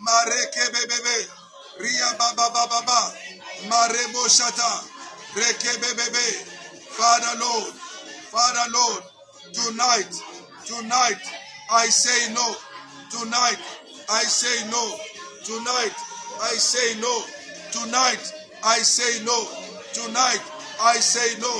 [0.00, 1.16] Marekebebebe.
[1.80, 3.14] Ria bababa.
[3.70, 4.84] Marebo shata.
[5.36, 6.26] Rekebebebe.
[6.98, 7.74] Father Lord.
[8.32, 9.02] Father Lord.
[9.54, 10.12] Tonight.
[10.66, 11.22] Tonight.
[11.70, 12.56] I say no.
[13.10, 13.58] Tonight.
[14.10, 14.84] I say no.
[15.44, 15.96] Tonight.
[16.42, 17.24] I say no.
[17.72, 18.34] Tonight.
[18.64, 19.48] I say no.
[19.94, 20.42] Tonight.
[20.80, 21.52] I say no.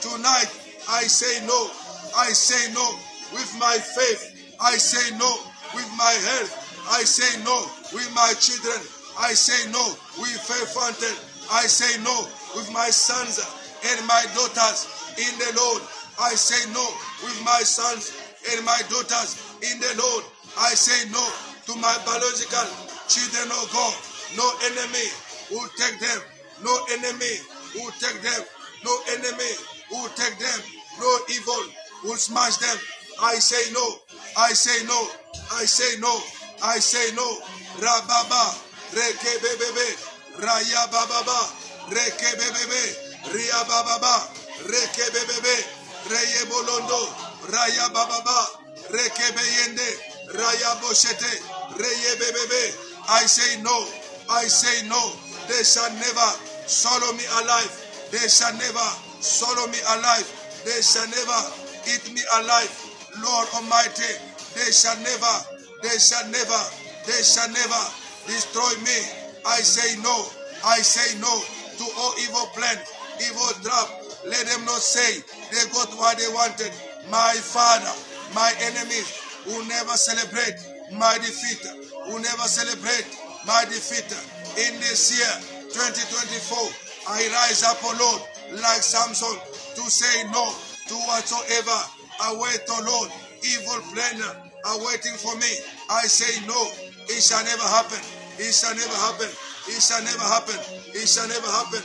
[0.00, 0.50] Tonight.
[0.88, 1.70] I say no.
[2.16, 2.86] I say no.
[3.32, 4.56] With my faith.
[4.60, 5.30] I say no.
[5.74, 6.52] With my health.
[6.90, 7.66] I say no.
[7.92, 8.78] With my children.
[9.18, 9.82] I say no.
[10.18, 11.16] With Faith Fountain.
[11.50, 12.14] I say no.
[12.54, 14.86] With my sons and my daughters
[15.18, 15.82] in the Lord.
[16.20, 16.84] I say no.
[17.22, 18.14] With my sons
[18.52, 20.24] and my daughters in the Lord.
[20.58, 21.22] I say no
[21.66, 22.66] to my biological
[23.06, 23.94] children, oh God.
[24.34, 25.06] No enemy
[25.50, 26.18] will take them.
[26.62, 27.38] No enemy
[27.74, 28.42] will take them.
[28.84, 29.52] No enemy
[29.90, 30.60] will take them.
[31.00, 31.62] No evil
[32.04, 32.76] will smash them.
[33.22, 33.84] I say no.
[34.36, 35.08] I say no.
[35.52, 36.20] I say no.
[36.62, 37.28] I say no.
[37.80, 38.56] Rababa.
[38.96, 39.88] Reke bebebe.
[40.40, 41.40] Raya bababa.
[41.92, 42.82] Reke bebebe.
[43.34, 44.14] Ria bababa.
[44.64, 45.56] Reke bebebe.
[46.08, 47.02] Reye bolondo.
[47.52, 48.40] Raya bababa.
[48.90, 49.88] Reke beyende.
[50.32, 51.32] Raya boshete.
[51.76, 52.62] Reye bebebe.
[53.08, 53.86] I say no.
[54.30, 55.12] I say no.
[55.48, 56.30] They shall never
[56.66, 57.89] swallow me alive.
[58.10, 58.88] They shall never
[59.22, 60.26] swallow me alive.
[60.64, 61.40] They shall never
[61.86, 62.70] eat me alive.
[63.22, 64.12] Lord Almighty,
[64.54, 65.34] they shall never,
[65.82, 66.62] they shall never,
[67.06, 67.82] they shall never
[68.26, 68.98] destroy me.
[69.46, 70.26] I say no.
[70.64, 71.32] I say no
[71.80, 72.76] to all evil plan,
[73.24, 73.88] evil trap.
[74.26, 76.72] Let them not say they got what they wanted.
[77.08, 77.94] My father,
[78.34, 79.08] my enemies
[79.46, 80.60] will never celebrate
[80.92, 81.64] my defeat,
[82.12, 83.08] will never celebrate
[83.46, 84.10] my defeat.
[84.58, 85.32] In this year,
[85.72, 89.36] 2024, I rise up, O Lord, like Samson,
[89.74, 90.52] to say no
[90.88, 91.78] to whatsoever
[92.28, 93.10] await, O Lord,
[93.42, 94.20] evil plan
[94.66, 95.50] are waiting for me.
[95.88, 96.58] I say no,
[97.08, 98.00] it shall never happen.
[98.38, 99.28] It shall never happen.
[99.68, 100.58] It shall never happen.
[100.94, 101.82] It shall never happen.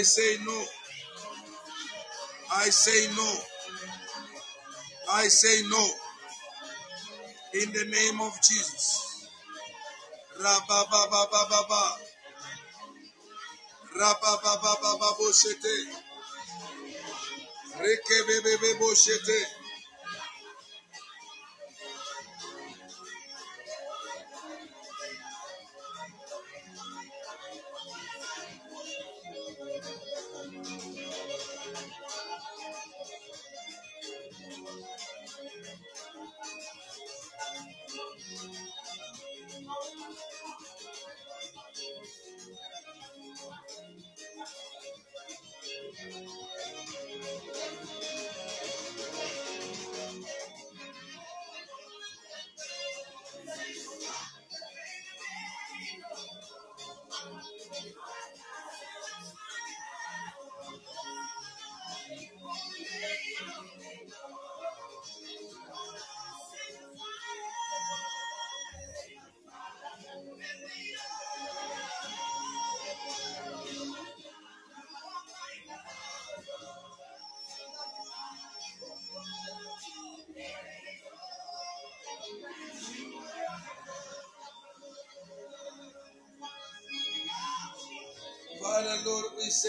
[0.00, 0.64] I say no.
[2.52, 3.34] I say no.
[5.12, 5.88] I say no.
[7.60, 9.28] In the name of Jesus.
[10.40, 11.98] Rabababababa.
[14.00, 15.76] Rabababababa-boshete.
[17.76, 19.44] Rekebebebe-boshete.
[19.44, 19.59] Father,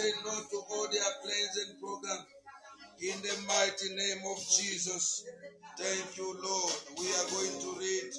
[0.02, 2.26] say no to all their plans and programs.
[3.00, 5.24] In the mighty name of Jesus.
[5.78, 6.74] Thank you, Lord.
[6.98, 8.12] We are going to read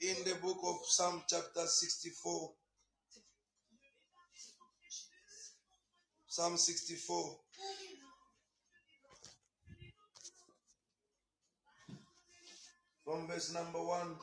[0.00, 2.50] in the book of Psalm chapter 64.
[6.26, 7.36] Psalm 64.
[13.04, 14.16] From verse number 1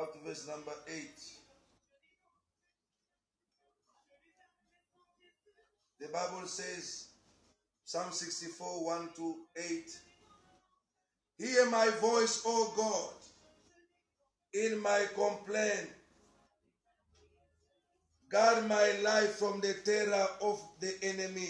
[0.00, 1.39] up to verse number 8.
[6.00, 7.08] The Bible says,
[7.84, 9.98] Psalm 64, 1 to 8.
[11.36, 13.14] Hear my voice, O God,
[14.54, 15.90] in my complaint.
[18.30, 21.48] Guard my life from the terror of the enemy.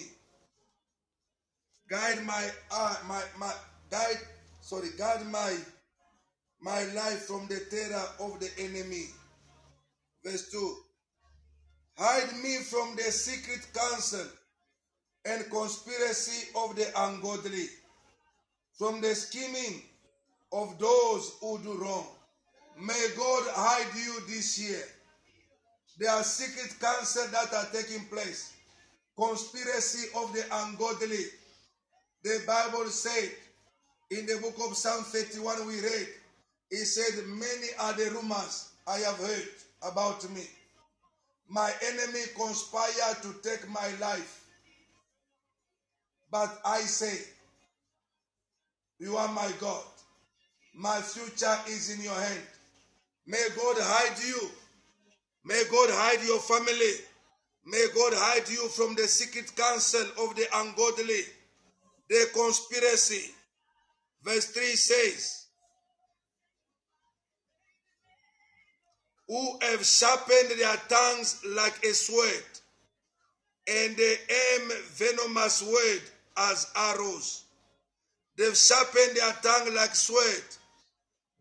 [1.89, 3.53] Guide my uh, my my
[3.91, 4.17] guide
[4.61, 5.55] sorry, guard my
[6.63, 9.05] my life from the terror of the enemy.
[10.25, 10.77] Verse 2.
[11.99, 14.27] Hide me from the secret counsel
[15.25, 17.67] and conspiracy of the ungodly,
[18.79, 19.83] from the scheming
[20.53, 22.07] of those who do wrong.
[22.79, 24.83] May God hide you this year.
[25.99, 28.55] There are secret counsel that are taking place,
[29.19, 31.25] conspiracy of the ungodly.
[32.25, 33.31] The Bible said
[34.11, 36.09] in the book of Psalm 31, we read,
[36.71, 39.49] it said, Many are the rumors I have heard
[39.83, 40.43] about me.
[41.49, 44.40] My enemy conspire to take my life.
[46.31, 47.19] But I say,
[48.99, 49.83] You are my God.
[50.75, 52.43] My future is in your hand.
[53.27, 54.49] May God hide you.
[55.45, 56.93] May God hide your family.
[57.67, 61.21] May God hide you from the secret counsel of the ungodly,
[62.09, 63.33] the conspiracy.
[64.23, 65.47] Verse 3 says,
[69.29, 72.45] Who have sharpened their tongues like a sword,
[73.69, 76.03] and they aim venomous word
[76.51, 77.45] as arrows.
[78.37, 80.45] They've sharpened their tongue like sword.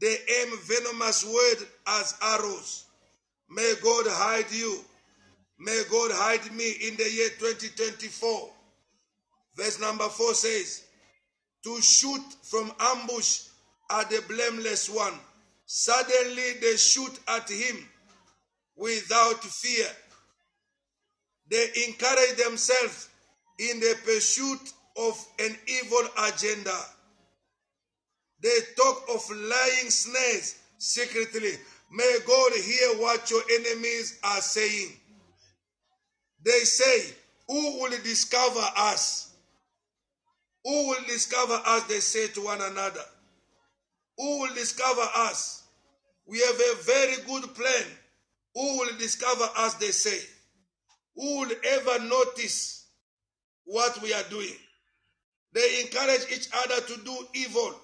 [0.01, 2.85] They aim venomous word as arrows.
[3.49, 4.79] May God hide you.
[5.59, 8.49] May God hide me in the year 2024.
[9.55, 10.83] Verse number 4 says,
[11.63, 13.41] To shoot from ambush
[13.91, 15.13] at the blameless one.
[15.65, 17.77] Suddenly they shoot at him
[18.75, 19.87] without fear.
[21.49, 23.09] They encourage themselves
[23.59, 26.77] in the pursuit of an evil agenda.
[28.41, 31.51] They talk of lying snares secretly.
[31.91, 34.89] May God hear what your enemies are saying.
[36.43, 37.13] They say,
[37.47, 39.33] Who will discover us?
[40.63, 41.83] Who will discover us?
[41.83, 43.03] They say to one another.
[44.17, 45.63] Who will discover us?
[46.25, 47.85] We have a very good plan.
[48.53, 49.73] Who will discover us?
[49.75, 50.19] They say.
[51.15, 52.85] Who will ever notice
[53.65, 54.55] what we are doing?
[55.53, 57.75] They encourage each other to do evil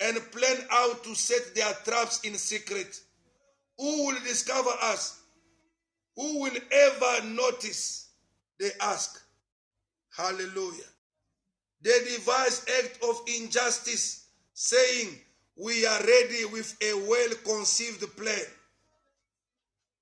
[0.00, 3.00] and plan out to set their traps in secret.
[3.78, 5.20] Who will discover us?
[6.16, 8.08] Who will ever notice?
[8.58, 9.20] They ask.
[10.16, 10.90] Hallelujah.
[11.82, 15.18] They devise act of injustice, saying,
[15.56, 18.44] We are ready with a well conceived plan.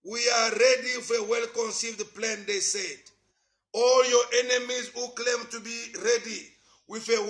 [0.04, 2.98] We are ready with a well conceived plan, they said.
[3.72, 6.48] All your enemies who claim to be ready
[6.88, 7.20] with a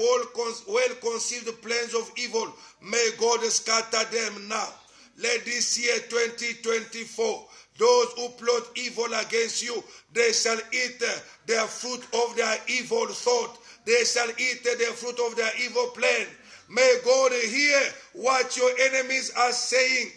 [0.68, 2.52] well conceived plans of evil,
[2.82, 4.68] may God scatter them now.
[5.16, 7.48] Let this year 2024
[7.78, 9.82] those who plot evil against you,
[10.12, 13.56] they shall eat uh, their fruit of their evil thought.
[13.84, 16.26] They shall eat the fruit of their evil plan.
[16.68, 17.80] May God hear
[18.14, 20.10] what your enemies are saying.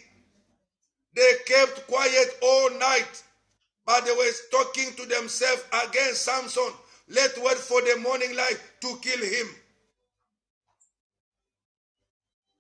[1.15, 3.23] They kept quiet all night,
[3.92, 6.72] but they were talking to themselves against Samson.
[7.10, 9.48] Let wait for the morning light to kill him.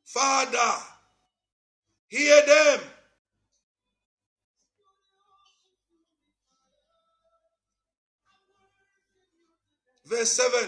[0.03, 0.73] Father,
[2.09, 2.79] hear them.
[10.05, 10.67] Verse 7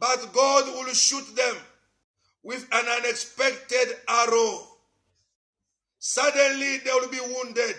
[0.00, 1.54] But God will shoot them
[2.42, 4.66] with an unexpected arrow.
[6.00, 7.76] Suddenly they will be wounded.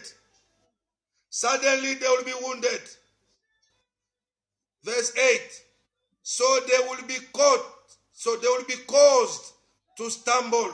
[1.35, 2.81] Suddenly they will be wounded.
[4.85, 5.41] Verse 8
[6.23, 7.65] So they will be caught,
[8.13, 9.51] so they will be caused
[9.97, 10.71] to stumble.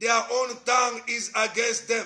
[0.00, 2.04] Their own tongue is against them.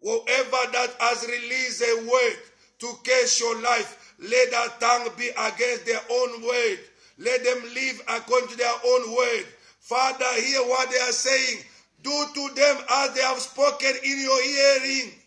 [0.00, 2.38] Whoever that has released a word
[2.78, 6.78] to curse your life, let that tongue be against their own word.
[7.18, 9.44] Let them live according to their own word.
[9.80, 11.64] Father, hear what they are saying.
[12.04, 15.19] Do to them as they have spoken in your hearing.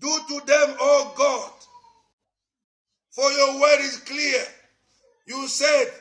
[0.00, 1.50] Do to them, O God.
[3.10, 4.44] For your word is clear.
[5.26, 5.92] You said,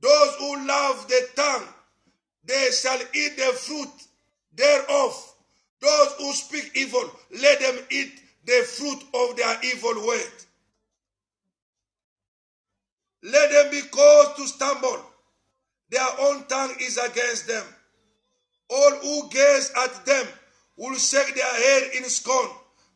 [0.00, 1.68] Those who love the tongue,
[2.44, 3.88] they shall eat the fruit
[4.54, 5.34] thereof.
[5.80, 10.32] Those who speak evil, let them eat the fruit of their evil word.
[13.22, 15.04] Let them be caused to stumble.
[15.90, 17.64] Their own tongue is against them.
[18.68, 20.26] All who gaze at them
[20.76, 22.48] will shake their head in scorn.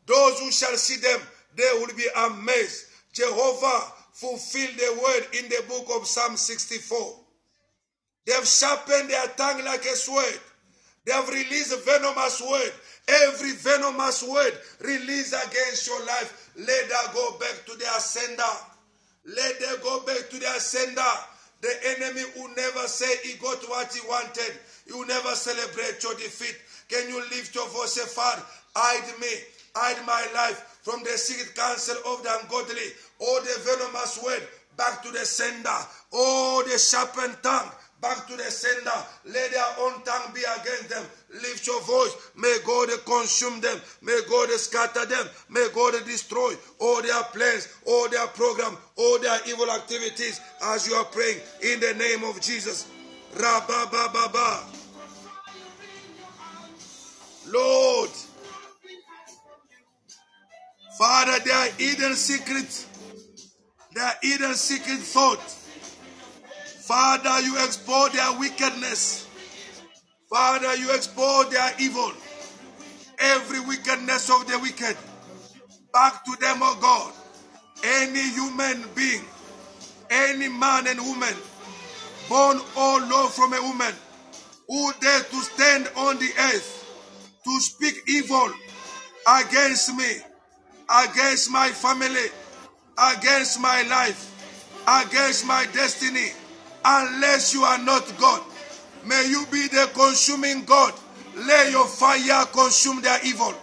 [0.05, 1.19] Those who shall see them,
[1.55, 2.85] they will be amazed.
[3.13, 7.19] Jehovah fulfilled the word in the book of Psalm 64.
[8.25, 10.39] They have sharpened their tongue like a sword.
[11.05, 12.71] They have released venomous word.
[13.07, 18.43] Every venomous word released against your life, let that go back to their sender.
[19.25, 21.01] Let them go back to their sender.
[21.61, 24.53] The enemy will never say he got what he wanted.
[24.87, 26.55] He will never celebrate your defeat.
[26.89, 28.43] Can you lift your voice and Father,
[28.75, 29.27] hide me,
[29.75, 32.89] hide my life from the secret counsel of the ungodly.
[33.19, 34.43] All the venomous word
[34.77, 35.77] back to the sender.
[36.11, 37.69] All the sharpened tongue
[38.01, 38.99] back to the sender.
[39.25, 41.03] Let their own tongue be against them.
[41.33, 42.15] Lift your voice.
[42.35, 43.79] May God consume them.
[44.01, 45.27] May God scatter them.
[45.49, 50.93] May God destroy all their plans, all their program, all their evil activities as you
[50.93, 52.87] are praying in the name of Jesus.
[53.37, 53.89] Rabba
[57.47, 58.09] Lord,
[60.97, 62.85] Father, they are hidden secret.
[63.93, 65.41] They are hidden secret thought.
[66.85, 69.27] Father, you expose their wickedness.
[70.29, 72.11] Father, you expose their evil.
[73.19, 74.97] Every wickedness of the wicked.
[75.91, 77.13] Back to them, O oh God.
[77.83, 79.21] Any human being,
[80.09, 81.33] any man and woman,
[82.29, 83.93] born or Lord from a woman,
[84.67, 88.51] who dare to stand on the earth to speak evil
[89.27, 90.17] against me,
[90.89, 92.29] against my family,
[92.97, 94.31] against my life,
[94.87, 96.29] against my destiny,
[96.83, 98.41] unless you are not God.
[99.05, 100.93] May you be the consuming God.
[101.35, 103.53] Let your fire consume their evil.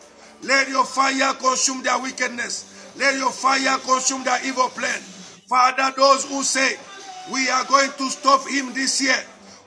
[0.42, 2.92] Let your fire consume their wickedness.
[2.96, 5.00] Let your fire consume their evil plan.
[5.48, 6.76] Father, those who say,
[7.32, 9.18] we are going to stop him this year.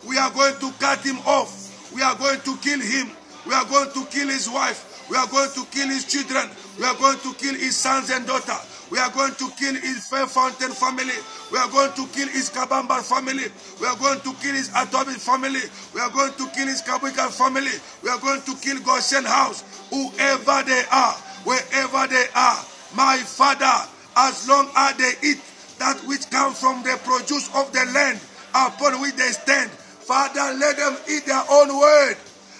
[0.07, 1.93] We are going to cut him off.
[1.93, 3.09] We are going to kill him.
[3.47, 4.84] We are going to kill his wife.
[5.09, 6.49] We are going to kill his children.
[6.79, 8.75] We are going to kill his sons and daughters.
[8.91, 11.13] We are going to kill his Faith Fountain family.
[11.51, 13.45] We are going to kill his Kabamba family.
[13.81, 15.61] We are going to kill his Atomic family.
[15.93, 17.73] We are going to kill his Kabika family.
[18.03, 19.63] We are going to kill Goshen house.
[19.89, 21.13] Whoever they are,
[21.45, 22.59] wherever they are,
[22.95, 25.41] my Father, as long as they eat
[25.79, 28.19] that which comes from the produce of the land
[28.53, 32.17] upon which they stand, Father, let them eat their own word.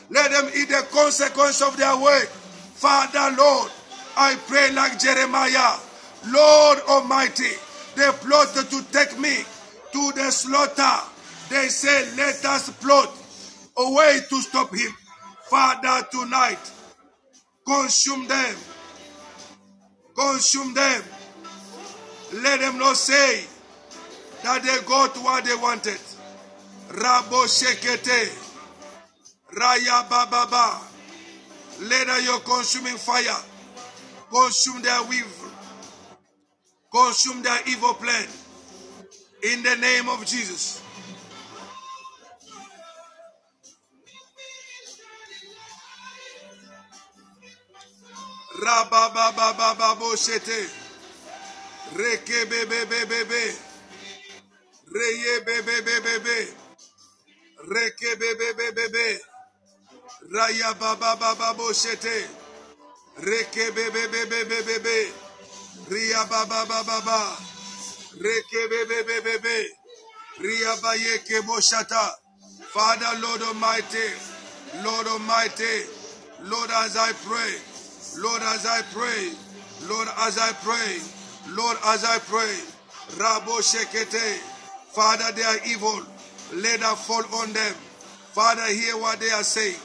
[0.09, 2.27] Let them eat the consequence of their word.
[2.27, 3.71] Father, Lord,
[4.15, 5.77] I pray like Jeremiah,
[6.27, 7.51] Lord Almighty,
[7.95, 9.43] they plotted to take me
[9.91, 10.99] to the slaughter.
[11.49, 13.11] They say, let us plot
[13.77, 14.91] a way to stop him.
[15.49, 16.71] Father, tonight,
[17.65, 18.55] consume them.
[20.15, 21.03] Consume them.
[22.33, 23.45] Let them not say
[24.43, 25.99] that they got what they wanted.
[26.89, 28.44] Rabo Shekete.
[29.55, 30.81] Raya Bababa.
[31.81, 33.37] Let your consuming fire
[34.31, 35.51] consume their evil,
[36.91, 38.27] consume their evil plan.
[39.43, 40.81] In the name of Jesus.
[48.61, 50.69] Rabababababo shete.
[51.95, 53.51] Reke bebe bebe be.
[54.93, 56.47] Reye bebe bebe be.
[57.69, 59.17] Reke bebe bebe be.
[60.33, 62.27] Raya baba baba shete.
[63.19, 65.11] Reke bebe bebe bebe be.
[65.89, 67.37] Ria baba baba ba.
[68.19, 69.67] Reke bebe bebe be.
[70.39, 72.11] Ria baye ke boshata.
[72.73, 74.09] Father, Lord Almighty,
[74.83, 75.83] Lord Almighty,
[76.43, 77.53] Lord, as I pray,
[78.21, 79.31] Lord, as I pray,
[79.87, 80.99] Lord, as I pray,
[81.55, 82.53] Lord, as I pray,
[83.17, 84.37] Rabo Shekete,
[84.93, 86.01] Father, they are evil.
[86.55, 87.73] Let that fall on them.
[88.33, 89.77] Father, hear what they are saying.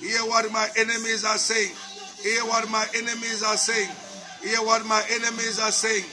[0.00, 1.74] Hear what my enemies are saying.
[2.22, 3.90] Hear what my enemies are saying.
[4.42, 6.04] Hear what my enemies are saying.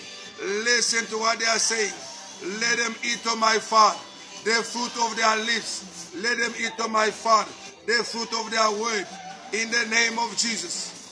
[0.66, 1.94] Listen to what they are saying.
[2.60, 3.98] Let them eat of my fat,
[4.44, 6.12] the fruit of their lips.
[6.18, 7.48] Let them eat of my fat,
[7.86, 9.08] the fruit of their word.
[9.54, 11.05] In the name of Jesus.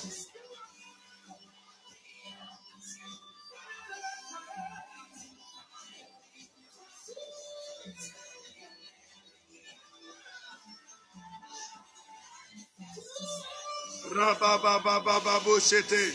[14.15, 16.13] Rababababa boshete.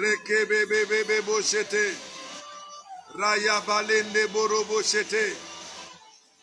[0.00, 1.94] Rekebebebebe boshete.
[3.18, 5.36] Raya balende boro boshete.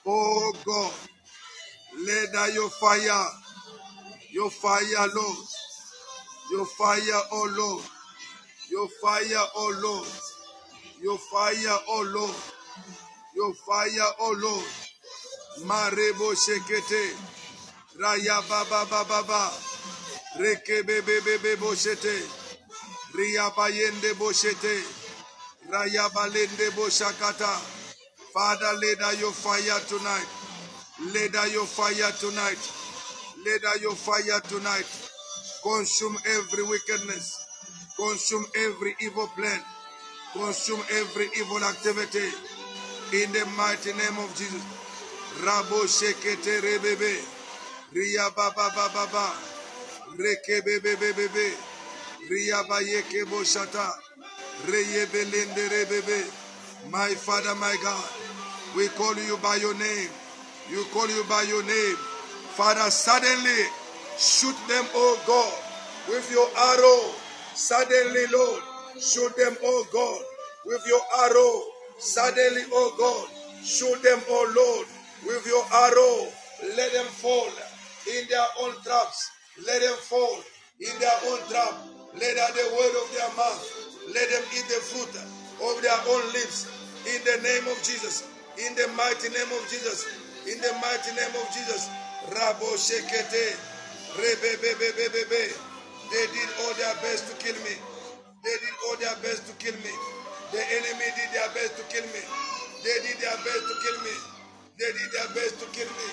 [0.06, 0.94] Oh God,
[2.06, 3.26] let out your fire,
[4.32, 5.38] your fire, Lord,
[6.52, 7.84] your fire, oh Lord,
[8.72, 10.08] your fire, oh Lord,
[11.04, 12.36] your fire, oh Lord,
[13.36, 14.66] your fire, oh Lord.
[15.68, 17.16] Marebo shekete,
[18.00, 19.52] raya baba baba ba,
[20.40, 22.18] reke bebe bebe boshete,
[23.16, 24.84] ria bayende boshete,
[25.72, 27.78] raya balende boshakata.
[28.34, 30.28] Father, down your fire tonight.
[31.34, 32.62] Down your fire tonight.
[33.64, 34.86] Down your fire tonight.
[35.64, 37.44] Consume every wickedness.
[37.98, 39.60] Consume every evil plan.
[40.34, 42.30] Consume every evil activity.
[43.14, 44.64] In the mighty name of Jesus.
[45.42, 47.26] Rabo shekete rebebe.
[47.94, 49.57] Ria baba baba ba.
[56.90, 58.10] My Father, my God,
[58.76, 60.10] we call you by your name.
[60.72, 61.96] You call you by your name.
[62.58, 63.64] Father, suddenly
[64.18, 65.54] shoot them, oh God,
[66.10, 67.14] with your arrow.
[67.54, 68.64] Suddenly, Lord,
[69.00, 70.22] shoot them, oh God,
[70.66, 71.62] with your arrow.
[72.00, 74.88] Suddenly, oh God, shoot them, oh Lord,
[75.28, 76.28] with your arrow.
[76.76, 77.50] Let them fall
[78.10, 79.37] in their own traps.
[79.66, 80.38] Let them fall
[80.80, 81.74] in their own trap.
[82.20, 83.62] Let out the word of their mouth.
[84.14, 85.10] Let them eat the fruit
[85.64, 86.68] of their own lips.
[87.08, 88.28] In the name of Jesus.
[88.60, 90.06] In the mighty name of Jesus.
[90.46, 91.90] In the mighty name of Jesus.
[92.36, 93.56] Rabo Shekete.
[94.18, 94.36] They
[96.28, 97.76] did all their best to kill me.
[98.44, 99.92] They did all their best to kill me.
[100.52, 102.22] The enemy did their best to kill me.
[102.84, 104.16] They did their best to kill me.
[104.80, 106.10] They did their best to kill me.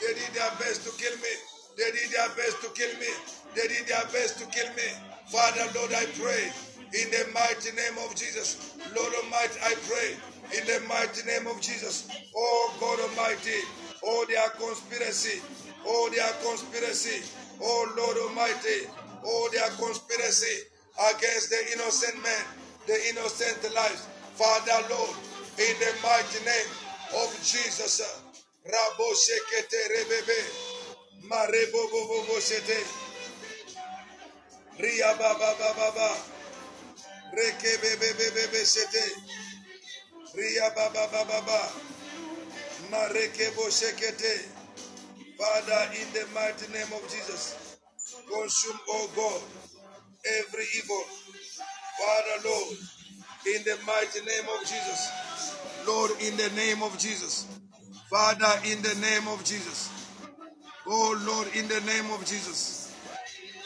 [0.00, 1.55] They did their best to kill me.
[1.76, 3.08] They did their best to kill me.
[3.54, 4.88] They did their best to kill me.
[5.28, 6.52] Father, Lord, I pray
[6.94, 8.76] in the mighty name of Jesus.
[8.96, 10.10] Lord Almighty, I pray
[10.58, 12.08] in the mighty name of Jesus.
[12.36, 13.60] Oh God Almighty,
[14.04, 15.42] oh their conspiracy,
[15.86, 17.24] oh their conspiracy,
[17.62, 18.88] oh Lord Almighty,
[19.24, 20.68] oh their conspiracy
[21.12, 22.44] against the innocent man,
[22.86, 24.06] the innocent lives.
[24.36, 25.16] Father, Lord,
[25.58, 26.70] in the mighty name
[27.24, 28.00] of Jesus.
[28.66, 29.08] Rabo
[29.90, 30.75] rebebe.
[31.24, 32.78] Marebo bobo shete.
[34.78, 36.16] Ria baba baba baba.
[37.34, 39.04] Rekebebebebebe shete.
[40.36, 41.40] Ria baba baba ba.
[41.42, 41.72] ba ba,
[42.90, 44.48] Marekebo shekete.
[45.38, 47.76] Father, in the mighty name of Jesus,
[48.30, 49.42] consume, oh God,
[50.40, 51.02] every evil.
[51.98, 52.78] Father, Lord,
[53.56, 55.12] in the mighty name of Jesus.
[55.86, 57.46] Lord, in the name of Jesus.
[58.10, 59.90] Father, in the name of Jesus.
[60.86, 62.94] Oh Lord, in the name of Jesus.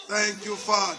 [0.09, 0.98] Thank you, Father.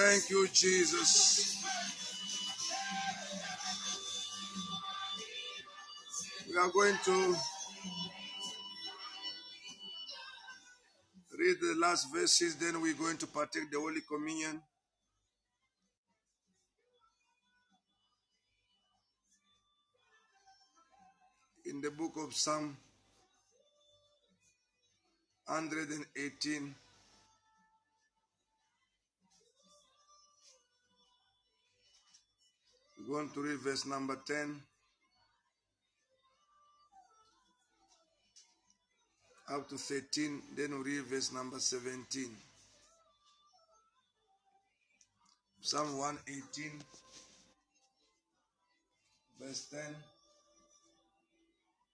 [0.00, 1.56] Thank you, Jesus.
[6.48, 7.36] We are going to
[11.36, 14.62] read the last verses, then we're going to partake the Holy Communion.
[21.66, 22.76] In the book of Psalm
[25.46, 26.74] 118.
[33.18, 34.62] Going to read verse number 10
[39.50, 42.28] up to 13, then we read verse number 17.
[45.60, 46.70] Psalm 118,
[49.40, 49.80] verse 10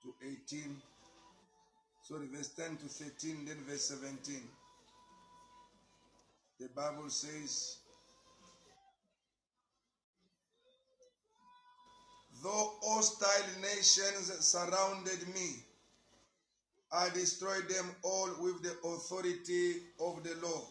[0.03, 0.15] to
[0.53, 0.77] 18.
[2.07, 4.43] Sorry, verse 10 to 13, then verse 17.
[6.61, 7.79] The Bible says,
[12.45, 15.65] Though hostile nations surrounded me,
[16.93, 20.67] I destroyed them all with the authority of the Lord.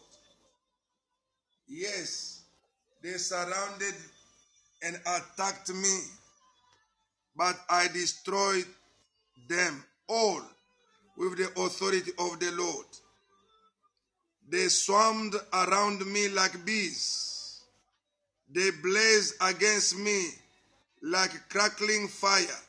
[1.66, 2.42] Yes,
[3.02, 3.94] they surrounded
[4.84, 5.98] and attacked me,
[7.36, 8.66] but I destroyed
[9.48, 10.42] them all
[11.16, 12.86] with the authority of the Lord.
[14.48, 17.62] They swarmed around me like bees.
[18.48, 20.28] They blazed against me
[21.04, 22.60] like crackling fire,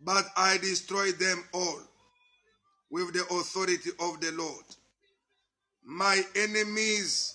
[0.00, 1.78] but I destroyed them all
[2.90, 4.64] with the authority of the Lord.
[5.84, 7.34] My enemies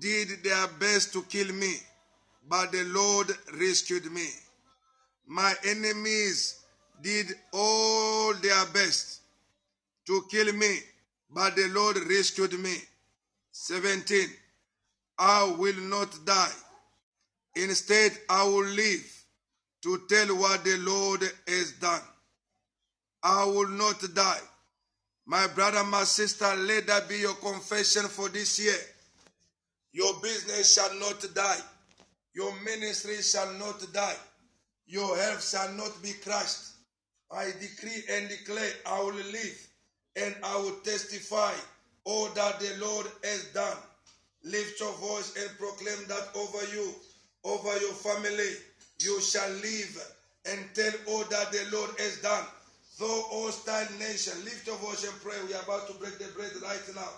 [0.00, 1.74] did their best to kill me,
[2.48, 3.30] but the Lord
[3.60, 4.26] rescued me.
[5.26, 6.60] My enemies
[7.02, 9.20] did all their best
[10.06, 10.78] to kill me,
[11.30, 12.76] but the Lord rescued me.
[13.52, 14.26] 17.
[15.18, 16.52] I will not die.
[17.56, 19.23] Instead, I will live
[19.84, 22.00] to tell what the Lord has done.
[23.22, 24.40] I will not die.
[25.26, 28.78] My brother, my sister, let that be your confession for this year.
[29.92, 31.60] Your business shall not die.
[32.34, 34.16] Your ministry shall not die.
[34.86, 36.70] Your health shall not be crushed.
[37.30, 39.68] I decree and declare I will live
[40.16, 41.52] and I will testify
[42.04, 43.76] all that the Lord has done.
[44.44, 46.94] Lift your voice and proclaim that over you,
[47.44, 48.50] over your family.
[49.00, 50.14] You shall live
[50.46, 52.44] and tell all that the Lord has done.
[52.98, 55.34] Though hostile nation, lift your voice and pray.
[55.48, 57.10] We are about to break the bread right now.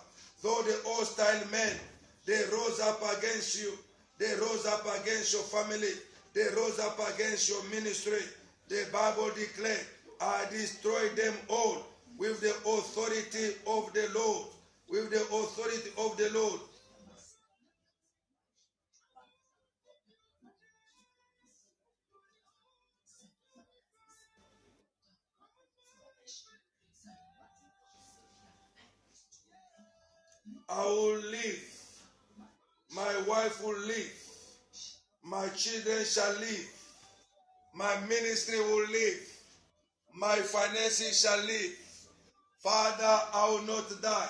[0.43, 1.77] Though the hostile men,
[2.25, 3.73] they rose up against you.
[4.19, 5.93] They rose up against your family.
[6.33, 8.21] They rose up against your ministry.
[8.69, 9.87] The Bible declared,
[10.21, 11.87] I destroyed them all
[12.17, 14.49] with the authority of the Lord.
[14.89, 16.61] With the authority of the Lord.
[30.69, 31.63] I will live.
[32.95, 34.13] My wife will live.
[35.23, 36.69] My children shall live.
[37.75, 39.21] My ministry will live.
[40.15, 41.77] My finances shall live.
[42.59, 44.29] Father, I will not die.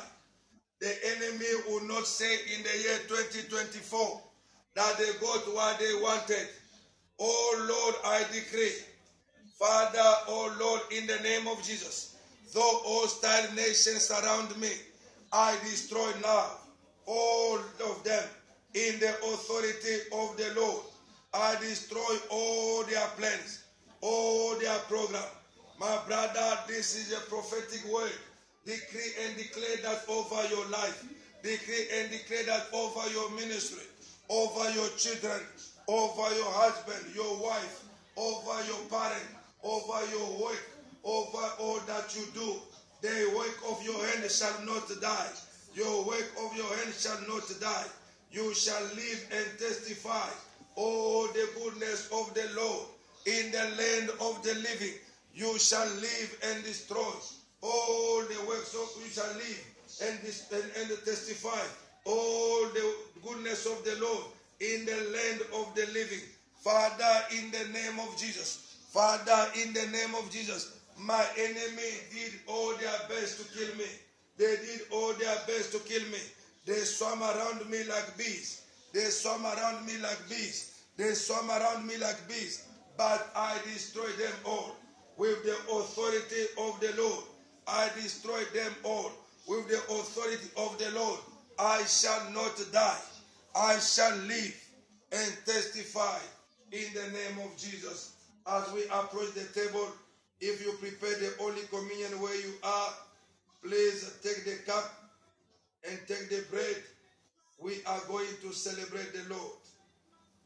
[0.80, 4.20] The enemy will not say in the year 2024
[4.74, 6.48] that they got what they wanted.
[7.18, 8.72] Oh Lord, I decree.
[9.58, 12.16] Father, oh Lord, in the name of Jesus,
[12.52, 14.68] though hostile nations surround me,
[15.36, 16.46] I destroy now
[17.04, 18.24] all of them
[18.72, 20.80] in the authority of the Lord.
[21.34, 23.64] I destroy all their plans,
[24.00, 25.28] all their program.
[25.78, 28.16] My brother, this is a prophetic word.
[28.64, 31.04] Decree and declare that over your life.
[31.42, 33.84] Decree and declare that over your ministry,
[34.30, 35.42] over your children,
[35.86, 37.84] over your husband, your wife,
[38.16, 39.28] over your parent,
[39.62, 40.64] over your work,
[41.04, 42.56] over all that you do.
[43.02, 45.30] The work of your hand shall not die.
[45.74, 47.86] Your work of your hand shall not die.
[48.32, 50.28] You shall live and testify
[50.74, 52.86] all the goodness of the Lord
[53.26, 54.94] in the land of the living.
[55.34, 57.12] You shall live and destroy
[57.62, 59.64] all the works of you shall live
[60.02, 60.18] and,
[60.52, 61.60] and, and testify
[62.04, 64.24] all the goodness of the Lord
[64.60, 66.20] in the land of the living.
[66.62, 68.76] Father, in the name of Jesus.
[68.92, 70.75] Father, in the name of Jesus.
[70.98, 73.86] My enemy did all their best to kill me.
[74.38, 76.18] They did all their best to kill me.
[76.64, 78.62] They swam around me like bees.
[78.92, 80.72] They swam around me like bees.
[80.96, 82.66] They swam around me like bees.
[82.96, 84.74] But I destroyed them all
[85.16, 87.24] with the authority of the Lord.
[87.66, 89.10] I destroyed them all
[89.46, 91.20] with the authority of the Lord.
[91.58, 93.00] I shall not die.
[93.54, 94.54] I shall live
[95.12, 96.18] and testify
[96.72, 98.12] in the name of Jesus.
[98.46, 99.88] As we approach the table,
[100.40, 102.92] if you prepare the Holy Communion where you are,
[103.62, 104.92] please take the cup
[105.88, 106.76] and take the bread.
[107.58, 109.56] We are going to celebrate the Lord.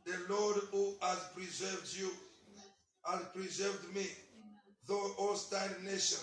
[0.06, 2.10] The Lord who has preserved you
[3.04, 4.06] has preserved me.
[4.86, 6.18] Though hostile nation,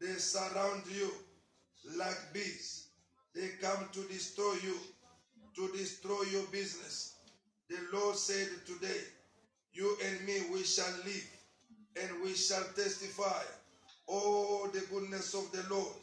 [0.00, 1.10] they surround you
[1.98, 2.84] like bees.
[3.34, 4.76] They come to destroy you,
[5.56, 7.14] to destroy your business.
[7.68, 9.00] The Lord said today,
[9.72, 11.34] you and me, we shall live
[12.00, 13.42] and we shall testify
[14.06, 15.94] all the goodness of the Lord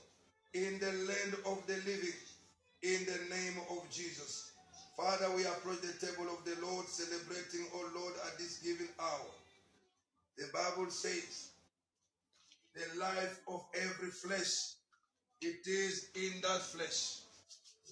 [0.54, 2.20] in the land of the living
[2.84, 4.52] in the name of Jesus.
[4.98, 9.30] Father, we approach the table of the Lord celebrating, oh Lord, at this given hour.
[10.38, 11.50] The Bible says,
[12.74, 14.74] the life of every flesh,
[15.42, 17.20] it is in that flesh.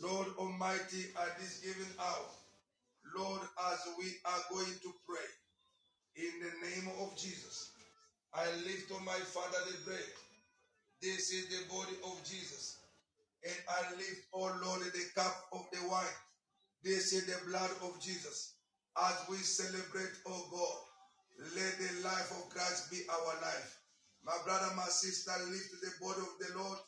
[0.02, 2.30] Lord Almighty, at this given hour,
[3.18, 5.30] Lord, as we are going to pray,
[6.16, 7.72] in the name of Jesus,
[8.34, 10.10] I lift on my Father the bread.
[11.02, 12.78] This is the body of Jesus.
[13.44, 16.18] And I lift, oh Lord, the cup of the wine.
[16.84, 18.54] This is the blood of Jesus.
[18.98, 20.80] As we celebrate, oh God,
[21.56, 23.80] let the life of Christ be our life.
[24.24, 26.80] My brother, my sister, lift the body of the Lord.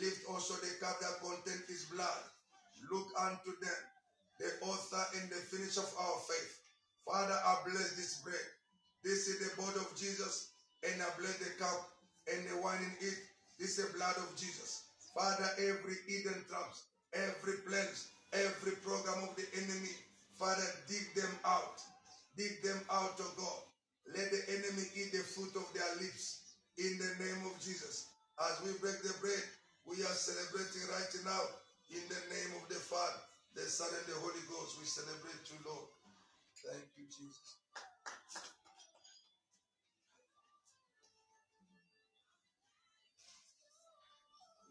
[0.00, 2.20] Lift also the cup that contains his blood.
[2.92, 3.80] Look unto them,
[4.38, 6.60] the author and the finish of our faith.
[7.04, 8.46] Father, I bless this bread.
[9.02, 10.52] This is the body of Jesus,
[10.84, 11.80] and I bless the cup
[12.30, 13.18] and the wine in it.
[13.58, 14.82] This the blood of Jesus.
[15.14, 16.84] Father, every hidden traps,
[17.14, 19.94] every plans, every program of the enemy,
[20.38, 21.82] Father, dig them out.
[22.36, 23.60] Dig them out, oh God.
[24.06, 26.38] Let the enemy eat the fruit of their lips
[26.78, 28.06] in the name of Jesus.
[28.38, 29.44] As we break the bread,
[29.86, 31.42] we are celebrating right now
[31.90, 33.20] in the name of the Father,
[33.54, 34.78] the Son, and the Holy Ghost.
[34.78, 35.88] We celebrate you, Lord.
[36.64, 37.57] Thank you, Jesus.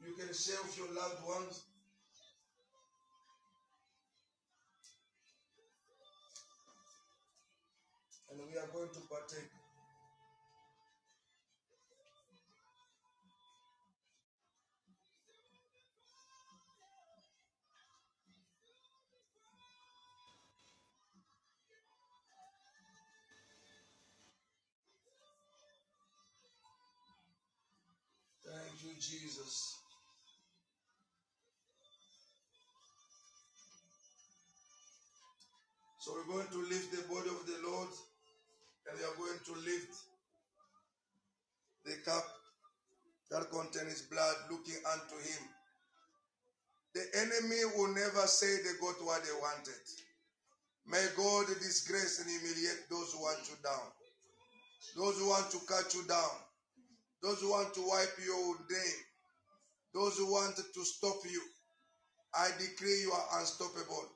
[0.06, 1.64] You can shelf your loved ones.
[8.32, 9.50] And we are going to partake.
[28.46, 29.87] Thank you, Jesus.
[36.28, 37.88] So we're going to lift the body of the Lord
[38.92, 39.96] and are going to lift
[41.86, 42.28] the cup
[43.32, 45.44] that contains his blood looking unto him.
[46.96, 49.84] The enemy will never say they got what they wanted.
[50.88, 53.88] May God disgrace and humiliate those who want you down.
[54.96, 56.36] Those who want to cut you down.
[57.24, 59.00] Those who want to wipe your name.
[59.94, 61.42] Those who want to stop you.
[62.36, 64.12] I decree you are unstoppable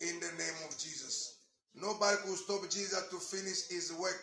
[0.00, 1.41] in the name of Jesus.
[1.74, 4.22] Nobody could stop Jesus to finish his work.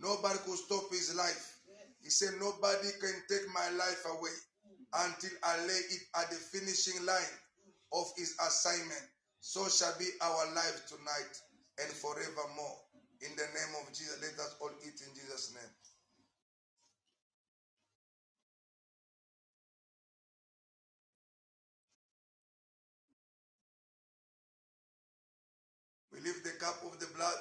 [0.00, 1.58] Nobody could stop his life.
[2.02, 4.36] He said, Nobody can take my life away
[5.06, 7.34] until I lay it at the finishing line
[7.94, 9.04] of his assignment.
[9.40, 11.34] So shall be our life tonight
[11.82, 12.76] and forevermore.
[13.22, 15.70] In the name of Jesus, let us all eat in Jesus' name.
[26.24, 27.38] Lift the cup of the blood.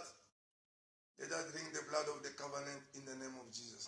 [1.20, 3.88] Let us drink the blood of the covenant in the name of Jesus.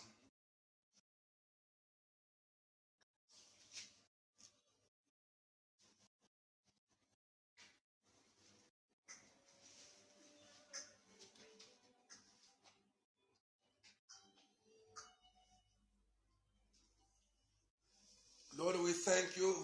[18.57, 19.55] Lord, we thank you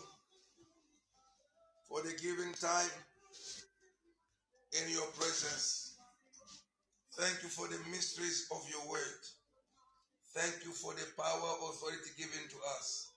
[1.87, 2.89] for the giving time
[4.73, 5.97] in your presence.
[7.17, 9.21] Thank you for the mysteries of your word.
[10.35, 13.09] Thank you for the power authority given to us.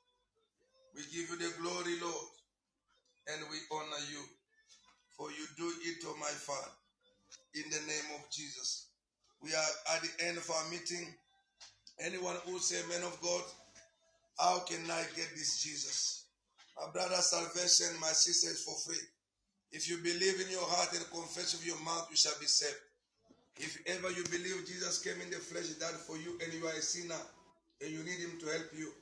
[0.95, 2.31] We give you the glory, Lord,
[3.29, 4.23] and we honor you.
[5.17, 6.73] For you do it, oh my Father,
[7.55, 8.89] in the name of Jesus.
[9.43, 11.15] We are at the end of our meeting.
[12.01, 13.43] Anyone who say, Man of God,
[14.39, 16.27] how can I get this Jesus?
[16.81, 19.05] My brother, salvation, my sister is for free.
[19.73, 22.77] If you believe in your heart and confess with your mouth, you shall be saved.
[23.57, 26.77] If ever you believe Jesus came in the flesh, died for you, and you are
[26.77, 27.21] a sinner,
[27.81, 28.93] and you need him to help you,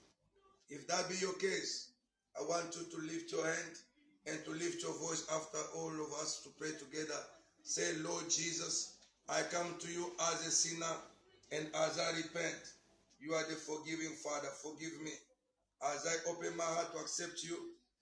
[0.68, 1.90] if that be your case,
[2.38, 3.74] I want you to lift your hand
[4.26, 7.18] and to lift your voice after all of us to pray together.
[7.62, 8.94] Say, Lord Jesus,
[9.28, 10.94] I come to you as a sinner,
[11.50, 12.62] and as I repent,
[13.18, 14.48] you are the forgiving Father.
[14.62, 15.12] Forgive me.
[15.82, 17.56] As I open my heart to accept you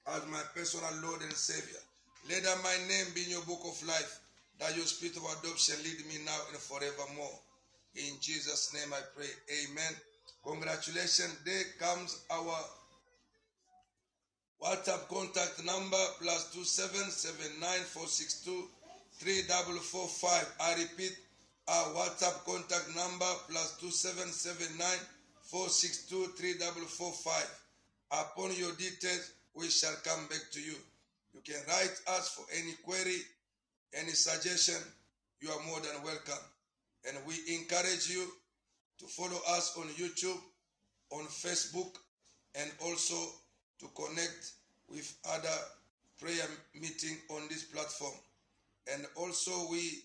[0.06, 1.80] as my personal Lord and Savior.
[2.26, 4.20] Let that my name be in your book of life,
[4.58, 7.38] that your spirit of adoption lead me now and forevermore.
[7.94, 9.30] In Jesus' name I pray.
[9.64, 9.92] Amen.
[10.44, 11.36] Congratulations.
[11.44, 12.58] There comes our
[14.62, 18.68] WhatsApp contact number plus two seven seven nine four six two
[19.18, 20.46] three double four five.
[20.60, 21.16] I repeat,
[21.68, 25.02] our WhatsApp contact number plus two seven seven nine
[25.42, 27.50] four six two three double four five.
[28.10, 30.74] Upon your details, we shall come back to you.
[31.32, 33.18] You can write us for any query,
[33.94, 34.82] any suggestion.
[35.40, 36.44] You are more than welcome.
[37.06, 38.26] And we encourage you
[38.98, 40.40] to follow us on YouTube,
[41.10, 41.94] on Facebook,
[42.54, 43.14] and also
[43.80, 44.52] to connect
[44.88, 45.58] with other
[46.20, 48.14] prayer meeting on this platform.
[48.92, 50.02] And also we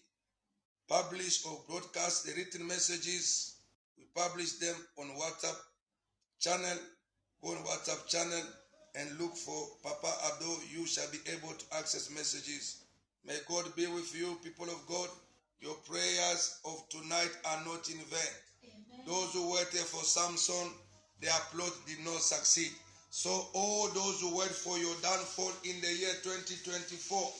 [0.87, 3.55] publish or broadcast the written messages.
[3.97, 5.57] We publish them on WhatsApp
[6.39, 6.77] channel.
[7.43, 8.43] On WhatsApp channel
[8.95, 10.57] and look for Papa Abdo.
[10.71, 12.83] You shall be able to access messages.
[13.25, 15.09] May God be with you, people of God.
[15.61, 18.33] Your prayers of tonight are not in vain.
[19.07, 20.71] Those who waited for Samson,
[21.21, 22.71] their plot did not succeed.
[23.09, 27.31] So all those who wait for your downfall in the year 2024,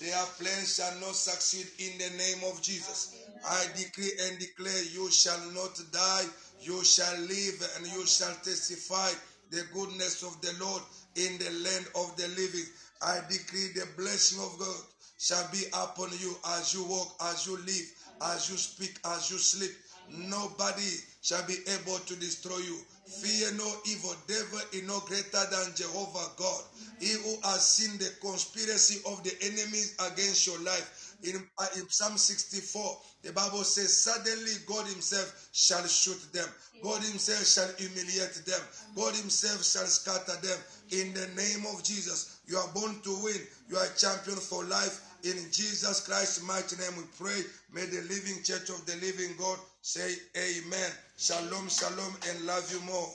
[0.00, 3.16] their plans shall not succeed in the name of Jesus.
[3.44, 6.26] I decree and declare you shall not die,
[6.60, 9.10] you shall live and you shall testify
[9.50, 10.82] the goodness of the Lord
[11.16, 12.66] in the land of the living.
[13.02, 14.80] I decree the blessing of God
[15.18, 17.86] shall be upon you as you walk, as you live,
[18.34, 19.70] as you speak, as you sleep.
[20.10, 20.90] Nobody
[21.22, 22.78] shall be able to destroy you.
[23.06, 24.14] Fear no evil.
[24.26, 26.62] Devil is no greater than Jehovah God.
[27.00, 31.16] He who has seen the conspiracy of the enemies against your life.
[31.22, 36.48] In, uh, in Psalm 64, the Bible says, Suddenly God Himself shall shoot them.
[36.82, 38.60] God Himself shall humiliate them.
[38.96, 40.58] God Himself shall scatter them.
[40.92, 43.40] In the name of Jesus, you are born to win.
[43.70, 45.00] You are a champion for life.
[45.24, 47.40] In Jesus Christ's mighty name we pray.
[47.72, 50.90] May the living church of the living God say amen.
[51.16, 53.08] Shalom, shalom, and love you more.